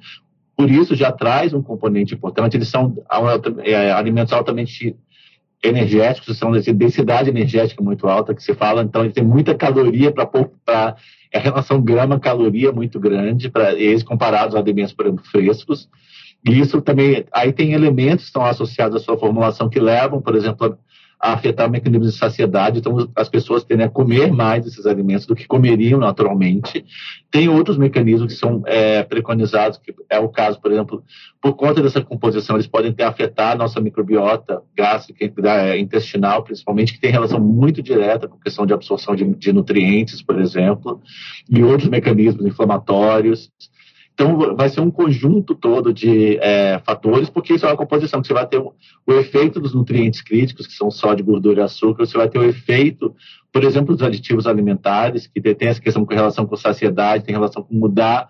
por 0.54 0.70
isso 0.70 0.94
já 0.94 1.10
traz 1.10 1.54
um 1.54 1.62
componente 1.62 2.14
importante. 2.14 2.58
Eles 2.58 2.68
são 2.68 3.02
é, 3.64 3.90
alimentos 3.90 4.34
altamente 4.34 4.94
energéticos, 5.62 6.38
são 6.38 6.52
de 6.52 6.72
densidade 6.72 7.28
energética 7.28 7.82
muito 7.82 8.06
alta, 8.06 8.34
que 8.34 8.42
se 8.42 8.54
fala, 8.54 8.82
então 8.82 9.04
ele 9.04 9.12
tem 9.12 9.24
muita 9.24 9.54
caloria 9.54 10.12
para 10.12 10.96
a 11.34 11.38
relação 11.38 11.80
grama-caloria 11.80 12.72
muito 12.72 13.00
grande 13.00 13.50
para 13.50 13.74
eles 13.74 14.02
comparados 14.02 14.54
a 14.54 14.58
alimentos, 14.58 14.92
por 14.92 15.06
exemplo, 15.06 15.24
frescos. 15.24 15.88
E 16.46 16.60
isso 16.60 16.80
também, 16.80 17.24
aí 17.32 17.52
tem 17.52 17.72
elementos 17.72 18.24
que 18.24 18.28
estão 18.28 18.44
associados 18.44 19.02
à 19.02 19.04
sua 19.04 19.18
formulação 19.18 19.68
que 19.68 19.80
levam, 19.80 20.22
por 20.22 20.36
exemplo, 20.36 20.78
a 21.20 21.32
afetar 21.32 21.68
mecanismos 21.68 22.12
de 22.12 22.18
saciedade, 22.18 22.78
então 22.78 23.08
as 23.16 23.28
pessoas 23.28 23.64
tendem 23.64 23.86
a 23.86 23.90
comer 23.90 24.32
mais 24.32 24.66
esses 24.66 24.86
alimentos 24.86 25.26
do 25.26 25.34
que 25.34 25.46
comeriam 25.46 25.98
naturalmente. 25.98 26.84
Tem 27.30 27.48
outros 27.48 27.76
mecanismos 27.76 28.32
que 28.32 28.38
são 28.38 28.62
é, 28.66 29.02
preconizados, 29.02 29.78
que 29.78 29.94
é 30.08 30.18
o 30.18 30.28
caso, 30.28 30.60
por 30.60 30.70
exemplo, 30.70 31.02
por 31.42 31.54
conta 31.54 31.82
dessa 31.82 32.00
composição, 32.00 32.56
eles 32.56 32.66
podem 32.68 32.92
ter 32.92 33.02
afetar 33.02 33.52
a 33.52 33.56
nossa 33.56 33.80
microbiota 33.80 34.62
gástrica, 34.76 35.24
é, 35.24 35.78
intestinal, 35.78 36.44
principalmente, 36.44 36.92
que 36.92 37.00
tem 37.00 37.10
relação 37.10 37.40
muito 37.40 37.82
direta 37.82 38.28
com 38.28 38.38
questão 38.38 38.64
de 38.64 38.72
absorção 38.72 39.16
de, 39.16 39.24
de 39.24 39.52
nutrientes, 39.52 40.22
por 40.22 40.40
exemplo, 40.40 41.00
e 41.50 41.62
outros 41.64 41.88
mecanismos 41.88 42.46
inflamatórios. 42.46 43.50
Então, 44.18 44.56
vai 44.56 44.68
ser 44.68 44.80
um 44.80 44.90
conjunto 44.90 45.54
todo 45.54 45.94
de 45.94 46.38
é, 46.38 46.80
fatores, 46.84 47.30
porque 47.30 47.54
isso 47.54 47.64
é 47.64 47.68
uma 47.68 47.76
composição 47.76 48.20
que 48.20 48.26
você 48.26 48.34
vai 48.34 48.44
ter 48.48 48.58
o, 48.58 48.74
o, 49.06 49.12
efeito 49.12 49.60
dos 49.60 49.72
nutrientes 49.72 50.20
críticos, 50.22 50.66
que 50.66 50.72
são 50.72 50.90
sódio, 50.90 51.24
gordura 51.24 51.60
e 51.60 51.62
açúcar, 51.62 52.04
você 52.04 52.18
vai 52.18 52.28
ter 52.28 52.36
o 52.36 52.42
efeito, 52.42 53.14
por 53.52 53.62
exemplo, 53.62 53.94
dos 53.94 54.02
aditivos 54.02 54.48
alimentares, 54.48 55.28
que 55.28 55.40
tem 55.40 55.68
essa 55.68 55.80
questão 55.80 56.04
com 56.04 56.12
relação 56.12 56.44
com 56.46 56.56
saciedade, 56.56 57.22
tem 57.22 57.32
relação 57.32 57.62
com 57.62 57.72
mudar 57.72 58.28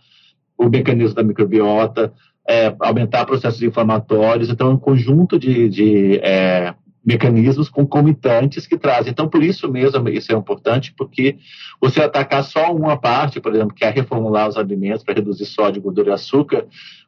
o 0.59 0.69
mecanismo 0.69 1.15
da 1.15 1.23
microbiota, 1.23 2.13
é, 2.47 2.77
aumentar 2.81 3.25
processos 3.25 3.63
inflamatórios. 3.63 4.51
Então, 4.51 4.69
é 4.69 4.75
um 4.75 4.79
conjunto 4.79 5.39
de, 5.39 5.71
de 5.71 6.19
é, 6.19 6.75
mecanismos 7.09 7.71
concomitantes 7.71 8.67
que 8.67 8.77
trazem. 8.77 9.11
Então, 9.11 9.27
por 9.27 9.43
isso 9.43 9.67
mesmo, 9.73 10.07
isso 10.11 10.31
é 10.31 10.37
importante, 10.37 10.93
porque 10.95 11.39
você 11.81 12.03
atacar 12.03 12.45
só 12.45 12.71
uma 12.71 12.99
parte, 12.99 13.41
por 13.41 13.55
exemplo, 13.55 13.75
que 13.75 13.83
é 13.83 13.89
reformular 13.89 14.47
os 14.47 14.59
alimentos 14.59 15.03
para 15.03 15.15
reduzir 15.15 15.47
sódio, 15.47 15.81
gordura 15.81 16.11
e 16.11 16.13
açúcar, 16.13 16.67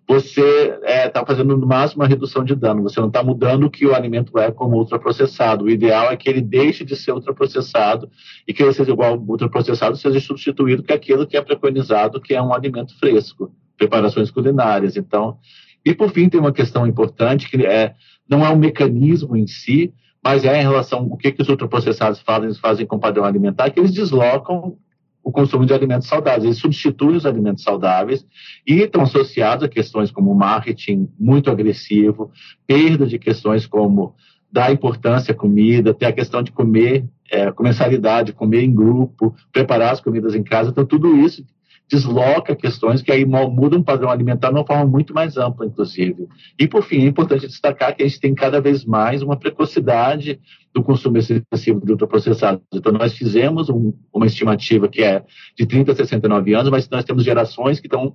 você 0.08 0.40
está 0.40 0.88
é, 0.88 1.08
tá 1.10 1.26
fazendo 1.26 1.54
no 1.54 1.66
máximo 1.66 2.02
uma 2.02 2.08
redução 2.08 2.42
de 2.42 2.54
dano. 2.54 2.82
Você 2.84 2.98
não 2.98 3.08
está 3.08 3.22
mudando 3.22 3.64
o 3.64 3.70
que 3.70 3.84
o 3.84 3.94
alimento 3.94 4.38
é 4.38 4.50
como 4.50 4.78
ultraprocessado. 4.78 5.66
O 5.66 5.70
ideal 5.70 6.10
é 6.10 6.16
que 6.16 6.30
ele 6.30 6.40
deixe 6.40 6.82
de 6.82 6.96
ser 6.96 7.12
ultraprocessado 7.12 8.10
e 8.48 8.54
que 8.54 8.62
ele 8.62 8.72
seja 8.72 8.90
igual 8.90 9.12
ao 9.12 9.20
ultraprocessado, 9.20 9.98
seja 9.98 10.18
substituído 10.18 10.82
por 10.82 10.94
aquilo 10.94 11.26
que 11.26 11.36
é 11.36 11.42
preconizado, 11.42 12.22
que 12.22 12.34
é 12.34 12.40
um 12.40 12.54
alimento 12.54 12.98
fresco, 12.98 13.52
preparações 13.76 14.30
culinárias. 14.30 14.96
Então, 14.96 15.36
e 15.84 15.94
por 15.94 16.10
fim, 16.10 16.26
tem 16.26 16.40
uma 16.40 16.52
questão 16.52 16.86
importante 16.86 17.50
que 17.50 17.66
é 17.66 17.94
não 18.30 18.46
é 18.46 18.50
um 18.50 18.56
mecanismo 18.56 19.36
em 19.36 19.46
si, 19.46 19.92
mas 20.22 20.44
é 20.44 20.60
em 20.60 20.62
relação 20.62 21.00
ao 21.00 21.16
que, 21.16 21.32
que 21.32 21.42
os 21.42 21.48
ultraprocessados 21.48 22.20
fazem, 22.20 22.54
fazem 22.54 22.86
com 22.86 22.96
o 22.96 23.00
padrão 23.00 23.24
alimentar, 23.24 23.70
que 23.70 23.80
eles 23.80 23.92
deslocam 23.92 24.76
o 25.22 25.30
consumo 25.30 25.66
de 25.66 25.74
alimentos 25.74 26.08
saudáveis, 26.08 26.44
eles 26.44 26.58
substituem 26.58 27.16
os 27.16 27.26
alimentos 27.26 27.62
saudáveis 27.62 28.24
e 28.66 28.80
estão 28.80 29.02
associados 29.02 29.64
a 29.64 29.68
questões 29.68 30.10
como 30.10 30.34
marketing 30.34 31.08
muito 31.18 31.50
agressivo, 31.50 32.30
perda 32.66 33.06
de 33.06 33.18
questões 33.18 33.66
como 33.66 34.14
dar 34.50 34.72
importância 34.72 35.32
à 35.32 35.34
comida, 35.34 35.92
ter 35.92 36.06
a 36.06 36.12
questão 36.12 36.42
de 36.42 36.50
comer, 36.50 37.04
é, 37.30 37.52
comensalidade, 37.52 38.32
comer 38.32 38.62
em 38.62 38.74
grupo, 38.74 39.34
preparar 39.52 39.92
as 39.92 40.00
comidas 40.00 40.34
em 40.34 40.42
casa, 40.42 40.70
então 40.70 40.86
tudo 40.86 41.16
isso 41.18 41.44
desloca 41.90 42.54
questões 42.54 43.02
que 43.02 43.10
aí 43.10 43.24
mudam 43.24 43.80
o 43.80 43.84
padrão 43.84 44.08
alimentar 44.08 44.50
de 44.50 44.54
uma 44.54 44.64
forma 44.64 44.86
muito 44.86 45.12
mais 45.12 45.36
ampla, 45.36 45.66
inclusive. 45.66 46.28
E, 46.56 46.68
por 46.68 46.84
fim, 46.84 47.02
é 47.02 47.06
importante 47.06 47.48
destacar 47.48 47.96
que 47.96 48.04
a 48.04 48.06
gente 48.06 48.20
tem 48.20 48.32
cada 48.32 48.60
vez 48.60 48.84
mais 48.84 49.22
uma 49.22 49.36
precocidade 49.36 50.40
do 50.72 50.84
consumo 50.84 51.18
excessivo 51.18 51.84
de 51.84 51.90
ultraprocessados. 51.90 52.62
Então, 52.72 52.92
nós 52.92 53.14
fizemos 53.14 53.68
um, 53.68 53.92
uma 54.14 54.26
estimativa 54.26 54.86
que 54.86 55.02
é 55.02 55.24
de 55.58 55.66
30 55.66 55.90
a 55.90 55.96
69 55.96 56.54
anos, 56.54 56.70
mas 56.70 56.88
nós 56.88 57.04
temos 57.04 57.24
gerações 57.24 57.80
que 57.80 57.88
estão 57.88 58.14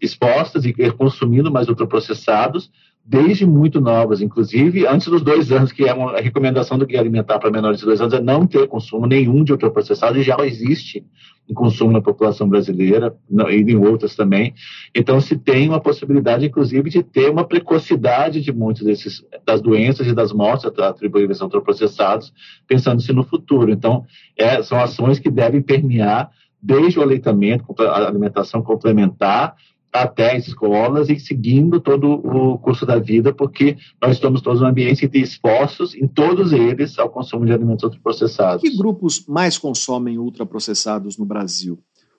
expostas 0.00 0.64
e 0.64 0.72
consumindo 0.92 1.50
mais 1.50 1.68
ultraprocessados, 1.68 2.70
desde 3.04 3.44
muito 3.44 3.80
novas, 3.80 4.20
inclusive 4.20 4.86
antes 4.86 5.08
dos 5.08 5.22
dois 5.22 5.50
anos, 5.50 5.72
que 5.72 5.88
é 5.88 5.92
uma 5.92 6.20
recomendação 6.20 6.78
do 6.78 6.86
Guia 6.86 7.00
Alimentar 7.00 7.40
para 7.40 7.50
menores 7.50 7.80
de 7.80 7.86
dois 7.86 8.00
anos, 8.00 8.14
é 8.14 8.20
não 8.20 8.46
ter 8.46 8.68
consumo 8.68 9.06
nenhum 9.06 9.42
de 9.42 9.50
ultraprocessado, 9.50 10.18
e 10.18 10.22
já 10.22 10.36
existe 10.46 11.04
um 11.48 11.54
consumo 11.54 11.92
na 11.92 12.00
população 12.00 12.48
brasileira 12.48 13.16
e 13.50 13.54
em 13.54 13.76
outras 13.76 14.14
também. 14.14 14.54
Então, 14.94 15.20
se 15.20 15.36
tem 15.36 15.68
uma 15.68 15.80
possibilidade, 15.80 16.46
inclusive, 16.46 16.90
de 16.90 17.02
ter 17.02 17.30
uma 17.30 17.44
precocidade 17.44 18.40
de 18.40 18.52
muitas 18.52 18.84
desses, 18.84 19.24
das 19.46 19.60
doenças 19.60 20.06
e 20.06 20.14
das 20.14 20.32
mortes 20.32 20.66
atribuídas 20.66 21.40
a 21.40 21.44
ultraprocessados, 21.44 22.32
pensando-se 22.66 23.12
no 23.12 23.22
futuro. 23.22 23.70
Então, 23.70 24.04
é, 24.36 24.62
são 24.62 24.78
ações 24.78 25.18
que 25.18 25.30
devem 25.30 25.62
permear 25.62 26.30
desde 26.60 26.98
o 26.98 27.02
aleitamento, 27.02 27.64
a 27.80 28.06
alimentação 28.06 28.60
complementar, 28.62 29.56
até 29.92 30.36
as 30.36 30.46
escolas 30.46 31.08
e 31.08 31.18
seguindo 31.18 31.80
todo 31.80 32.10
o 32.10 32.58
curso 32.58 32.84
da 32.84 32.98
vida, 32.98 33.32
porque 33.32 33.76
nós 34.00 34.12
estamos 34.12 34.40
todos 34.40 34.60
num 34.60 34.68
ambiente 34.68 35.08
de 35.08 35.20
esforços, 35.20 35.94
em 35.94 36.06
todos 36.06 36.52
eles, 36.52 36.98
ao 36.98 37.08
consumo 37.08 37.46
de 37.46 37.52
alimentos 37.52 37.84
ultraprocessados. 37.84 38.62
Que 38.62 38.76
grupos 38.76 39.24
mais 39.26 39.58
consomem 39.58 40.18
ultraprocessados 40.18 41.16
no 41.16 41.24
Brasil? 41.24 41.78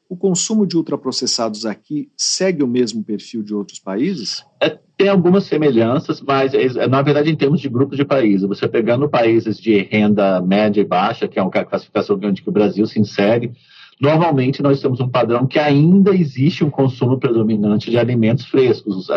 O 0.10 0.18
consumo 0.18 0.66
de 0.66 0.76
ultraprocessados 0.76 1.68
aqui 1.68 2.10
segue 2.18 2.64
o 2.64 2.68
mesmo 2.68 3.04
perfil 3.04 3.44
de 3.44 3.54
outros 3.54 3.78
países? 3.78 4.44
É, 4.60 4.76
tem 4.98 5.08
algumas 5.08 5.44
semelhanças, 5.44 6.20
mas 6.20 6.52
é, 6.56 6.88
na 6.88 7.04
verdade, 7.04 7.30
em 7.30 7.36
termos 7.36 7.62
de 7.62 7.70
grupos 7.70 7.96
de 7.96 8.04
países, 8.04 8.48
você 8.48 8.68
pegando 8.68 9.08
países 9.08 9.60
de 9.60 9.78
renda 9.84 10.42
média 10.42 10.82
e 10.82 10.84
baixa, 10.86 11.28
que 11.28 11.38
é 11.38 11.42
uma 11.44 11.52
classificação 11.52 12.20
onde 12.24 12.44
o 12.44 12.52
Brasil 12.52 12.88
se 12.88 13.00
insere, 13.00 13.54
normalmente 14.00 14.62
nós 14.62 14.82
temos 14.82 15.00
um 15.00 15.10
padrão 15.10 15.46
que 15.46 15.60
ainda 15.60 16.16
existe 16.16 16.64
um 16.64 16.70
consumo 16.70 17.20
predominante 17.20 17.90
de 17.90 17.98
alimentos 17.98 18.46
frescos, 18.46 19.10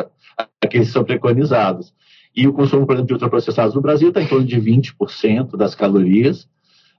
aqueles 0.60 0.88
que 0.88 0.92
são 0.92 1.04
preconizados. 1.04 1.92
E 2.34 2.48
o 2.48 2.52
consumo, 2.52 2.86
por 2.86 2.94
exemplo, 2.94 3.08
de 3.08 3.12
ultraprocessados 3.12 3.74
no 3.74 3.82
Brasil 3.82 4.08
está 4.08 4.22
em 4.22 4.26
torno 4.26 4.46
de 4.46 4.58
20% 4.58 5.56
das 5.56 5.74
calorias, 5.74 6.48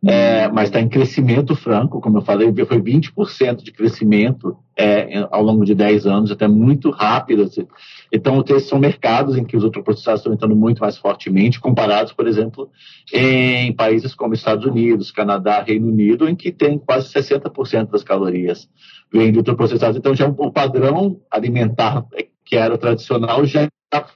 é, 0.05 0.49
mas 0.49 0.65
está 0.65 0.81
em 0.81 0.89
crescimento 0.89 1.55
franco, 1.55 2.01
como 2.01 2.17
eu 2.17 2.21
falei, 2.21 2.53
foi 2.65 2.81
20% 2.81 3.63
de 3.63 3.71
crescimento 3.71 4.57
é, 4.77 5.25
ao 5.31 5.41
longo 5.41 5.63
de 5.63 5.73
10 5.73 6.05
anos, 6.05 6.29
até 6.29 6.45
muito 6.45 6.89
rápido. 6.89 7.43
Assim. 7.43 7.65
Então, 8.11 8.43
esses 8.49 8.67
são 8.67 8.79
mercados 8.79 9.37
em 9.37 9.45
que 9.45 9.55
os 9.55 9.63
ultraprocessados 9.63 10.19
estão 10.19 10.33
entrando 10.33 10.55
muito 10.55 10.79
mais 10.79 10.97
fortemente, 10.97 11.59
comparados, 11.59 12.11
por 12.11 12.27
exemplo, 12.27 12.69
em 13.13 13.71
países 13.73 14.13
como 14.13 14.33
Estados 14.33 14.65
Unidos, 14.65 15.09
Canadá, 15.09 15.61
Reino 15.61 15.87
Unido, 15.87 16.27
em 16.27 16.35
que 16.35 16.51
tem 16.51 16.77
quase 16.77 17.07
60% 17.07 17.89
das 17.89 18.03
calorias 18.03 18.67
vêm 19.11 19.31
de 19.31 19.37
ultraprocessados. 19.37 19.95
Então, 19.95 20.13
já 20.13 20.27
o 20.27 20.51
padrão 20.51 21.21
alimentar 21.31 22.05
que 22.43 22.57
era 22.57 22.77
tradicional 22.77 23.45
já 23.45 23.69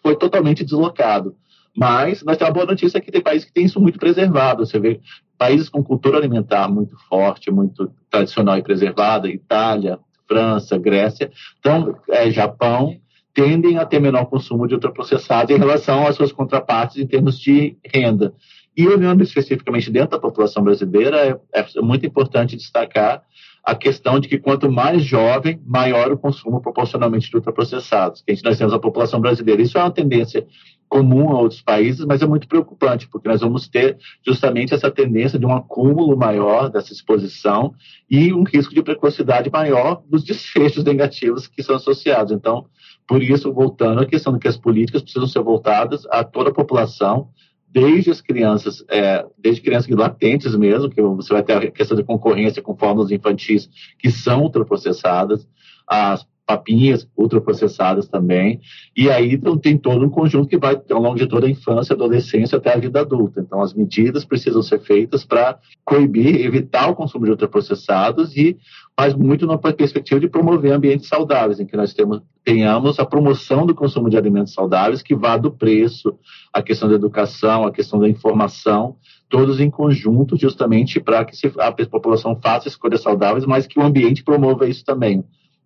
foi 0.03 0.17
totalmente 0.17 0.65
deslocado. 0.65 1.35
Mas 1.77 2.23
temos 2.23 2.43
uma 2.45 2.51
boa 2.51 2.65
notícia 2.65 2.99
que 2.99 3.11
tem 3.11 3.21
países 3.21 3.45
que 3.45 3.53
têm 3.53 3.65
isso 3.65 3.79
muito 3.79 3.99
preservado. 3.99 4.65
Você 4.65 4.79
vê 4.79 4.99
países 5.37 5.69
com 5.69 5.83
cultura 5.83 6.17
alimentar 6.17 6.67
muito 6.67 6.97
forte, 7.07 7.51
muito 7.51 7.91
tradicional 8.09 8.57
e 8.57 8.63
preservada, 8.63 9.29
Itália, 9.29 9.99
França, 10.27 10.75
Grécia, 10.75 11.31
então 11.59 11.95
é, 12.09 12.31
Japão, 12.31 12.99
tendem 13.31 13.77
a 13.77 13.85
ter 13.85 13.99
menor 13.99 14.25
consumo 14.25 14.67
de 14.67 14.73
ultraprocessados 14.73 15.55
em 15.55 15.59
relação 15.59 16.07
às 16.07 16.15
suas 16.15 16.31
contrapartes 16.31 16.97
em 16.97 17.05
termos 17.05 17.39
de 17.39 17.77
renda. 17.85 18.33
E 18.75 18.87
olhando 18.87 19.21
especificamente 19.21 19.91
dentro 19.91 20.11
da 20.11 20.19
população 20.19 20.63
brasileira, 20.63 21.39
é, 21.53 21.65
é 21.77 21.81
muito 21.81 22.05
importante 22.07 22.57
destacar 22.57 23.21
a 23.63 23.75
questão 23.75 24.19
de 24.19 24.27
que 24.27 24.39
quanto 24.39 24.71
mais 24.71 25.03
jovem, 25.03 25.61
maior 25.65 26.11
o 26.11 26.17
consumo 26.17 26.61
proporcionalmente 26.61 27.29
de 27.29 27.35
ultraprocessados. 27.35 28.21
Que 28.21 28.31
a 28.31 28.35
gente, 28.35 28.45
nós 28.45 28.57
temos 28.57 28.73
a 28.73 28.79
população 28.79 29.19
brasileira. 29.19 29.61
Isso 29.61 29.77
é 29.77 29.81
uma 29.81 29.91
tendência 29.91 30.47
comum 30.89 31.29
a 31.29 31.39
outros 31.39 31.61
países, 31.61 32.05
mas 32.05 32.21
é 32.21 32.27
muito 32.27 32.47
preocupante, 32.47 33.07
porque 33.07 33.27
nós 33.27 33.41
vamos 33.41 33.67
ter 33.67 33.97
justamente 34.25 34.73
essa 34.73 34.89
tendência 34.89 35.37
de 35.37 35.45
um 35.45 35.53
acúmulo 35.53 36.15
maior 36.15 36.69
dessa 36.69 36.93
exposição 36.93 37.73
e 38.09 38.33
um 38.33 38.43
risco 38.43 38.73
de 38.73 38.81
precocidade 38.81 39.49
maior 39.51 40.01
dos 40.09 40.23
desfechos 40.23 40.83
negativos 40.83 41.47
que 41.47 41.61
são 41.61 41.75
associados. 41.75 42.31
Então, 42.31 42.65
por 43.07 43.21
isso, 43.21 43.51
voltando 43.53 44.01
à 44.01 44.05
questão 44.05 44.33
de 44.33 44.39
que 44.39 44.47
as 44.47 44.57
políticas 44.57 45.01
precisam 45.01 45.27
ser 45.27 45.41
voltadas 45.41 46.05
a 46.09 46.23
toda 46.23 46.49
a 46.49 46.53
população, 46.53 47.29
desde 47.69 48.09
as 48.09 48.21
crianças, 48.21 48.83
é, 48.89 49.25
desde 49.37 49.61
crianças 49.61 49.89
latentes 49.89 50.55
mesmo, 50.55 50.89
que 50.89 51.01
você 51.01 51.33
vai 51.33 51.43
ter 51.43 51.53
a 51.53 51.71
questão 51.71 51.97
de 51.97 52.03
concorrência 52.03 52.61
com 52.61 52.77
fórmulas 52.77 53.11
infantis 53.11 53.69
que 53.99 54.09
são 54.09 54.43
ultraprocessadas, 54.43 55.47
as 55.85 56.25
papinhas 56.47 57.05
ultraprocessadas 57.17 58.07
também, 58.07 58.61
e 58.95 59.09
aí 59.09 59.33
então, 59.33 59.57
tem 59.57 59.77
todo 59.77 60.05
um 60.05 60.09
conjunto 60.09 60.47
que 60.47 60.57
vai 60.57 60.81
ao 60.89 61.01
longo 61.01 61.17
de 61.17 61.27
toda 61.27 61.45
a 61.45 61.49
infância, 61.49 61.93
adolescência 61.93 62.57
até 62.57 62.73
a 62.73 62.79
vida 62.79 63.01
adulta. 63.01 63.41
Então 63.41 63.61
as 63.61 63.73
medidas 63.73 64.23
precisam 64.23 64.63
ser 64.63 64.79
feitas 64.79 65.25
para 65.25 65.59
coibir, 65.83 66.45
evitar 66.45 66.89
o 66.89 66.95
consumo 66.95 67.25
de 67.25 67.31
ultraprocessados 67.31 68.35
e 68.37 68.57
mas 68.99 69.13
muito 69.13 69.45
na 69.45 69.59
perspectiva 69.59 70.19
de 70.19 70.27
promover 70.27 70.71
ambientes 70.71 71.07
saudáveis, 71.07 71.59
em 71.59 71.67
que 71.67 71.77
nós 71.77 71.93
temos, 71.93 72.19
tenhamos 72.43 72.97
a 72.97 73.05
promoção 73.05 73.63
do 73.63 73.75
consumo 73.75 74.09
de 74.09 74.17
alimentos 74.17 74.53
saudáveis, 74.53 75.03
que 75.03 75.13
vá 75.13 75.37
do 75.37 75.51
preço, 75.51 76.17
a 76.51 76.63
questão 76.63 76.89
da 76.89 76.95
educação, 76.95 77.67
a 77.67 77.71
questão 77.71 77.99
da 77.99 78.09
informação, 78.09 78.95
todos 79.29 79.59
em 79.59 79.69
conjunto, 79.69 80.35
justamente 80.35 80.99
para 80.99 81.23
que 81.23 81.35
a 81.59 81.71
população 81.85 82.35
faça 82.41 82.67
escolhas 82.67 83.03
saudáveis, 83.03 83.45
mas 83.45 83.67
que 83.67 83.77
o 83.77 83.83
ambiente 83.83 84.23
promova 84.23 84.67
isso 84.67 84.83
também 84.83 85.23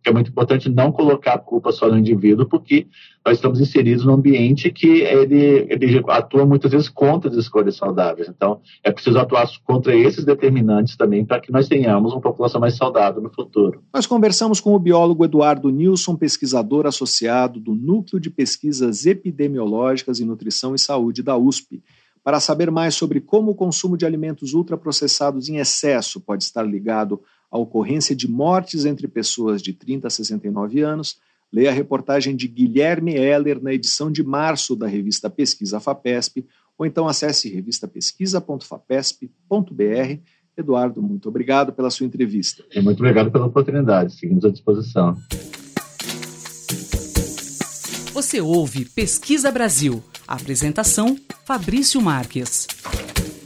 é 0.09 0.11
muito 0.11 0.31
importante 0.31 0.69
não 0.69 0.91
colocar 0.91 1.33
a 1.33 1.39
culpa 1.39 1.71
só 1.71 1.87
no 1.87 1.97
indivíduo, 1.97 2.45
porque 2.45 2.87
nós 3.25 3.37
estamos 3.37 3.59
inseridos 3.59 4.03
num 4.03 4.13
ambiente 4.13 4.71
que 4.71 5.01
ele, 5.01 5.67
ele 5.69 6.03
atua 6.07 6.45
muitas 6.45 6.71
vezes 6.71 6.89
contra 6.89 7.29
as 7.29 7.37
escolhas 7.37 7.75
saudáveis. 7.75 8.27
Então, 8.27 8.61
é 8.83 8.91
preciso 8.91 9.19
atuar 9.19 9.47
contra 9.63 9.95
esses 9.95 10.25
determinantes 10.25 10.97
também 10.97 11.23
para 11.23 11.39
que 11.39 11.51
nós 11.51 11.67
tenhamos 11.67 12.13
uma 12.13 12.21
população 12.21 12.59
mais 12.59 12.75
saudável 12.75 13.21
no 13.21 13.29
futuro. 13.29 13.83
Nós 13.93 14.07
conversamos 14.07 14.59
com 14.59 14.73
o 14.73 14.79
biólogo 14.79 15.23
Eduardo 15.23 15.69
Nilson, 15.69 16.15
pesquisador 16.15 16.87
associado 16.87 17.59
do 17.59 17.75
Núcleo 17.75 18.19
de 18.19 18.29
Pesquisas 18.29 19.05
Epidemiológicas 19.05 20.19
em 20.19 20.25
Nutrição 20.25 20.73
e 20.73 20.79
Saúde 20.79 21.21
da 21.21 21.37
USP, 21.37 21.83
para 22.23 22.39
saber 22.39 22.71
mais 22.71 22.95
sobre 22.95 23.19
como 23.19 23.51
o 23.51 23.55
consumo 23.55 23.97
de 23.97 24.05
alimentos 24.05 24.53
ultraprocessados 24.53 25.49
em 25.49 25.57
excesso 25.57 26.21
pode 26.21 26.43
estar 26.43 26.63
ligado 26.63 27.21
a 27.51 27.57
ocorrência 27.57 28.15
de 28.15 28.29
mortes 28.29 28.85
entre 28.85 29.07
pessoas 29.07 29.61
de 29.61 29.73
30 29.73 30.07
a 30.07 30.09
69 30.09 30.81
anos, 30.81 31.19
leia 31.51 31.69
a 31.69 31.73
reportagem 31.73 32.35
de 32.35 32.47
Guilherme 32.47 33.13
Heller 33.13 33.61
na 33.61 33.73
edição 33.73 34.09
de 34.09 34.23
março 34.23 34.75
da 34.75 34.87
revista 34.87 35.29
Pesquisa 35.29 35.79
FAPESP, 35.79 36.45
ou 36.77 36.85
então 36.85 37.07
acesse 37.07 37.49
revistapesquisa.fapesp.br. 37.49 40.19
Eduardo, 40.57 41.01
muito 41.01 41.27
obrigado 41.27 41.73
pela 41.73 41.89
sua 41.89 42.05
entrevista. 42.05 42.63
E 42.73 42.81
muito 42.81 42.99
obrigado 42.99 43.31
pela 43.31 43.47
oportunidade. 43.47 44.15
Seguimos 44.15 44.45
à 44.45 44.49
disposição. 44.49 45.17
Você 48.13 48.41
ouve 48.41 48.85
Pesquisa 48.85 49.51
Brasil. 49.51 50.03
apresentação: 50.27 51.17
Fabrício 51.45 52.01
Marques. 52.01 52.67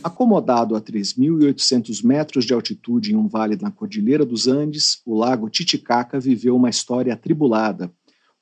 Acomodado 0.06 0.76
a 0.76 0.82
3.800 0.82 2.06
metros 2.06 2.45
de 2.45 2.53
altitude 2.53 3.12
em 3.12 3.16
um 3.16 3.28
vale 3.28 3.58
na 3.60 3.72
Cordilheira 3.72 4.24
dos 4.24 4.47
Andes, 4.47 5.01
o 5.03 5.16
lago 5.16 5.49
Titicaca 5.49 6.20
viveu 6.20 6.56
uma 6.56 6.70
história 6.70 7.12
atribulada. 7.12 7.91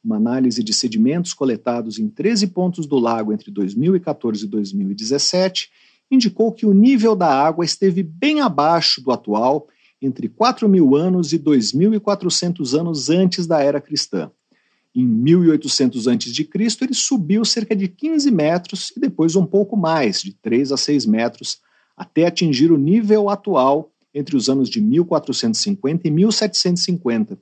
Uma 0.03 0.17
análise 0.17 0.61
de 0.61 0.73
sedimentos 0.73 1.33
coletados 1.33 1.97
em 1.97 2.09
13 2.09 2.47
pontos 2.47 2.85
do 2.85 2.99
lago 2.99 3.31
entre 3.31 3.49
2014 3.49 4.43
e 4.43 4.47
2017 4.49 5.71
indicou 6.11 6.51
que 6.51 6.65
o 6.65 6.73
nível 6.73 7.15
da 7.15 7.33
água 7.33 7.63
esteve 7.63 8.03
bem 8.03 8.41
abaixo 8.41 9.01
do 9.01 9.09
atual 9.09 9.69
entre 10.01 10.27
4 10.27 10.67
mil 10.67 10.97
anos 10.97 11.31
e 11.31 11.39
2.400 11.39 12.77
anos 12.77 13.09
antes 13.09 13.47
da 13.47 13.63
era 13.63 13.79
cristã. 13.79 14.29
Em 14.95 15.05
1800 15.05 16.07
a.C., 16.07 16.49
ele 16.81 16.93
subiu 16.93 17.43
cerca 17.43 17.75
de 17.75 17.87
15 17.87 18.29
metros 18.29 18.93
e 18.95 18.99
depois 18.99 19.35
um 19.35 19.45
pouco 19.45 19.75
mais, 19.75 20.21
de 20.21 20.33
3 20.33 20.71
a 20.71 20.77
6 20.77 21.05
metros, 21.05 21.59
até 21.97 22.25
atingir 22.25 22.71
o 22.71 22.77
nível 22.77 23.29
atual 23.29 23.91
entre 24.13 24.35
os 24.35 24.49
anos 24.49 24.69
de 24.69 24.79
1450 24.79 26.07
e 26.07 26.11
1750. 26.11 27.39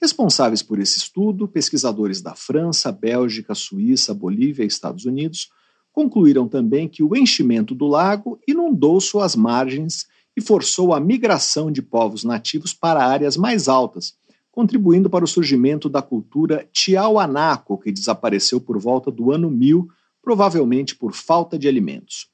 Responsáveis 0.00 0.62
por 0.62 0.78
esse 0.78 0.98
estudo, 0.98 1.46
pesquisadores 1.46 2.20
da 2.20 2.34
França, 2.34 2.90
Bélgica, 2.90 3.54
Suíça, 3.54 4.14
Bolívia 4.14 4.64
e 4.64 4.66
Estados 4.66 5.04
Unidos 5.04 5.50
concluíram 5.94 6.48
também 6.48 6.88
que 6.88 7.04
o 7.04 7.16
enchimento 7.16 7.72
do 7.74 7.86
lago 7.86 8.38
inundou 8.48 9.00
suas 9.00 9.36
margens 9.36 10.06
e 10.36 10.40
forçou 10.40 10.92
a 10.92 10.98
migração 10.98 11.70
de 11.70 11.80
povos 11.80 12.24
nativos 12.24 12.74
para 12.74 13.06
áreas 13.06 13.36
mais 13.36 13.68
altas, 13.68 14.14
contribuindo 14.54 15.10
para 15.10 15.24
o 15.24 15.26
surgimento 15.26 15.88
da 15.88 16.00
cultura 16.00 16.64
Tiahuanaco, 16.72 17.76
que 17.76 17.90
desapareceu 17.90 18.60
por 18.60 18.78
volta 18.78 19.10
do 19.10 19.32
ano 19.32 19.50
1000, 19.50 19.88
provavelmente 20.22 20.94
por 20.94 21.12
falta 21.12 21.58
de 21.58 21.66
alimentos. 21.66 22.28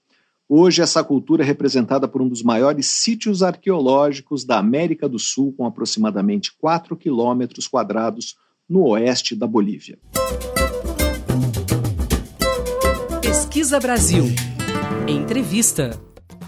Hoje, 0.46 0.82
essa 0.82 1.02
cultura 1.02 1.42
é 1.42 1.46
representada 1.46 2.06
por 2.06 2.20
um 2.20 2.28
dos 2.28 2.42
maiores 2.42 2.88
sítios 2.88 3.42
arqueológicos 3.42 4.44
da 4.44 4.58
América 4.58 5.08
do 5.08 5.18
Sul, 5.18 5.54
com 5.56 5.64
aproximadamente 5.64 6.52
4 6.58 6.94
quilômetros 6.94 7.66
quadrados 7.66 8.36
no 8.68 8.86
oeste 8.88 9.34
da 9.34 9.46
Bolívia. 9.46 9.98
Pesquisa 13.22 13.80
Brasil. 13.80 14.24
Entrevista 15.08 15.98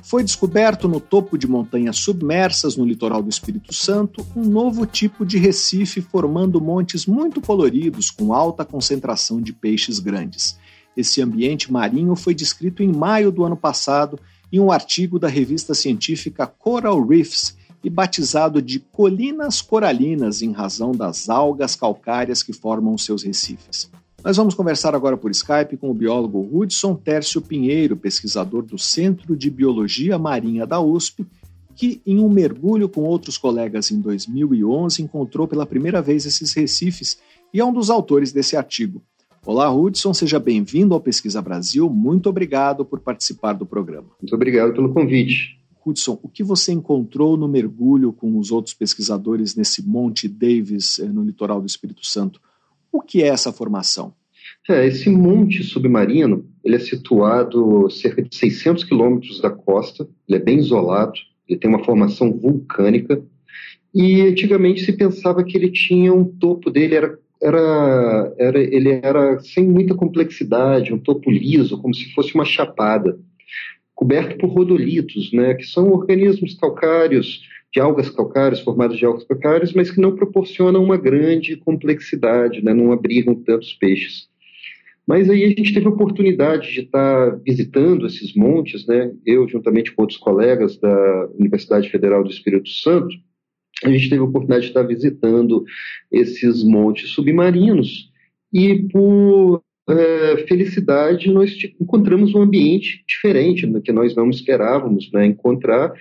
foi 0.02 0.24
descoberto 0.24 0.88
no 0.88 1.00
topo 1.00 1.38
de 1.38 1.46
montanhas 1.46 1.96
submersas 1.96 2.76
no 2.76 2.84
litoral 2.84 3.22
do 3.22 3.30
Espírito 3.30 3.72
Santo 3.72 4.26
um 4.34 4.44
novo 4.44 4.84
tipo 4.84 5.24
de 5.24 5.38
recife 5.38 6.00
formando 6.00 6.60
montes 6.60 7.06
muito 7.06 7.40
coloridos 7.40 8.10
com 8.10 8.34
alta 8.34 8.64
concentração 8.64 9.40
de 9.40 9.52
peixes 9.52 10.00
grandes. 10.00 10.58
Esse 10.96 11.22
ambiente 11.22 11.72
marinho 11.72 12.16
foi 12.16 12.34
descrito 12.34 12.82
em 12.82 12.92
maio 12.92 13.30
do 13.30 13.44
ano 13.44 13.56
passado 13.56 14.18
em 14.52 14.58
um 14.60 14.72
artigo 14.72 15.18
da 15.18 15.28
revista 15.28 15.72
científica 15.72 16.46
Coral 16.46 17.00
Reefs 17.06 17.56
e 17.82 17.88
batizado 17.88 18.60
de 18.60 18.80
Colinas 18.80 19.62
Coralinas 19.62 20.42
em 20.42 20.52
razão 20.52 20.92
das 20.92 21.28
algas 21.28 21.74
calcárias 21.74 22.42
que 22.42 22.52
formam 22.52 22.98
seus 22.98 23.22
recifes. 23.22 23.90
Nós 24.24 24.36
vamos 24.36 24.54
conversar 24.54 24.94
agora 24.94 25.16
por 25.16 25.32
Skype 25.32 25.76
com 25.76 25.90
o 25.90 25.94
biólogo 25.94 26.48
Hudson 26.52 26.94
Tércio 26.94 27.42
Pinheiro, 27.42 27.96
pesquisador 27.96 28.62
do 28.62 28.78
Centro 28.78 29.36
de 29.36 29.50
Biologia 29.50 30.16
Marinha 30.16 30.64
da 30.64 30.80
USP, 30.80 31.26
que, 31.74 32.00
em 32.06 32.20
um 32.20 32.28
mergulho 32.28 32.88
com 32.88 33.00
outros 33.00 33.36
colegas 33.36 33.90
em 33.90 34.00
2011, 34.00 35.02
encontrou 35.02 35.48
pela 35.48 35.66
primeira 35.66 36.00
vez 36.00 36.24
esses 36.24 36.52
recifes 36.52 37.18
e 37.52 37.58
é 37.58 37.64
um 37.64 37.72
dos 37.72 37.90
autores 37.90 38.30
desse 38.30 38.56
artigo. 38.56 39.02
Olá, 39.44 39.74
Hudson, 39.74 40.14
seja 40.14 40.38
bem-vindo 40.38 40.94
ao 40.94 41.00
Pesquisa 41.00 41.42
Brasil. 41.42 41.90
Muito 41.90 42.28
obrigado 42.28 42.84
por 42.84 43.00
participar 43.00 43.54
do 43.54 43.66
programa. 43.66 44.06
Muito 44.20 44.34
obrigado 44.36 44.72
pelo 44.72 44.94
convite. 44.94 45.58
Hudson, 45.84 46.16
o 46.22 46.28
que 46.28 46.44
você 46.44 46.70
encontrou 46.70 47.36
no 47.36 47.48
mergulho 47.48 48.12
com 48.12 48.38
os 48.38 48.52
outros 48.52 48.72
pesquisadores 48.72 49.56
nesse 49.56 49.84
Monte 49.84 50.28
Davis, 50.28 51.00
eh, 51.00 51.08
no 51.08 51.24
litoral 51.24 51.60
do 51.60 51.66
Espírito 51.66 52.06
Santo? 52.06 52.40
O 52.92 53.00
que 53.00 53.22
é 53.22 53.28
essa 53.28 53.52
formação? 53.52 54.12
É, 54.68 54.86
esse 54.86 55.10
monte 55.10 55.64
submarino 55.64 56.46
ele 56.64 56.76
é 56.76 56.78
situado 56.78 57.90
cerca 57.90 58.22
de 58.22 58.34
600 58.36 58.84
quilômetros 58.84 59.40
da 59.40 59.50
costa, 59.50 60.08
ele 60.28 60.38
é 60.38 60.40
bem 60.40 60.58
isolado, 60.58 61.14
ele 61.48 61.58
tem 61.58 61.68
uma 61.68 61.84
formação 61.84 62.32
vulcânica, 62.32 63.20
e 63.94 64.20
antigamente 64.22 64.84
se 64.84 64.92
pensava 64.92 65.42
que 65.42 65.56
ele 65.56 65.70
tinha 65.70 66.14
um 66.14 66.24
topo 66.24 66.70
dele, 66.70 66.94
era, 66.94 67.18
era, 67.42 68.34
era, 68.38 68.60
ele 68.60 69.00
era 69.02 69.40
sem 69.40 69.66
muita 69.66 69.94
complexidade, 69.94 70.94
um 70.94 70.98
topo 70.98 71.30
liso, 71.30 71.78
como 71.78 71.94
se 71.94 72.12
fosse 72.14 72.34
uma 72.34 72.44
chapada, 72.44 73.18
coberto 73.94 74.38
por 74.38 74.48
rodolitos, 74.48 75.32
né, 75.32 75.54
que 75.54 75.64
são 75.64 75.92
organismos 75.92 76.54
calcários, 76.54 77.42
de 77.72 77.80
algas 77.80 78.10
calcárias, 78.10 78.60
formados 78.60 78.98
de 78.98 79.04
algas 79.04 79.24
calcárias, 79.24 79.72
mas 79.72 79.90
que 79.90 80.00
não 80.00 80.14
proporcionam 80.14 80.84
uma 80.84 80.96
grande 80.96 81.56
complexidade, 81.56 82.62
né, 82.62 82.74
não 82.74 82.92
abrigam 82.92 83.34
tantos 83.34 83.72
peixes. 83.72 84.30
Mas 85.06 85.28
aí 85.28 85.44
a 85.44 85.48
gente 85.48 85.72
teve 85.74 85.86
a 85.86 85.90
oportunidade 85.90 86.72
de 86.72 86.80
estar 86.80 87.36
visitando 87.44 88.06
esses 88.06 88.34
montes, 88.34 88.86
né? 88.86 89.12
Eu, 89.26 89.48
juntamente 89.48 89.92
com 89.92 90.02
outros 90.02 90.18
colegas 90.18 90.78
da 90.78 91.28
Universidade 91.36 91.90
Federal 91.90 92.22
do 92.22 92.30
Espírito 92.30 92.68
Santo, 92.68 93.12
a 93.84 93.90
gente 93.90 94.08
teve 94.08 94.20
a 94.20 94.24
oportunidade 94.24 94.62
de 94.62 94.68
estar 94.68 94.84
visitando 94.84 95.64
esses 96.10 96.62
montes 96.62 97.10
submarinos 97.10 98.12
e 98.52 98.84
por 98.92 99.60
é, 99.88 100.46
felicidade 100.46 101.32
nós 101.32 101.56
encontramos 101.80 102.32
um 102.34 102.42
ambiente 102.42 103.04
diferente 103.06 103.66
do 103.66 103.82
que 103.82 103.90
nós 103.90 104.14
não 104.14 104.30
esperávamos, 104.30 105.10
né? 105.10 105.26
Encontrar 105.26 105.92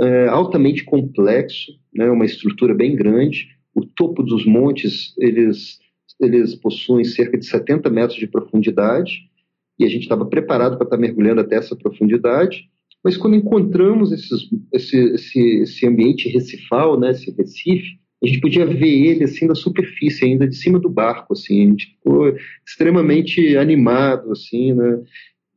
é, 0.00 0.28
altamente 0.28 0.84
complexo, 0.84 1.72
né? 1.94 2.10
Uma 2.10 2.24
estrutura 2.24 2.74
bem 2.74 2.94
grande. 2.94 3.48
O 3.74 3.84
topo 3.84 4.22
dos 4.22 4.44
montes 4.46 5.14
eles 5.18 5.78
eles 6.18 6.54
possuem 6.54 7.04
cerca 7.04 7.36
de 7.36 7.44
70 7.44 7.90
metros 7.90 8.18
de 8.18 8.26
profundidade, 8.26 9.28
e 9.78 9.84
a 9.84 9.88
gente 9.88 10.02
estava 10.02 10.24
preparado 10.24 10.76
para 10.76 10.84
estar 10.84 10.96
tá 10.96 11.00
mergulhando 11.00 11.40
até 11.40 11.56
essa 11.56 11.76
profundidade, 11.76 12.70
mas 13.04 13.16
quando 13.16 13.36
encontramos 13.36 14.10
esses, 14.10 14.48
esse, 14.72 14.96
esse, 15.14 15.60
esse 15.60 15.86
ambiente 15.86 16.28
recifal, 16.28 16.98
né, 16.98 17.10
esse 17.10 17.30
recife, 17.32 17.98
a 18.22 18.26
gente 18.26 18.40
podia 18.40 18.64
ver 18.64 18.88
ele 18.88 19.24
assim 19.24 19.46
da 19.46 19.54
superfície 19.54 20.24
ainda 20.24 20.48
de 20.48 20.56
cima 20.56 20.78
do 20.78 20.88
barco 20.88 21.34
assim 21.34 21.62
a 21.62 21.68
gente 21.68 21.86
ficou 21.88 22.34
extremamente 22.66 23.56
animado 23.58 24.32
assim 24.32 24.72
né 24.72 25.02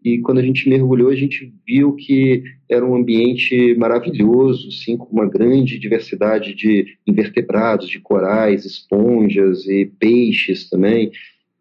e 0.03 0.19
quando 0.19 0.37
a 0.37 0.43
gente 0.43 0.69
mergulhou, 0.69 1.09
a 1.09 1.15
gente 1.15 1.53
viu 1.67 1.93
que 1.93 2.43
era 2.69 2.85
um 2.85 2.95
ambiente 2.95 3.75
maravilhoso, 3.75 4.69
assim, 4.69 4.95
com 4.95 5.07
uma 5.11 5.27
grande 5.27 5.77
diversidade 5.77 6.55
de 6.55 6.97
invertebrados, 7.05 7.89
de 7.89 7.99
corais, 7.99 8.65
esponjas 8.65 9.67
e 9.67 9.91
peixes 9.99 10.69
também. 10.69 11.11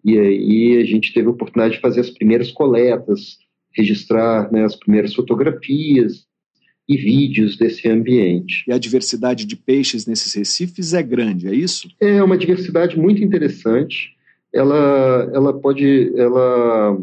E 0.05 0.16
aí 0.16 0.78
a 0.80 0.84
gente 0.84 1.12
teve 1.12 1.26
a 1.26 1.32
oportunidade 1.32 1.74
de 1.74 1.80
fazer 1.80 2.01
as 2.01 2.11
primeiras 2.11 2.53
coletas, 2.53 3.39
registrar 3.72 4.51
né, 4.53 4.64
as 4.64 4.76
primeiras 4.76 5.14
fotografias 5.14 6.24
e 6.89 6.97
vídeos 6.97 7.57
desse 7.57 7.89
ambiente. 7.89 8.64
E 8.68 8.72
a 8.72 8.78
diversidade 8.78 9.45
de 9.45 9.57
peixes 9.57 10.07
nesses 10.07 10.32
recifes 10.32 10.95
é 10.95 11.03
grande, 11.03 11.49
é 11.49 11.55
isso? 11.55 11.89
É 12.01 12.22
uma 12.22 12.39
diversidade 12.39 12.97
muito 12.97 13.22
interessante. 13.22 14.16
Ela, 14.55 15.30
ela 15.34 15.53
pode, 15.53 16.12
ela 16.16 16.97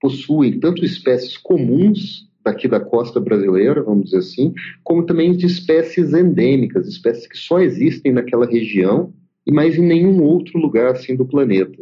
possuem 0.00 0.58
tanto 0.58 0.84
espécies 0.84 1.36
comuns 1.36 2.28
daqui 2.44 2.66
da 2.66 2.80
costa 2.80 3.20
brasileira, 3.20 3.82
vamos 3.82 4.06
dizer 4.06 4.18
assim, 4.18 4.54
como 4.82 5.04
também 5.04 5.36
de 5.36 5.46
espécies 5.46 6.14
endêmicas, 6.14 6.86
espécies 6.86 7.26
que 7.26 7.36
só 7.36 7.60
existem 7.60 8.12
naquela 8.12 8.46
região 8.46 9.12
e 9.46 9.52
mais 9.52 9.76
em 9.76 9.86
nenhum 9.86 10.22
outro 10.22 10.58
lugar 10.58 10.92
assim 10.92 11.14
do 11.14 11.26
planeta. 11.26 11.78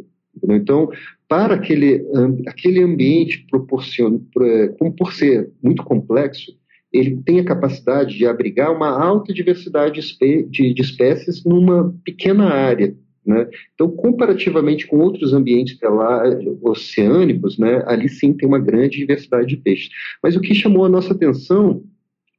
Então, 0.49 0.89
para 1.27 1.55
aquele, 1.55 2.05
aquele 2.47 2.81
ambiente 2.81 3.45
proporciona, 3.49 4.19
como 4.77 4.93
por 4.93 5.13
ser 5.13 5.51
muito 5.61 5.83
complexo, 5.83 6.53
ele 6.91 7.17
tem 7.25 7.39
a 7.39 7.45
capacidade 7.45 8.17
de 8.17 8.25
abrigar 8.25 8.73
uma 8.73 8.89
alta 8.89 9.33
diversidade 9.33 9.99
de, 10.49 10.73
de 10.73 10.81
espécies 10.81 11.43
numa 11.43 11.93
pequena 12.05 12.45
área. 12.45 12.95
Né? 13.27 13.45
Então, 13.75 13.91
comparativamente 13.91 14.87
com 14.87 14.99
outros 14.99 15.33
ambientes 15.33 15.77
oceânicos, 16.61 17.57
né, 17.57 17.83
ali 17.85 18.07
sim 18.07 18.31
tem 18.31 18.47
uma 18.47 18.57
grande 18.57 18.99
diversidade 18.99 19.47
de 19.47 19.57
peixes. 19.57 19.89
Mas 20.23 20.37
o 20.37 20.39
que 20.39 20.55
chamou 20.55 20.85
a 20.85 20.89
nossa 20.89 21.13
atenção 21.13 21.83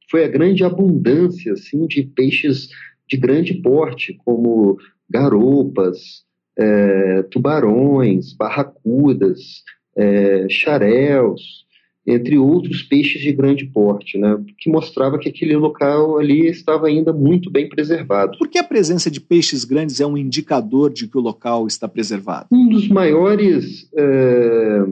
foi 0.09 0.23
a 0.23 0.27
grande 0.27 0.63
abundância 0.63 1.53
assim, 1.53 1.85
de 1.85 2.01
peixes 2.01 2.69
de 3.07 3.17
grande 3.17 3.53
porte, 3.53 4.17
como 4.25 4.79
garopas, 5.07 6.23
é, 6.57 7.21
tubarões, 7.23 8.33
barracudas, 8.33 9.63
é, 9.95 10.47
xaréus, 10.49 11.65
entre 12.05 12.37
outros 12.37 12.81
peixes 12.81 13.21
de 13.21 13.31
grande 13.31 13.65
porte, 13.65 14.17
né, 14.17 14.39
que 14.57 14.69
mostrava 14.69 15.19
que 15.19 15.29
aquele 15.29 15.55
local 15.55 16.17
ali 16.17 16.47
estava 16.47 16.87
ainda 16.87 17.13
muito 17.13 17.51
bem 17.51 17.69
preservado. 17.69 18.37
Por 18.37 18.47
que 18.47 18.57
a 18.57 18.63
presença 18.63 19.11
de 19.11 19.21
peixes 19.21 19.63
grandes 19.63 19.99
é 19.99 20.05
um 20.05 20.17
indicador 20.17 20.91
de 20.91 21.07
que 21.07 21.17
o 21.17 21.21
local 21.21 21.67
está 21.67 21.87
preservado? 21.87 22.47
Um 22.51 22.69
dos 22.69 22.87
maiores 22.87 23.89
é, 23.95 24.85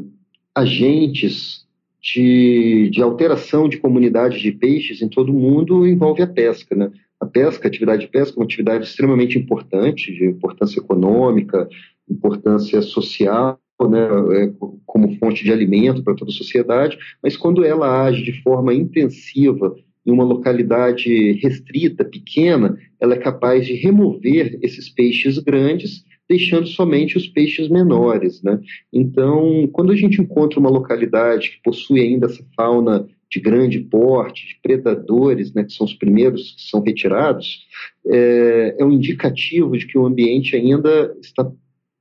agentes 0.53 1.65
de, 2.01 2.89
de 2.91 3.01
alteração 3.01 3.67
de 3.67 3.77
comunidade 3.77 4.39
de 4.39 4.51
peixes 4.51 5.01
em 5.01 5.09
todo 5.09 5.29
o 5.29 5.39
mundo 5.39 5.85
envolve 5.87 6.21
a 6.21 6.27
pesca, 6.27 6.75
né? 6.75 6.91
A 7.19 7.25
pesca, 7.25 7.67
a 7.67 7.69
atividade 7.69 8.03
de 8.03 8.11
pesca, 8.11 8.35
é 8.35 8.39
uma 8.39 8.45
atividade 8.45 8.85
extremamente 8.85 9.39
importante, 9.39 10.13
de 10.13 10.25
importância 10.25 10.79
econômica, 10.79 11.67
importância 12.09 12.81
social, 12.81 13.59
né, 13.85 14.07
é, 14.41 14.51
como 14.85 15.15
fonte 15.17 15.43
de 15.43 15.51
alimento 15.51 16.03
para 16.03 16.15
toda 16.15 16.31
a 16.31 16.33
sociedade, 16.33 16.97
mas 17.21 17.37
quando 17.37 17.63
ela 17.63 18.05
age 18.05 18.23
de 18.23 18.41
forma 18.41 18.73
intensiva 18.73 19.75
em 20.05 20.11
uma 20.11 20.23
localidade 20.23 21.33
restrita, 21.33 22.05
pequena, 22.05 22.77
ela 22.99 23.13
é 23.13 23.17
capaz 23.17 23.67
de 23.67 23.73
remover 23.73 24.57
esses 24.63 24.89
peixes 24.89 25.37
grandes, 25.37 26.05
deixando 26.29 26.65
somente 26.65 27.17
os 27.17 27.27
peixes 27.27 27.67
menores. 27.67 28.41
Né? 28.41 28.59
Então, 28.91 29.67
quando 29.73 29.91
a 29.91 29.95
gente 29.95 30.21
encontra 30.21 30.59
uma 30.59 30.69
localidade 30.69 31.51
que 31.51 31.61
possui 31.61 31.99
ainda 31.99 32.27
essa 32.27 32.43
fauna 32.55 33.07
de 33.29 33.41
grande 33.41 33.79
porte, 33.79 34.47
de 34.47 34.59
predadores, 34.63 35.53
né, 35.53 35.65
que 35.65 35.73
são 35.73 35.85
os 35.85 35.93
primeiros 35.93 36.53
que 36.55 36.69
são 36.69 36.81
retirados, 36.81 37.67
é, 38.05 38.77
é 38.79 38.85
um 38.85 38.91
indicativo 38.91 39.77
de 39.77 39.85
que 39.85 39.97
o 39.97 40.05
ambiente 40.05 40.55
ainda 40.55 41.13
está 41.21 41.51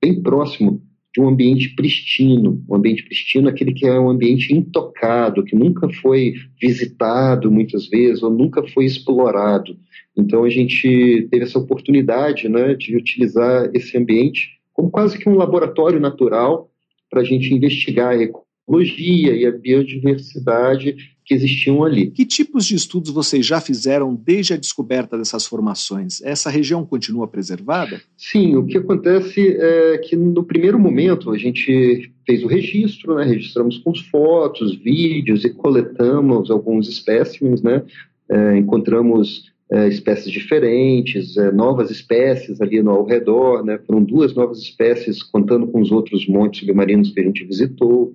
bem 0.01 0.22
próximo 0.22 0.81
um 1.20 1.28
ambiente 1.28 1.74
pristino. 1.74 2.62
Um 2.68 2.74
ambiente 2.76 3.04
pristino 3.04 3.48
é 3.48 3.50
aquele 3.50 3.72
que 3.72 3.86
é 3.86 3.98
um 3.98 4.10
ambiente 4.10 4.52
intocado, 4.54 5.44
que 5.44 5.56
nunca 5.56 5.88
foi 5.88 6.34
visitado 6.60 7.50
muitas 7.50 7.88
vezes 7.88 8.22
ou 8.22 8.30
nunca 8.30 8.66
foi 8.68 8.84
explorado. 8.84 9.76
Então 10.16 10.44
a 10.44 10.50
gente 10.50 11.28
teve 11.30 11.44
essa 11.44 11.58
oportunidade 11.58 12.48
né, 12.48 12.74
de 12.74 12.96
utilizar 12.96 13.70
esse 13.74 13.96
ambiente 13.96 14.56
como 14.72 14.90
quase 14.90 15.18
que 15.18 15.28
um 15.28 15.36
laboratório 15.36 15.98
natural 15.98 16.70
para 17.10 17.22
a 17.22 17.24
gente 17.24 17.52
investigar 17.52 18.10
a 18.10 18.22
ecologia 18.22 19.34
e 19.34 19.46
a 19.46 19.50
biodiversidade 19.50 21.15
que 21.27 21.35
existiam 21.35 21.83
ali. 21.83 22.11
Que 22.11 22.24
tipos 22.24 22.64
de 22.64 22.77
estudos 22.77 23.11
vocês 23.11 23.45
já 23.45 23.61
fizeram 23.61 24.14
desde 24.14 24.55
a 24.55 24.57
descoberta 24.57 25.18
dessas 25.18 25.45
formações? 25.45 26.22
Essa 26.22 26.49
região 26.49 26.87
continua 26.87 27.27
preservada? 27.27 28.01
Sim, 28.16 28.55
o 28.55 28.64
que 28.64 28.79
acontece 28.79 29.57
é 29.59 29.99
que 29.99 30.14
no 30.14 30.45
primeiro 30.45 30.79
momento 30.79 31.33
a 31.33 31.37
gente 31.37 32.12
fez 32.24 32.45
o 32.45 32.47
registro, 32.47 33.16
né, 33.16 33.24
registramos 33.24 33.79
com 33.79 33.93
fotos, 33.95 34.77
vídeos 34.77 35.45
e 35.45 35.51
coletamos 35.51 36.49
alguns 36.49 36.89
espécimes, 36.89 37.61
né, 37.61 37.83
é, 38.29 38.57
encontramos 38.57 39.53
é, 39.70 39.89
espécies 39.89 40.31
diferentes, 40.31 41.37
é, 41.37 41.51
novas 41.51 41.91
espécies 41.91 42.61
ali 42.61 42.81
no, 42.81 42.93
ao 42.93 43.05
redor, 43.05 43.64
né? 43.64 43.79
foram 43.85 44.03
duas 44.03 44.33
novas 44.33 44.59
espécies, 44.59 45.24
contando 45.24 45.66
com 45.66 45.81
os 45.81 45.91
outros 45.91 46.27
montes 46.29 46.61
submarinos 46.61 47.11
que 47.11 47.18
a 47.18 47.24
gente 47.24 47.45
visitou. 47.45 48.12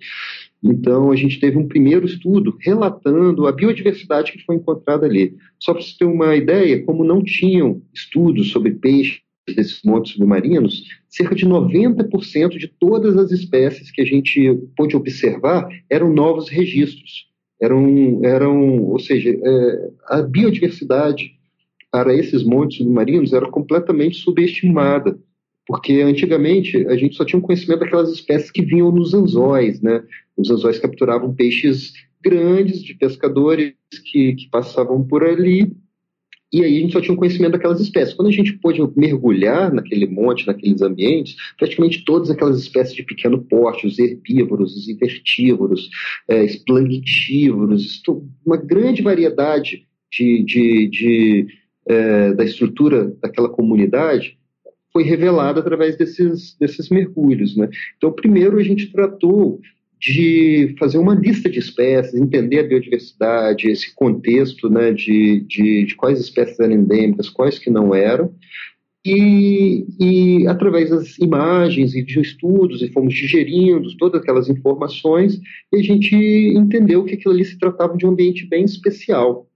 Então, 0.63 1.11
a 1.11 1.15
gente 1.15 1.39
teve 1.39 1.57
um 1.57 1.67
primeiro 1.67 2.05
estudo 2.05 2.55
relatando 2.59 3.47
a 3.47 3.51
biodiversidade 3.51 4.31
que 4.31 4.43
foi 4.45 4.55
encontrada 4.55 5.05
ali. 5.05 5.35
Só 5.59 5.73
para 5.73 5.81
você 5.81 5.97
ter 5.97 6.05
uma 6.05 6.35
ideia, 6.35 6.83
como 6.83 7.03
não 7.03 7.23
tinham 7.23 7.81
estudos 7.93 8.51
sobre 8.51 8.71
peixes 8.71 9.21
desses 9.47 9.81
montes 9.83 10.13
submarinos, 10.13 10.83
cerca 11.09 11.33
de 11.33 11.45
90% 11.45 12.57
de 12.57 12.67
todas 12.67 13.17
as 13.17 13.31
espécies 13.31 13.91
que 13.91 14.01
a 14.01 14.05
gente 14.05 14.55
pôde 14.77 14.95
observar 14.95 15.67
eram 15.89 16.13
novos 16.13 16.47
registros. 16.47 17.27
Eram, 17.59 18.23
eram 18.23 18.83
ou 18.83 18.99
seja, 18.99 19.29
é, 19.29 19.89
a 20.09 20.21
biodiversidade 20.21 21.31
para 21.91 22.13
esses 22.13 22.43
montes 22.43 22.77
submarinos 22.77 23.33
era 23.33 23.49
completamente 23.49 24.17
subestimada 24.17 25.19
porque 25.67 26.01
antigamente 26.01 26.85
a 26.87 26.95
gente 26.95 27.15
só 27.15 27.25
tinha 27.25 27.39
um 27.39 27.43
conhecimento 27.43 27.79
daquelas 27.79 28.11
espécies 28.11 28.51
que 28.51 28.63
vinham 28.63 28.91
nos 28.91 29.13
anzóis, 29.13 29.81
né? 29.81 30.03
Os 30.35 30.49
anzóis 30.49 30.79
capturavam 30.79 31.33
peixes 31.33 31.93
grandes 32.23 32.83
de 32.83 32.93
pescadores 32.93 33.73
que, 34.11 34.35
que 34.35 34.49
passavam 34.49 35.03
por 35.03 35.23
ali 35.23 35.75
e 36.53 36.65
aí 36.65 36.77
a 36.77 36.81
gente 36.81 36.91
só 36.91 36.99
tinha 36.99 37.13
um 37.13 37.17
conhecimento 37.17 37.53
daquelas 37.53 37.79
espécies. 37.79 38.13
Quando 38.13 38.27
a 38.27 38.31
gente 38.31 38.53
pôde 38.53 38.81
mergulhar 38.95 39.73
naquele 39.73 40.05
monte, 40.05 40.45
naqueles 40.45 40.81
ambientes, 40.81 41.35
praticamente 41.57 42.03
todas 42.03 42.29
aquelas 42.29 42.59
espécies 42.59 42.93
de 42.93 43.03
pequeno 43.03 43.41
porte, 43.41 43.87
os 43.87 43.97
herbívoros, 43.97 44.75
os 44.75 44.89
invertívoros, 44.89 45.89
é, 46.27 46.43
esplanctívoros, 46.43 48.01
uma 48.45 48.57
grande 48.57 49.01
variedade 49.01 49.87
de, 50.11 50.43
de, 50.43 50.87
de 50.89 51.47
é, 51.85 52.33
da 52.33 52.43
estrutura 52.43 53.15
daquela 53.21 53.47
comunidade 53.47 54.37
foi 54.91 55.03
revelada 55.03 55.59
através 55.59 55.95
desses, 55.95 56.55
desses 56.59 56.89
mergulhos. 56.89 57.55
Né? 57.55 57.69
Então, 57.97 58.11
primeiro 58.11 58.57
a 58.57 58.63
gente 58.63 58.91
tratou 58.91 59.59
de 59.99 60.75
fazer 60.79 60.97
uma 60.97 61.13
lista 61.13 61.47
de 61.49 61.59
espécies, 61.59 62.15
entender 62.15 62.59
a 62.59 62.67
biodiversidade, 62.67 63.69
esse 63.69 63.93
contexto 63.93 64.67
né, 64.67 64.91
de, 64.91 65.41
de, 65.41 65.85
de 65.85 65.95
quais 65.95 66.19
espécies 66.19 66.59
eram 66.59 66.73
endêmicas, 66.73 67.29
quais 67.29 67.59
que 67.59 67.69
não 67.69 67.93
eram, 67.93 68.33
e, 69.05 69.85
e, 69.99 70.47
através 70.47 70.89
das 70.89 71.17
imagens 71.17 71.95
e 71.95 72.03
de 72.03 72.19
estudos, 72.19 72.81
e 72.81 72.91
fomos 72.91 73.13
digerindo 73.13 73.95
todas 73.97 74.21
aquelas 74.21 74.47
informações, 74.47 75.39
e 75.71 75.79
a 75.79 75.83
gente 75.83 76.15
entendeu 76.15 77.03
que 77.03 77.15
aquilo 77.15 77.33
ali 77.33 77.45
se 77.45 77.57
tratava 77.57 77.97
de 77.97 78.05
um 78.05 78.09
ambiente 78.09 78.45
bem 78.45 78.63
especial. 78.63 79.47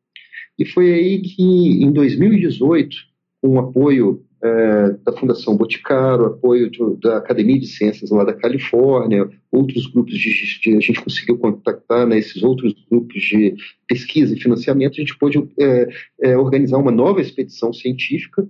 E 0.58 0.66
foi 0.66 0.94
aí 0.94 1.22
que, 1.22 1.44
em 1.44 1.92
2018, 1.92 2.96
com 3.42 3.50
o 3.50 3.60
apoio 3.60 4.24
é, 4.46 4.90
da 5.04 5.12
Fundação 5.12 5.58
Boticário, 5.58 6.26
apoio 6.26 6.70
de, 6.70 6.80
da 7.02 7.18
Academia 7.18 7.60
de 7.60 7.66
Ciências 7.66 8.12
lá 8.12 8.24
da 8.24 8.34
Califórnia, 8.34 9.28
outros 9.52 9.88
grupos 9.88 10.14
de, 10.14 10.60
de 10.62 10.78
a 10.78 10.80
gente 10.80 11.02
conseguiu 11.02 11.38
contactar 11.40 12.06
né, 12.06 12.20
esses 12.20 12.44
outros 12.44 12.74
grupos 12.90 13.22
de 13.24 13.56
pesquisa 13.88 14.36
e 14.36 14.40
financiamento, 14.40 14.94
a 14.94 15.00
gente 15.00 15.18
pôde 15.18 15.44
é, 15.60 15.90
é, 16.22 16.38
organizar 16.38 16.78
uma 16.78 16.92
nova 16.92 17.22
expedição 17.22 17.74
científica 17.74 18.48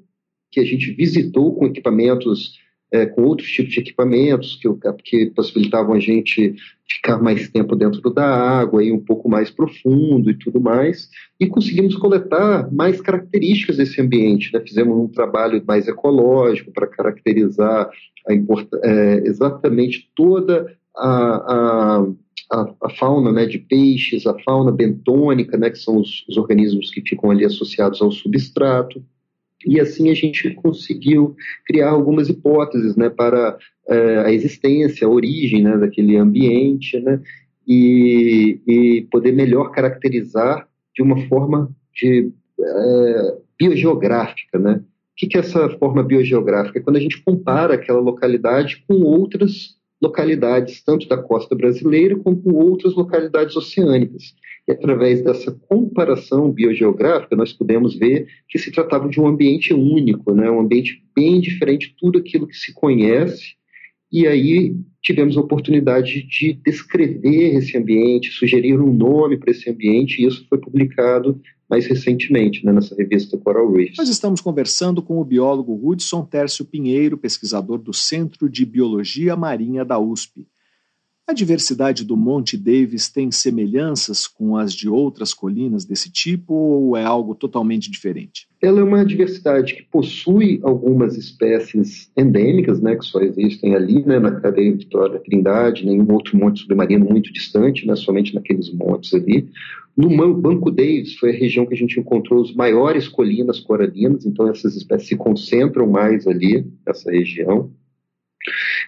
que 0.52 0.60
a 0.60 0.66
gente 0.66 0.92
visitou 0.92 1.56
com 1.56 1.66
equipamentos, 1.66 2.60
é, 2.92 3.06
com 3.06 3.24
outros 3.24 3.50
tipos 3.50 3.74
de 3.74 3.80
equipamentos 3.80 4.60
que, 4.62 4.70
que 5.04 5.26
possibilitavam 5.32 5.94
a 5.94 6.00
gente 6.00 6.56
ficar 6.88 7.18
mais 7.22 7.50
tempo 7.50 7.76
dentro 7.76 8.10
da 8.12 8.26
água 8.26 8.84
e 8.84 8.92
um 8.92 9.00
pouco 9.00 9.28
mais 9.28 9.50
profundo 9.50 10.30
e 10.30 10.38
tudo 10.38 10.62
mais, 10.62 11.10
e 11.40 11.48
conseguimos 11.48 11.96
coletar 11.96 12.72
mais 12.72 13.02
características 13.02 13.78
desse 13.78 14.00
ambiente. 14.00 14.54
Né? 14.54 14.62
Fizemos 14.62 14.96
um 14.98 15.08
trabalho 15.08 15.62
mais 15.66 15.88
ecológico 15.88 16.72
para 16.72 16.88
caracterizar 16.88 17.90
a 18.28 18.34
é, 18.84 19.24
exatamente 19.26 20.10
toda 20.16 20.76
a, 20.96 22.00
a 22.00 22.06
a, 22.52 22.74
a, 22.84 22.90
fauna 22.90 23.32
né, 23.32 23.46
de 23.46 23.58
peixes, 23.58 24.28
a 24.28 24.38
fauna 24.40 24.72
bentônica, 24.72 25.58
né, 25.58 25.70
que 25.70 25.80
são 25.80 25.98
os, 25.98 26.26
os, 26.28 26.38
organismos 26.38 26.92
que 26.92 27.02
ficam 27.02 27.32
ali 27.32 27.46
associados 27.46 28.02
ao 28.02 28.12
substrato. 28.12 29.04
E 29.66 29.80
assim 29.80 30.10
a 30.10 30.14
gente 30.14 30.52
conseguiu 30.56 31.36
criar 31.66 31.90
algumas 31.90 32.30
hipóteses 32.30 32.96
né, 32.96 33.10
para 33.10 33.58
é, 33.88 34.18
a 34.20 34.32
existência, 34.32 35.08
a 35.08 35.10
origem 35.10 35.64
né, 35.64 35.78
daquele 35.78 36.18
ambiente, 36.18 37.00
né, 37.00 37.22
e, 37.68 38.60
e, 38.68 39.08
poder 39.12 39.32
melhor 39.32 39.72
caracterizar 39.72 40.68
de 40.96 41.02
uma 41.02 41.18
forma 41.28 41.70
de, 41.94 42.32
é, 42.60 43.38
biogeográfica. 43.60 44.60
Né? 44.60 44.74
O 44.76 44.84
que, 45.18 45.28
que 45.28 45.38
é 45.38 45.40
essa 45.40 45.70
forma 45.78 46.04
biogeográfica? 46.04 46.78
É 46.78 46.82
quando 46.82 46.98
a 46.98 47.02
gente 47.02 47.24
compara 47.24 47.74
aquela 47.74 48.00
localidade 48.00 48.84
com 48.88 48.96
outras 49.02 49.76
localidades, 50.02 50.84
tanto 50.84 51.08
da 51.08 51.18
costa 51.18 51.56
brasileira 51.56 52.16
como 52.18 52.42
com 52.42 52.52
outras 52.52 52.94
localidades 52.94 53.56
oceânicas. 53.56 54.36
E 54.68 54.72
através 54.72 55.22
dessa 55.22 55.52
comparação 55.52 56.52
biogeográfica, 56.52 57.36
nós 57.36 57.54
pudemos 57.54 57.96
ver 57.96 58.28
que 58.50 58.58
se 58.58 58.72
tratava 58.72 59.08
de 59.08 59.20
um 59.20 59.28
ambiente 59.28 59.74
único, 59.74 60.34
né? 60.34 60.50
um 60.50 60.60
ambiente 60.60 61.04
bem 61.16 61.40
diferente 61.40 61.90
de 61.90 61.96
tudo 61.98 62.18
aquilo 62.18 62.48
que 62.48 62.56
se 62.56 62.74
conhece. 62.74 63.56
E 64.12 64.26
aí 64.26 64.76
tivemos 65.02 65.38
a 65.38 65.42
oportunidade 65.42 66.24
de 66.24 66.54
descrever 66.66 67.56
esse 67.56 67.78
ambiente, 67.78 68.32
sugerir 68.32 68.80
um 68.80 68.92
nome 68.92 69.38
para 69.38 69.52
esse 69.52 69.70
ambiente, 69.70 70.22
e 70.22 70.26
isso 70.26 70.46
foi 70.50 70.58
publicado 70.58 71.40
mais 71.70 71.86
recentemente 71.86 72.66
né, 72.66 72.72
nessa 72.72 72.96
revista 72.96 73.38
Coral 73.38 73.72
Reefs. 73.72 73.98
Nós 73.98 74.10
estamos 74.10 74.42
conversando 74.42 75.02
com 75.02 75.20
o 75.20 75.26
biólogo 75.26 75.80
Hudson 75.84 76.24
Tércio 76.24 76.66
Pinheiro, 76.66 77.18
pesquisador 77.18 77.78
do 77.78 77.94
Centro 77.94 78.50
de 78.50 78.66
Biologia 78.66 79.36
Marinha 79.36 79.84
da 79.84 80.00
USP. 80.00 80.48
A 81.28 81.34
diversidade 81.34 82.06
do 82.06 82.16
Monte 82.16 82.56
Davis 82.56 83.10
tem 83.10 83.32
semelhanças 83.32 84.28
com 84.28 84.56
as 84.56 84.72
de 84.72 84.88
outras 84.88 85.34
colinas 85.34 85.84
desse 85.84 86.12
tipo 86.12 86.54
ou 86.54 86.96
é 86.96 87.04
algo 87.04 87.34
totalmente 87.34 87.90
diferente? 87.90 88.48
Ela 88.62 88.82
é 88.82 88.84
uma 88.84 89.04
diversidade 89.04 89.74
que 89.74 89.82
possui 89.82 90.60
algumas 90.62 91.18
espécies 91.18 92.12
endêmicas, 92.16 92.80
né, 92.80 92.96
que 92.96 93.04
só 93.04 93.22
existem 93.22 93.74
ali, 93.74 94.06
né, 94.06 94.20
na 94.20 94.40
cadeia 94.40 94.72
Vitória 94.72 95.20
Trindade, 95.20 95.84
nenhum 95.84 96.14
outro 96.14 96.38
monte 96.38 96.62
submarino 96.62 97.06
muito 97.06 97.34
distante, 97.34 97.88
né, 97.88 97.96
somente 97.96 98.36
naqueles 98.36 98.72
montes 98.72 99.12
ali. 99.12 99.50
No 99.98 100.36
Banco 100.36 100.70
Davis 100.70 101.16
foi 101.16 101.32
a 101.32 101.40
região 101.40 101.66
que 101.66 101.74
a 101.74 101.78
gente 101.78 102.00
encontrou 102.00 102.44
as 102.44 102.54
maiores 102.54 103.08
colinas 103.08 103.60
coralinas, 103.60 104.28
então 104.28 104.48
essas 104.48 104.76
espécies 104.76 105.08
se 105.08 105.16
concentram 105.16 105.88
mais 105.88 106.28
ali, 106.28 106.68
nessa 106.86 107.10
região 107.10 107.72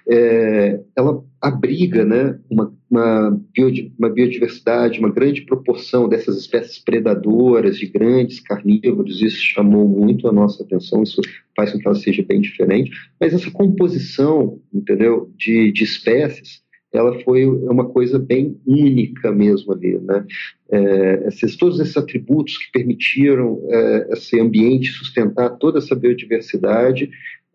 é, 0.09 0.79
ela 0.95 1.23
abriga 1.41 2.05
né, 2.05 2.39
uma, 2.49 2.73
uma, 2.89 3.41
biodiversidade, 3.53 4.99
uma 4.99 5.11
grande 5.11 5.41
proporção 5.41 6.07
dessas 6.07 6.37
espécies 6.37 6.79
predadoras, 6.79 7.77
de 7.77 7.87
grandes 7.87 8.39
carnívoros, 8.39 9.21
isso 9.21 9.37
chamou 9.37 9.87
muito 9.87 10.27
a 10.27 10.31
nossa 10.31 10.63
atenção, 10.63 11.03
isso 11.03 11.21
faz 11.55 11.71
com 11.71 11.79
que 11.79 11.87
ela 11.87 11.95
seja 11.95 12.23
bem 12.23 12.39
diferente, 12.39 12.91
mas 13.19 13.33
essa 13.33 13.51
composição, 13.51 14.59
entendeu, 14.73 15.29
de, 15.37 15.71
de 15.73 15.83
espécies, 15.83 16.61
ela 16.93 17.19
foi 17.21 17.45
uma 17.45 17.89
coisa 17.89 18.17
bem 18.17 18.57
única 18.65 19.29
mesmo 19.31 19.73
ali, 19.73 19.99
né? 19.99 20.25
É, 20.71 21.27
esses, 21.27 21.57
todos 21.57 21.79
esses 21.79 21.97
atributos 21.97 22.57
que 22.57 22.71
permitiram 22.71 23.61
é, 23.69 24.13
esse 24.13 24.39
ambiente 24.39 24.91
sustentar 24.91 25.49
toda 25.57 25.79
essa 25.79 25.93
biodiversidade 25.93 27.09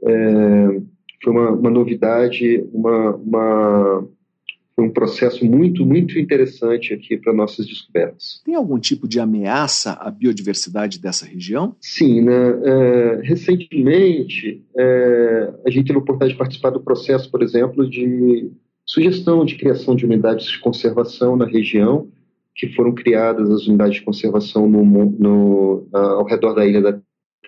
é, 0.05 0.80
foi 1.23 1.33
uma, 1.33 1.51
uma 1.51 1.70
novidade, 1.70 2.64
uma, 2.73 3.16
uma, 3.16 4.09
foi 4.75 4.85
um 4.85 4.91
processo 4.91 5.45
muito, 5.45 5.85
muito 5.85 6.18
interessante 6.18 6.93
aqui 6.93 7.16
para 7.16 7.33
nossas 7.33 7.66
descobertas. 7.66 8.43
Tem 8.45 8.55
algum 8.55 8.79
tipo 8.79 9.07
de 9.07 9.20
ameaça 9.20 9.93
à 9.93 10.11
biodiversidade 10.11 10.99
dessa 10.99 11.27
região? 11.27 11.77
Sim, 11.81 12.23
né? 12.23 12.33
É, 12.64 13.20
recentemente 13.23 14.64
é, 14.77 15.55
a 15.66 15.70
gente 15.70 15.87
teve 15.87 15.99
a 15.99 16.03
oportunidade 16.03 16.33
de 16.33 16.39
participar 16.39 16.70
do 16.70 16.81
processo, 16.83 17.31
por 17.31 17.43
exemplo, 17.43 17.89
de 17.89 18.51
sugestão 18.85 19.45
de 19.45 19.57
criação 19.57 19.95
de 19.95 20.05
unidades 20.05 20.47
de 20.47 20.59
conservação 20.59 21.37
na 21.37 21.47
região, 21.47 22.09
que 22.55 22.68
foram 22.75 22.93
criadas 22.93 23.51
as 23.51 23.66
unidades 23.66 23.97
de 23.97 24.03
conservação 24.03 24.68
no, 24.68 24.85
no, 24.85 25.89
ao 25.93 26.27
redor 26.27 26.55
da 26.55 26.66
ilha 26.66 26.83
da 26.83 26.99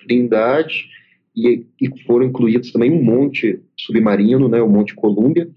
Trindade, 0.07 0.87
e, 1.35 1.67
e 1.81 2.03
foram 2.05 2.27
incluídos 2.27 2.71
também 2.71 2.91
um 2.91 3.03
monte 3.03 3.61
submarino, 3.77 4.49
né, 4.49 4.63
o 4.63 4.69
Monte 4.69 4.95
Colúmbia. 4.95 5.49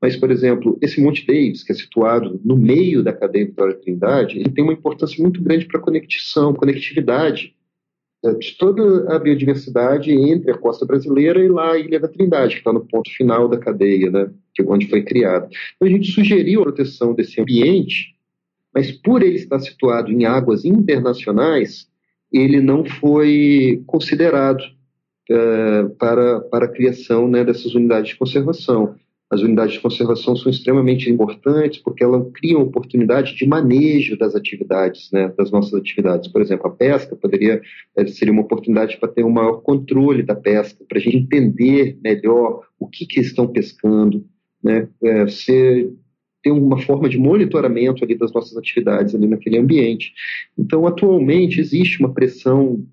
Mas, 0.00 0.16
por 0.16 0.30
exemplo, 0.30 0.78
esse 0.82 1.00
Monte 1.00 1.26
Davis, 1.26 1.62
que 1.62 1.72
é 1.72 1.74
situado 1.74 2.40
no 2.44 2.56
meio 2.56 3.02
da 3.02 3.12
cadeia 3.12 3.46
Vitória 3.46 3.74
Trindade, 3.74 4.38
ele 4.38 4.50
tem 4.50 4.62
uma 4.62 4.72
importância 4.72 5.20
muito 5.22 5.42
grande 5.42 5.64
para 5.64 5.80
a 5.80 5.82
conexão, 5.82 6.54
conectividade 6.54 7.54
é, 8.24 8.32
de 8.34 8.56
toda 8.56 9.14
a 9.14 9.18
biodiversidade 9.18 10.10
entre 10.10 10.50
a 10.50 10.58
costa 10.58 10.84
brasileira 10.84 11.42
e 11.42 11.48
lá 11.48 11.72
a 11.72 11.78
Ilha 11.78 11.98
da 11.98 12.08
Trindade, 12.08 12.54
que 12.54 12.60
está 12.60 12.72
no 12.72 12.86
ponto 12.86 13.10
final 13.10 13.48
da 13.48 13.58
cadeia, 13.58 14.10
né, 14.10 14.30
que 14.54 14.62
é 14.62 14.64
onde 14.66 14.88
foi 14.88 15.02
criada. 15.02 15.48
Então, 15.76 15.88
a 15.88 15.90
gente 15.90 16.10
sugeriu 16.12 16.60
a 16.60 16.64
proteção 16.64 17.14
desse 17.14 17.40
ambiente, 17.40 18.14
mas 18.74 18.92
por 18.92 19.22
ele 19.22 19.36
estar 19.36 19.58
situado 19.60 20.12
em 20.12 20.26
águas 20.26 20.64
internacionais, 20.64 21.88
ele 22.30 22.60
não 22.60 22.84
foi 22.84 23.82
considerado 23.86 24.62
uh, 25.30 25.90
para, 25.96 26.40
para 26.40 26.66
a 26.66 26.68
criação 26.68 27.28
né, 27.28 27.44
dessas 27.44 27.74
unidades 27.74 28.10
de 28.10 28.16
conservação. 28.16 28.96
As 29.28 29.40
unidades 29.40 29.74
de 29.74 29.80
conservação 29.80 30.36
são 30.36 30.50
extremamente 30.50 31.10
importantes 31.10 31.80
porque 31.80 32.04
elas 32.04 32.30
criam 32.32 32.62
oportunidade 32.62 33.34
de 33.34 33.44
manejo 33.44 34.16
das 34.16 34.36
atividades, 34.36 35.10
né, 35.12 35.32
das 35.36 35.50
nossas 35.50 35.74
atividades. 35.74 36.30
Por 36.30 36.40
exemplo, 36.40 36.68
a 36.68 36.70
pesca 36.70 37.16
poderia 37.16 37.60
eh, 37.96 38.06
seria 38.06 38.32
uma 38.32 38.42
oportunidade 38.42 38.96
para 38.98 39.08
ter 39.08 39.24
um 39.24 39.30
maior 39.30 39.62
controle 39.62 40.22
da 40.22 40.36
pesca, 40.36 40.84
para 40.88 40.98
a 40.98 41.00
gente 41.00 41.16
entender 41.16 41.98
melhor 42.04 42.62
o 42.78 42.86
que, 42.86 43.04
que 43.04 43.18
estão 43.18 43.48
pescando, 43.48 44.24
né, 44.62 44.88
é, 45.02 45.26
ser, 45.26 45.92
ter 46.40 46.52
uma 46.52 46.78
forma 46.78 47.08
de 47.08 47.18
monitoramento 47.18 48.04
ali 48.04 48.16
das 48.16 48.32
nossas 48.32 48.56
atividades 48.56 49.12
ali 49.12 49.26
naquele 49.26 49.58
ambiente. 49.58 50.12
Então, 50.56 50.86
atualmente 50.86 51.60
existe 51.60 51.98
uma 51.98 52.14
pressão 52.14 52.86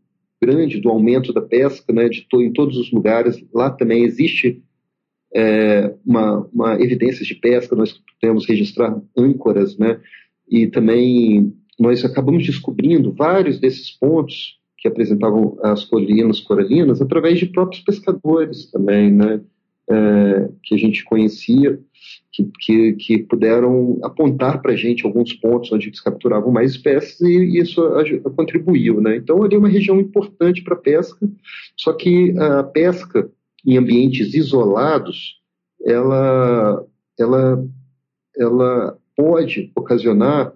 grande 0.46 0.82
do 0.82 0.89
aumento 0.89 1.32
da 1.32 1.41
pesca, 1.41 1.94
né, 1.94 2.10
de 2.10 2.28
to, 2.28 2.41
em 2.41 2.52
todos 2.52 2.78
os 2.78 2.91
lugares. 2.91 3.41
Lá 3.54 3.70
também 3.70 4.04
existe 4.04 4.62
é, 5.34 5.94
uma, 6.06 6.48
uma 6.54 6.82
evidência 6.82 7.26
de 7.26 7.36
pesca, 7.36 7.76
nós 7.76 7.94
podemos 8.20 8.46
registrar 8.46 9.02
âncoras, 9.18 9.78
né, 9.78 10.00
e 10.50 10.68
também 10.68 11.54
nós 11.80 12.04
acabamos 12.04 12.46
descobrindo 12.46 13.14
vários 13.14 13.60
desses 13.60 13.89
pontos 13.89 14.60
que 14.78 14.88
apresentavam 14.88 15.58
as 15.64 15.86
colinas 15.86 16.41
coralinas 16.41 17.02
através 17.02 17.39
de 17.39 17.46
próprios 17.46 17.82
pescadores 17.84 18.70
também, 18.70 19.12
né, 19.12 19.39
é, 19.90 20.50
que 20.64 20.76
a 20.76 20.78
gente 20.78 21.04
conhecia, 21.04 21.80
que, 22.32 22.50
que, 22.60 22.94
que 22.94 23.18
puderam 23.20 24.00
apontar 24.02 24.62
para 24.62 24.72
a 24.72 24.76
gente 24.76 25.06
alguns 25.06 25.34
pontos 25.34 25.72
onde 25.72 25.88
eles 25.88 26.00
capturavam 26.00 26.52
mais 26.52 26.72
espécies 26.72 27.20
e, 27.22 27.28
e 27.28 27.60
isso 27.60 27.82
a, 27.82 28.02
a, 28.02 28.30
contribuiu. 28.32 29.02
Né? 29.02 29.18
Então, 29.18 29.44
ali 29.44 29.56
é 29.56 29.60
uma 29.60 29.70
região 29.70 30.00
importante 30.00 30.64
para 30.64 30.74
a 30.74 30.80
pesca, 30.80 31.30
só 31.76 31.94
que 31.94 32.34
a 32.38 32.64
pesca 32.64 33.30
em 33.66 33.78
ambientes 33.78 34.34
isolados, 34.34 35.40
ela, 35.86 36.86
ela, 37.18 37.66
ela 38.38 38.98
pode 39.16 39.72
ocasionar 39.76 40.54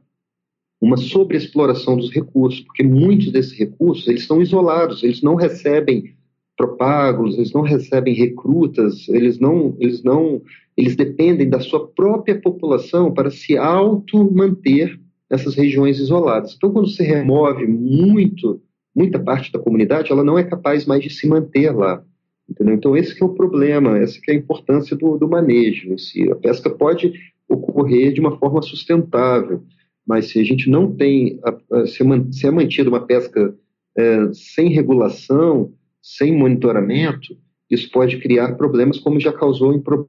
uma 0.80 0.98
sobreexploração 0.98 1.98
dos 1.98 2.12
recursos, 2.12 2.62
porque 2.62 2.84
muitos 2.84 3.32
desses 3.32 3.58
recursos 3.58 4.08
eles 4.08 4.22
estão 4.22 4.42
isolados, 4.42 5.04
eles 5.04 5.22
não 5.22 5.36
recebem 5.36 6.17
propagos, 6.58 7.38
eles 7.38 7.54
não 7.54 7.62
recebem 7.62 8.16
recrutas, 8.16 9.08
eles 9.08 9.40
não, 9.40 9.78
eles 9.80 10.04
não, 10.04 10.42
eles 10.76 10.96
dependem 10.96 11.48
da 11.48 11.60
sua 11.60 11.88
própria 11.88 12.42
população 12.42 13.14
para 13.14 13.30
se 13.30 13.56
auto 13.56 14.30
manter 14.34 15.00
nessas 15.30 15.56
regiões 15.56 16.00
isoladas. 16.00 16.56
Então, 16.56 16.72
quando 16.72 16.90
se 16.90 17.04
remove 17.04 17.68
muito, 17.68 18.60
muita 18.96 19.20
parte 19.20 19.52
da 19.52 19.60
comunidade, 19.60 20.12
ela 20.12 20.24
não 20.24 20.38
é 20.38 20.44
capaz 20.44 20.86
mais 20.86 21.04
de 21.04 21.12
se 21.12 21.28
manter 21.28 21.72
lá. 21.72 22.04
Entendeu? 22.50 22.76
Então, 22.76 22.98
esse 22.98 23.22
é 23.22 23.26
o 23.26 23.36
problema, 23.36 23.98
essa 24.00 24.20
é 24.28 24.32
a 24.32 24.36
importância 24.36 24.96
do, 24.96 25.18
do 25.18 25.28
manejo 25.28 25.98
si. 26.00 26.32
A 26.32 26.36
pesca 26.36 26.70
pode 26.70 27.14
ocorrer 27.48 28.14
de 28.14 28.20
uma 28.20 28.38
forma 28.38 28.62
sustentável, 28.62 29.64
mas 30.06 30.30
se 30.30 30.40
a 30.40 30.44
gente 30.44 30.70
não 30.70 30.92
tem, 30.96 31.40
se, 31.86 32.48
é 32.48 32.52
mantida 32.52 32.90
uma 32.90 33.06
pesca 33.06 33.54
é, 33.98 34.30
sem 34.34 34.70
regulação, 34.70 35.74
sem 36.16 36.32
monitoramento, 36.32 37.38
isso 37.70 37.92
pode 37.92 38.18
criar 38.18 38.56
problemas 38.56 38.98
como 38.98 39.20
já 39.20 39.34
causou 39.34 39.74
em 39.74 39.82
problemas 39.82 40.08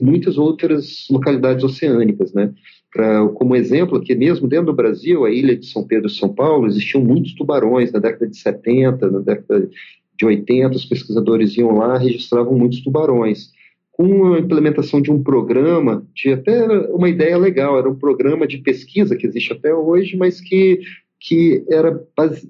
em 0.00 0.04
muitas 0.04 0.38
outras 0.38 1.06
localidades 1.10 1.64
oceânicas, 1.64 2.32
né? 2.32 2.52
Pra, 2.92 3.26
como 3.28 3.56
exemplo, 3.56 3.98
aqui 3.98 4.14
mesmo 4.14 4.46
dentro 4.46 4.66
do 4.66 4.74
Brasil, 4.74 5.24
a 5.24 5.30
ilha 5.30 5.56
de 5.56 5.66
São 5.66 5.84
Pedro 5.84 6.06
e 6.06 6.14
São 6.14 6.32
Paulo, 6.32 6.66
existiam 6.66 7.02
muitos 7.02 7.34
tubarões 7.34 7.90
na 7.90 7.98
década 7.98 8.28
de 8.28 8.36
70, 8.36 9.10
na 9.10 9.18
década 9.18 9.68
de 10.16 10.24
80, 10.24 10.76
os 10.76 10.84
pesquisadores 10.84 11.56
iam 11.56 11.76
lá 11.76 11.98
registravam 11.98 12.56
muitos 12.56 12.80
tubarões 12.80 13.50
com 13.92 14.32
a 14.32 14.38
implementação 14.38 15.02
de 15.02 15.10
um 15.12 15.22
programa, 15.22 16.06
de 16.14 16.32
até 16.32 16.66
uma 16.88 17.08
ideia 17.08 17.36
legal, 17.36 17.78
era 17.78 17.88
um 17.88 17.94
programa 17.94 18.46
de 18.46 18.58
pesquisa 18.58 19.14
que 19.14 19.26
existe 19.26 19.52
até 19.52 19.72
hoje, 19.72 20.16
mas 20.16 20.40
que, 20.40 20.80
que 21.22 21.64
era, 21.70 22.04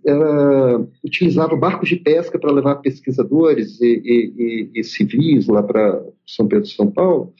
era 0.06 0.86
utilizava 1.04 1.54
barcos 1.54 1.90
de 1.90 1.96
pesca 1.96 2.38
para 2.38 2.52
levar 2.52 2.76
pesquisadores 2.76 3.78
e, 3.82 3.86
e, 3.86 4.70
e, 4.74 4.80
e 4.80 4.84
civis 4.84 5.46
lá 5.46 5.62
para 5.62 6.02
São 6.26 6.48
Pedro 6.48 6.66
e 6.66 6.72
São 6.72 6.90
Paulo. 6.90 7.34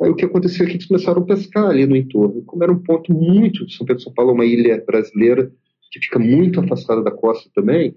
Aí 0.00 0.10
o 0.10 0.16
que 0.16 0.24
aconteceu 0.24 0.66
é 0.66 0.68
que 0.68 0.74
eles 0.74 0.86
começaram 0.86 1.22
a 1.22 1.24
pescar 1.24 1.66
ali 1.66 1.86
no 1.86 1.94
entorno. 1.94 2.42
Como 2.42 2.64
era 2.64 2.72
um 2.72 2.80
ponto 2.80 3.12
muito 3.12 3.64
de 3.64 3.76
São 3.76 3.86
Pedro 3.86 4.00
e 4.00 4.04
São 4.04 4.12
Paulo, 4.12 4.32
uma 4.32 4.44
ilha 4.44 4.82
brasileira 4.84 5.52
que 5.92 6.00
fica 6.00 6.18
muito 6.18 6.58
afastada 6.58 7.00
da 7.00 7.12
costa 7.12 7.48
também, 7.54 7.94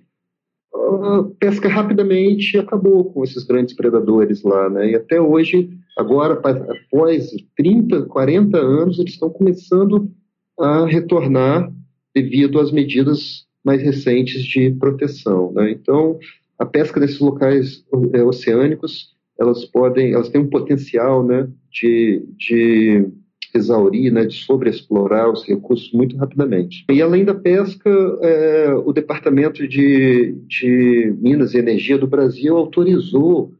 a 0.75 1.23
pesca 1.39 1.67
rapidamente 1.67 2.57
acabou 2.59 3.05
com 3.05 3.23
esses 3.23 3.43
grandes 3.45 3.73
predadores 3.73 4.43
lá, 4.43 4.69
né? 4.69 4.91
E 4.91 4.95
até 4.95 5.19
hoje, 5.19 5.71
agora, 5.97 6.33
após 6.33 7.31
30, 7.57 8.03
40 8.03 8.57
anos, 8.57 8.99
eles 8.99 9.13
estão 9.13 9.29
começando 9.29 10.11
a 10.59 10.85
retornar 10.85 11.71
devido 12.15 12.59
às 12.59 12.71
medidas 12.71 13.45
mais 13.63 13.81
recentes 13.81 14.43
de 14.43 14.71
proteção, 14.71 15.51
né? 15.51 15.71
Então, 15.71 16.17
a 16.57 16.65
pesca 16.65 16.99
nesses 16.99 17.19
locais 17.19 17.83
é, 18.13 18.23
oceânicos, 18.23 19.13
elas 19.37 19.65
podem, 19.65 20.13
elas 20.13 20.29
têm 20.29 20.41
um 20.41 20.49
potencial, 20.49 21.25
né, 21.25 21.49
de, 21.69 22.23
de 22.37 23.05
exaurir, 23.53 24.13
né, 24.13 24.25
de 24.25 24.35
sobreexplorar 24.35 25.29
os 25.29 25.43
recursos 25.43 25.91
muito 25.91 26.15
rapidamente. 26.15 26.85
E 26.89 27.01
além 27.01 27.25
da 27.25 27.33
pesca, 27.33 27.89
é, 28.21 28.73
o 28.73 28.93
Departamento 28.93 29.67
de, 29.67 30.35
de 30.47 31.13
Minas 31.19 31.53
e 31.53 31.57
Energia 31.57 31.97
do 31.97 32.07
Brasil 32.07 32.55
autorizou 32.55 33.51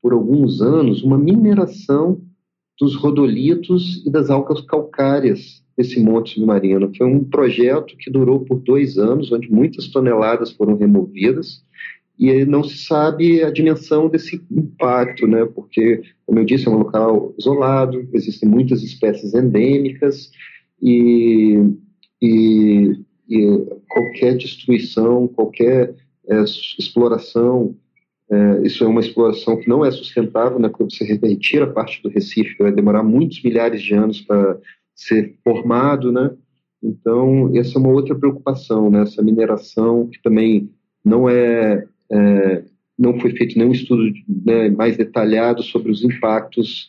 por 0.00 0.12
alguns 0.12 0.60
anos 0.60 1.02
uma 1.02 1.18
mineração 1.18 2.20
dos 2.78 2.96
rodolitos 2.96 4.04
e 4.04 4.10
das 4.10 4.30
algas 4.30 4.60
calcárias 4.62 5.62
desse 5.76 6.00
monte 6.00 6.34
submarino. 6.34 6.92
Foi 6.96 7.06
um 7.06 7.24
projeto 7.24 7.96
que 7.96 8.10
durou 8.10 8.40
por 8.40 8.60
dois 8.60 8.98
anos, 8.98 9.32
onde 9.32 9.50
muitas 9.50 9.88
toneladas 9.88 10.52
foram 10.52 10.76
removidas 10.76 11.64
e 12.18 12.44
não 12.44 12.62
se 12.62 12.78
sabe 12.78 13.42
a 13.42 13.50
dimensão 13.50 14.08
desse 14.08 14.40
impacto, 14.50 15.26
né? 15.26 15.44
Porque, 15.46 16.02
como 16.26 16.38
eu 16.38 16.44
disse, 16.44 16.68
é 16.68 16.70
um 16.70 16.78
local 16.78 17.34
isolado, 17.38 18.08
existem 18.12 18.48
muitas 18.48 18.82
espécies 18.82 19.34
endêmicas 19.34 20.30
e, 20.80 21.58
e, 22.22 22.92
e 23.28 23.66
qualquer 23.88 24.36
destruição, 24.36 25.26
qualquer 25.26 25.94
é, 26.28 26.42
exploração, 26.78 27.76
é, 28.30 28.62
isso 28.62 28.82
é 28.84 28.86
uma 28.86 29.00
exploração 29.00 29.56
que 29.56 29.68
não 29.68 29.84
é 29.84 29.90
sustentável, 29.90 30.58
né? 30.58 30.68
Porque 30.68 30.84
você 30.84 31.04
retira 31.04 31.66
parte 31.66 32.02
do 32.02 32.08
Recife, 32.08 32.56
vai 32.58 32.72
demorar 32.72 33.02
muitos 33.02 33.42
milhares 33.42 33.82
de 33.82 33.94
anos 33.94 34.20
para 34.20 34.58
ser 34.94 35.36
formado, 35.44 36.10
né? 36.10 36.30
Então, 36.82 37.50
essa 37.56 37.78
é 37.78 37.80
uma 37.80 37.90
outra 37.90 38.14
preocupação, 38.14 38.90
né? 38.90 39.02
Essa 39.02 39.22
mineração 39.22 40.08
que 40.08 40.20
também 40.22 40.70
não 41.04 41.28
é 41.28 41.86
é, 42.10 42.64
não 42.98 43.18
foi 43.18 43.30
feito 43.30 43.58
nenhum 43.58 43.72
estudo 43.72 44.02
né, 44.28 44.70
mais 44.70 44.96
detalhado 44.96 45.62
sobre 45.62 45.90
os 45.90 46.04
impactos 46.04 46.88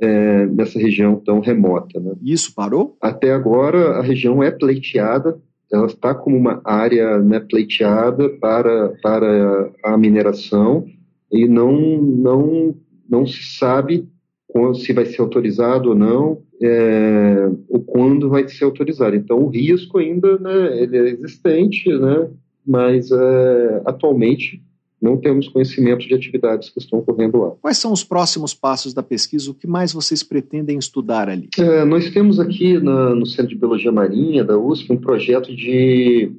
é, 0.00 0.46
nessa 0.46 0.78
região 0.78 1.16
tão 1.16 1.40
remota. 1.40 2.00
Né. 2.00 2.14
Isso 2.22 2.54
parou? 2.54 2.96
Até 3.00 3.32
agora, 3.32 3.98
a 3.98 4.02
região 4.02 4.42
é 4.42 4.50
pleiteada, 4.50 5.38
ela 5.72 5.86
está 5.86 6.14
como 6.14 6.36
uma 6.36 6.60
área 6.64 7.18
né, 7.18 7.40
pleiteada 7.40 8.28
para, 8.28 8.90
para 9.02 9.70
a 9.82 9.96
mineração 9.96 10.86
e 11.30 11.48
não, 11.48 11.72
não, 12.00 12.74
não 13.08 13.26
se 13.26 13.58
sabe 13.58 14.06
se 14.74 14.92
vai 14.92 15.06
ser 15.06 15.22
autorizado 15.22 15.90
ou 15.90 15.94
não, 15.94 16.42
é, 16.62 17.50
ou 17.70 17.80
quando 17.80 18.28
vai 18.28 18.46
ser 18.46 18.64
autorizado. 18.64 19.16
Então, 19.16 19.38
o 19.38 19.48
risco 19.48 19.96
ainda 19.96 20.38
né, 20.38 20.82
ele 20.82 20.98
é 20.98 21.08
existente, 21.08 21.88
né, 21.88 22.28
mas 22.66 23.10
é, 23.10 23.82
atualmente 23.86 24.62
não 25.02 25.16
temos 25.16 25.48
conhecimento 25.48 26.06
de 26.06 26.14
atividades 26.14 26.70
que 26.70 26.78
estão 26.78 27.00
ocorrendo 27.00 27.38
lá. 27.38 27.50
Quais 27.60 27.76
são 27.76 27.92
os 27.92 28.04
próximos 28.04 28.54
passos 28.54 28.94
da 28.94 29.02
pesquisa? 29.02 29.50
O 29.50 29.54
que 29.54 29.66
mais 29.66 29.92
vocês 29.92 30.22
pretendem 30.22 30.78
estudar 30.78 31.28
ali? 31.28 31.48
É, 31.58 31.84
nós 31.84 32.08
temos 32.10 32.38
aqui 32.38 32.78
na, 32.78 33.14
no 33.14 33.26
Centro 33.26 33.48
de 33.48 33.56
Biologia 33.56 33.90
Marinha 33.90 34.44
da 34.44 34.56
USP 34.56 34.92
um 34.92 34.96
projeto 34.96 35.54
de 35.54 36.30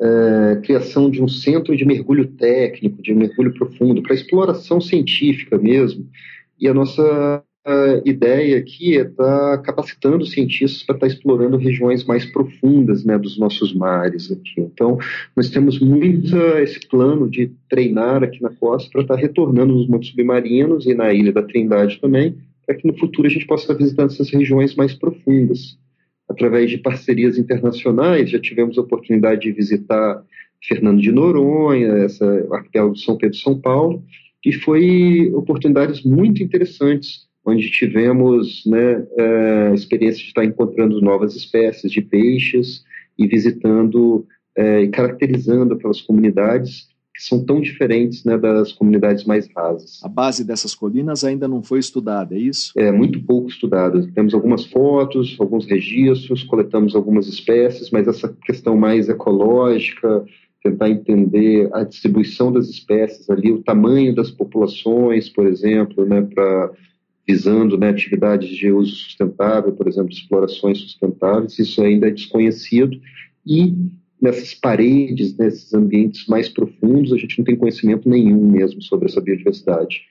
é, 0.00 0.60
criação 0.64 1.10
de 1.10 1.22
um 1.22 1.28
centro 1.28 1.76
de 1.76 1.84
mergulho 1.84 2.26
técnico, 2.26 3.02
de 3.02 3.14
mergulho 3.14 3.52
profundo, 3.52 4.02
para 4.02 4.14
exploração 4.14 4.80
científica 4.80 5.58
mesmo. 5.58 6.08
E 6.58 6.66
a 6.66 6.72
nossa 6.72 7.42
a 7.64 8.00
ideia 8.06 8.58
aqui 8.58 8.96
é 8.96 9.02
estar 9.02 9.58
tá 9.58 9.58
capacitando 9.58 10.24
cientistas 10.24 10.82
para 10.82 10.96
estar 10.96 11.06
tá 11.06 11.12
explorando 11.12 11.58
regiões 11.58 12.04
mais 12.04 12.24
profundas 12.24 13.04
né, 13.04 13.18
dos 13.18 13.38
nossos 13.38 13.74
mares 13.74 14.32
aqui. 14.32 14.60
Então, 14.60 14.98
nós 15.36 15.50
temos 15.50 15.78
muito 15.78 16.36
esse 16.58 16.80
plano 16.88 17.28
de 17.28 17.52
treinar 17.68 18.22
aqui 18.22 18.42
na 18.42 18.50
costa 18.50 18.88
para 18.90 19.02
estar 19.02 19.14
tá 19.14 19.20
retornando 19.20 19.74
nos 19.74 19.88
montes 19.88 20.10
submarinos 20.10 20.86
e 20.86 20.94
na 20.94 21.12
Ilha 21.12 21.32
da 21.32 21.42
Trindade 21.42 22.00
também, 22.00 22.38
para 22.66 22.74
que 22.74 22.86
no 22.86 22.96
futuro 22.96 23.28
a 23.28 23.30
gente 23.30 23.46
possa 23.46 23.64
estar 23.64 23.74
visitando 23.74 24.10
essas 24.10 24.30
regiões 24.30 24.74
mais 24.74 24.94
profundas. 24.94 25.78
Através 26.28 26.70
de 26.70 26.78
parcerias 26.78 27.36
internacionais, 27.36 28.30
já 28.30 28.38
tivemos 28.38 28.78
a 28.78 28.82
oportunidade 28.82 29.42
de 29.42 29.52
visitar 29.52 30.24
Fernando 30.62 31.00
de 31.00 31.10
Noronha, 31.10 31.88
essa 32.04 32.24
arquipélago 32.52 32.94
de 32.94 33.02
São 33.02 33.18
Pedro 33.18 33.36
e 33.36 33.40
São 33.40 33.60
Paulo, 33.60 34.02
e 34.44 34.52
foi 34.52 35.30
oportunidades 35.34 36.02
muito 36.02 36.42
interessantes 36.42 37.28
onde 37.44 37.70
tivemos 37.70 38.64
né, 38.66 39.06
é, 39.16 39.68
a 39.68 39.74
experiência 39.74 40.20
de 40.22 40.28
estar 40.28 40.44
encontrando 40.44 41.00
novas 41.00 41.34
espécies 41.34 41.90
de 41.90 42.02
peixes 42.02 42.84
e 43.18 43.26
visitando 43.26 44.26
é, 44.56 44.82
e 44.82 44.88
caracterizando 44.88 45.74
aquelas 45.74 46.00
comunidades 46.00 46.88
que 47.14 47.22
são 47.22 47.44
tão 47.44 47.60
diferentes 47.60 48.24
né, 48.24 48.38
das 48.38 48.72
comunidades 48.72 49.24
mais 49.24 49.48
rasas. 49.54 50.00
A 50.02 50.08
base 50.08 50.44
dessas 50.44 50.74
colinas 50.74 51.22
ainda 51.22 51.46
não 51.46 51.62
foi 51.62 51.78
estudada, 51.78 52.34
é 52.34 52.38
isso? 52.38 52.72
É 52.76 52.90
muito 52.90 53.22
pouco 53.22 53.48
estudada. 53.48 54.08
Temos 54.14 54.32
algumas 54.32 54.64
fotos, 54.64 55.36
alguns 55.38 55.66
registros, 55.66 56.42
coletamos 56.44 56.94
algumas 56.94 57.26
espécies, 57.26 57.90
mas 57.90 58.08
essa 58.08 58.34
questão 58.44 58.76
mais 58.76 59.08
ecológica, 59.08 60.24
tentar 60.62 60.88
entender 60.88 61.68
a 61.72 61.84
distribuição 61.84 62.52
das 62.52 62.68
espécies 62.68 63.28
ali, 63.28 63.52
o 63.52 63.62
tamanho 63.62 64.14
das 64.14 64.30
populações, 64.30 65.28
por 65.28 65.46
exemplo, 65.46 66.06
né, 66.06 66.22
para 66.22 66.70
visando 67.30 67.78
né, 67.78 67.90
atividades 67.90 68.48
de 68.48 68.72
uso 68.72 68.92
sustentável, 68.92 69.72
por 69.72 69.86
exemplo, 69.86 70.10
explorações 70.10 70.78
sustentáveis, 70.78 71.58
isso 71.58 71.80
ainda 71.80 72.08
é 72.08 72.10
desconhecido. 72.10 73.00
E 73.46 73.72
nessas 74.20 74.52
paredes, 74.52 75.36
nesses 75.36 75.72
ambientes 75.72 76.26
mais 76.26 76.48
profundos, 76.48 77.12
a 77.12 77.16
gente 77.16 77.38
não 77.38 77.44
tem 77.44 77.54
conhecimento 77.54 78.08
nenhum 78.08 78.50
mesmo 78.50 78.82
sobre 78.82 79.06
essa 79.06 79.20
biodiversidade. 79.20 80.02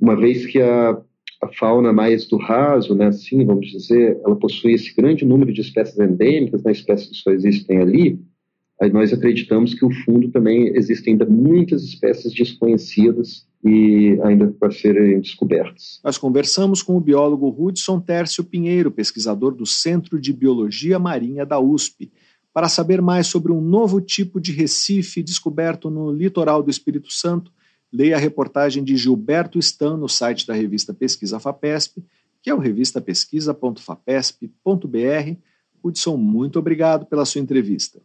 Uma 0.00 0.14
vez 0.14 0.46
que 0.46 0.60
a, 0.60 1.00
a 1.42 1.48
fauna 1.48 1.92
mais 1.92 2.26
do 2.28 2.36
raso, 2.36 2.94
né, 2.94 3.06
assim, 3.06 3.44
vamos 3.44 3.66
dizer, 3.72 4.20
ela 4.24 4.36
possui 4.36 4.72
esse 4.74 4.94
grande 4.94 5.24
número 5.24 5.52
de 5.52 5.60
espécies 5.60 5.98
endêmicas, 5.98 6.62
né, 6.62 6.70
espécies 6.70 7.08
que 7.08 7.16
só 7.16 7.32
existem 7.32 7.78
ali, 7.78 8.20
nós 8.92 9.12
acreditamos 9.12 9.74
que 9.74 9.84
o 9.84 9.90
fundo 9.90 10.30
também 10.30 10.68
existem 10.76 11.12
ainda 11.12 11.26
muitas 11.26 11.82
espécies 11.82 12.32
desconhecidas 12.32 13.46
e 13.64 14.18
ainda 14.22 14.48
para 14.48 14.70
serem 14.70 15.20
descobertas. 15.20 16.00
Nós 16.04 16.16
conversamos 16.16 16.82
com 16.82 16.96
o 16.96 17.00
biólogo 17.00 17.54
Hudson 17.58 17.98
Tércio 17.98 18.44
Pinheiro, 18.44 18.90
pesquisador 18.90 19.54
do 19.54 19.66
Centro 19.66 20.20
de 20.20 20.32
Biologia 20.32 20.98
Marinha 20.98 21.44
da 21.44 21.58
USP, 21.58 22.12
para 22.54 22.68
saber 22.68 23.02
mais 23.02 23.26
sobre 23.26 23.50
um 23.50 23.60
novo 23.60 24.00
tipo 24.00 24.40
de 24.40 24.52
recife 24.52 25.22
descoberto 25.22 25.90
no 25.90 26.12
litoral 26.12 26.62
do 26.62 26.70
Espírito 26.70 27.12
Santo 27.12 27.50
leia 27.92 28.16
a 28.16 28.18
reportagem 28.18 28.82
de 28.84 28.96
Gilberto 28.96 29.58
Stan 29.58 29.96
no 29.96 30.08
site 30.08 30.46
da 30.46 30.54
revista 30.54 30.94
Pesquisa 30.94 31.40
FAPESP, 31.40 32.04
que 32.42 32.50
é 32.50 32.54
o 32.54 32.58
revistapesquisa.fapesp.br. 32.58 35.36
Hudson, 35.82 36.16
muito 36.16 36.58
obrigado 36.58 37.06
pela 37.06 37.24
sua 37.24 37.40
entrevista. 37.40 38.02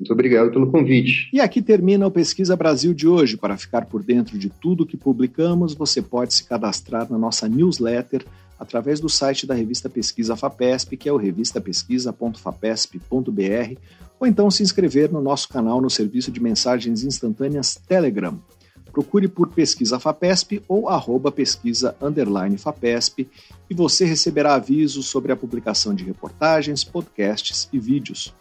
Muito 0.00 0.12
obrigado 0.14 0.50
pelo 0.50 0.70
convite. 0.70 1.28
E 1.30 1.42
aqui 1.42 1.60
termina 1.60 2.06
o 2.06 2.10
Pesquisa 2.10 2.56
Brasil 2.56 2.94
de 2.94 3.06
hoje. 3.06 3.36
Para 3.36 3.58
ficar 3.58 3.84
por 3.84 4.02
dentro 4.02 4.38
de 4.38 4.48
tudo 4.48 4.86
que 4.86 4.96
publicamos, 4.96 5.74
você 5.74 6.00
pode 6.00 6.32
se 6.32 6.44
cadastrar 6.44 7.06
na 7.10 7.18
nossa 7.18 7.46
newsletter 7.46 8.24
através 8.58 8.98
do 8.98 9.10
site 9.10 9.46
da 9.46 9.52
revista 9.52 9.90
Pesquisa 9.90 10.34
FAPESP, 10.34 10.96
que 10.96 11.06
é 11.06 11.12
o 11.12 11.18
revistapesquisa.fapesp.br, 11.18 13.78
ou 14.18 14.26
então 14.26 14.50
se 14.50 14.62
inscrever 14.62 15.12
no 15.12 15.20
nosso 15.20 15.50
canal 15.50 15.82
no 15.82 15.90
serviço 15.90 16.32
de 16.32 16.42
mensagens 16.42 17.04
instantâneas 17.04 17.74
Telegram. 17.74 18.40
Procure 18.90 19.28
por 19.28 19.48
Pesquisa 19.48 20.00
FAPESP 20.00 20.62
ou 20.66 20.88
arroba 20.88 21.30
pesquisa 21.30 21.94
FAPESP 22.58 23.28
e 23.68 23.74
você 23.74 24.06
receberá 24.06 24.54
avisos 24.54 25.04
sobre 25.06 25.30
a 25.30 25.36
publicação 25.36 25.94
de 25.94 26.04
reportagens, 26.04 26.82
podcasts 26.82 27.68
e 27.70 27.78
vídeos. 27.78 28.34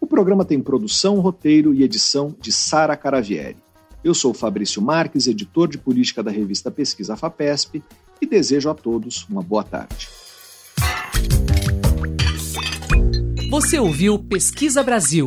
O 0.00 0.06
programa 0.06 0.44
tem 0.44 0.58
produção, 0.60 1.20
roteiro 1.20 1.74
e 1.74 1.82
edição 1.82 2.34
de 2.40 2.50
Sara 2.50 2.96
Caravieri. 2.96 3.58
Eu 4.02 4.14
sou 4.14 4.32
Fabrício 4.32 4.80
Marques, 4.80 5.26
editor 5.26 5.68
de 5.68 5.76
política 5.76 6.22
da 6.22 6.30
revista 6.30 6.70
Pesquisa 6.70 7.16
FAPESP 7.16 7.82
e 8.20 8.26
desejo 8.26 8.70
a 8.70 8.74
todos 8.74 9.26
uma 9.28 9.42
boa 9.42 9.62
tarde. 9.62 10.08
Você 13.50 13.78
ouviu 13.78 14.18
Pesquisa 14.18 14.82
Brasil 14.82 15.26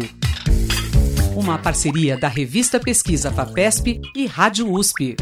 uma 1.35 1.57
parceria 1.57 2.15
da 2.15 2.27
revista 2.27 2.79
Pesquisa 2.79 3.31
FAPESP 3.31 3.99
e 4.15 4.25
Rádio 4.25 4.71
USP. 4.71 5.15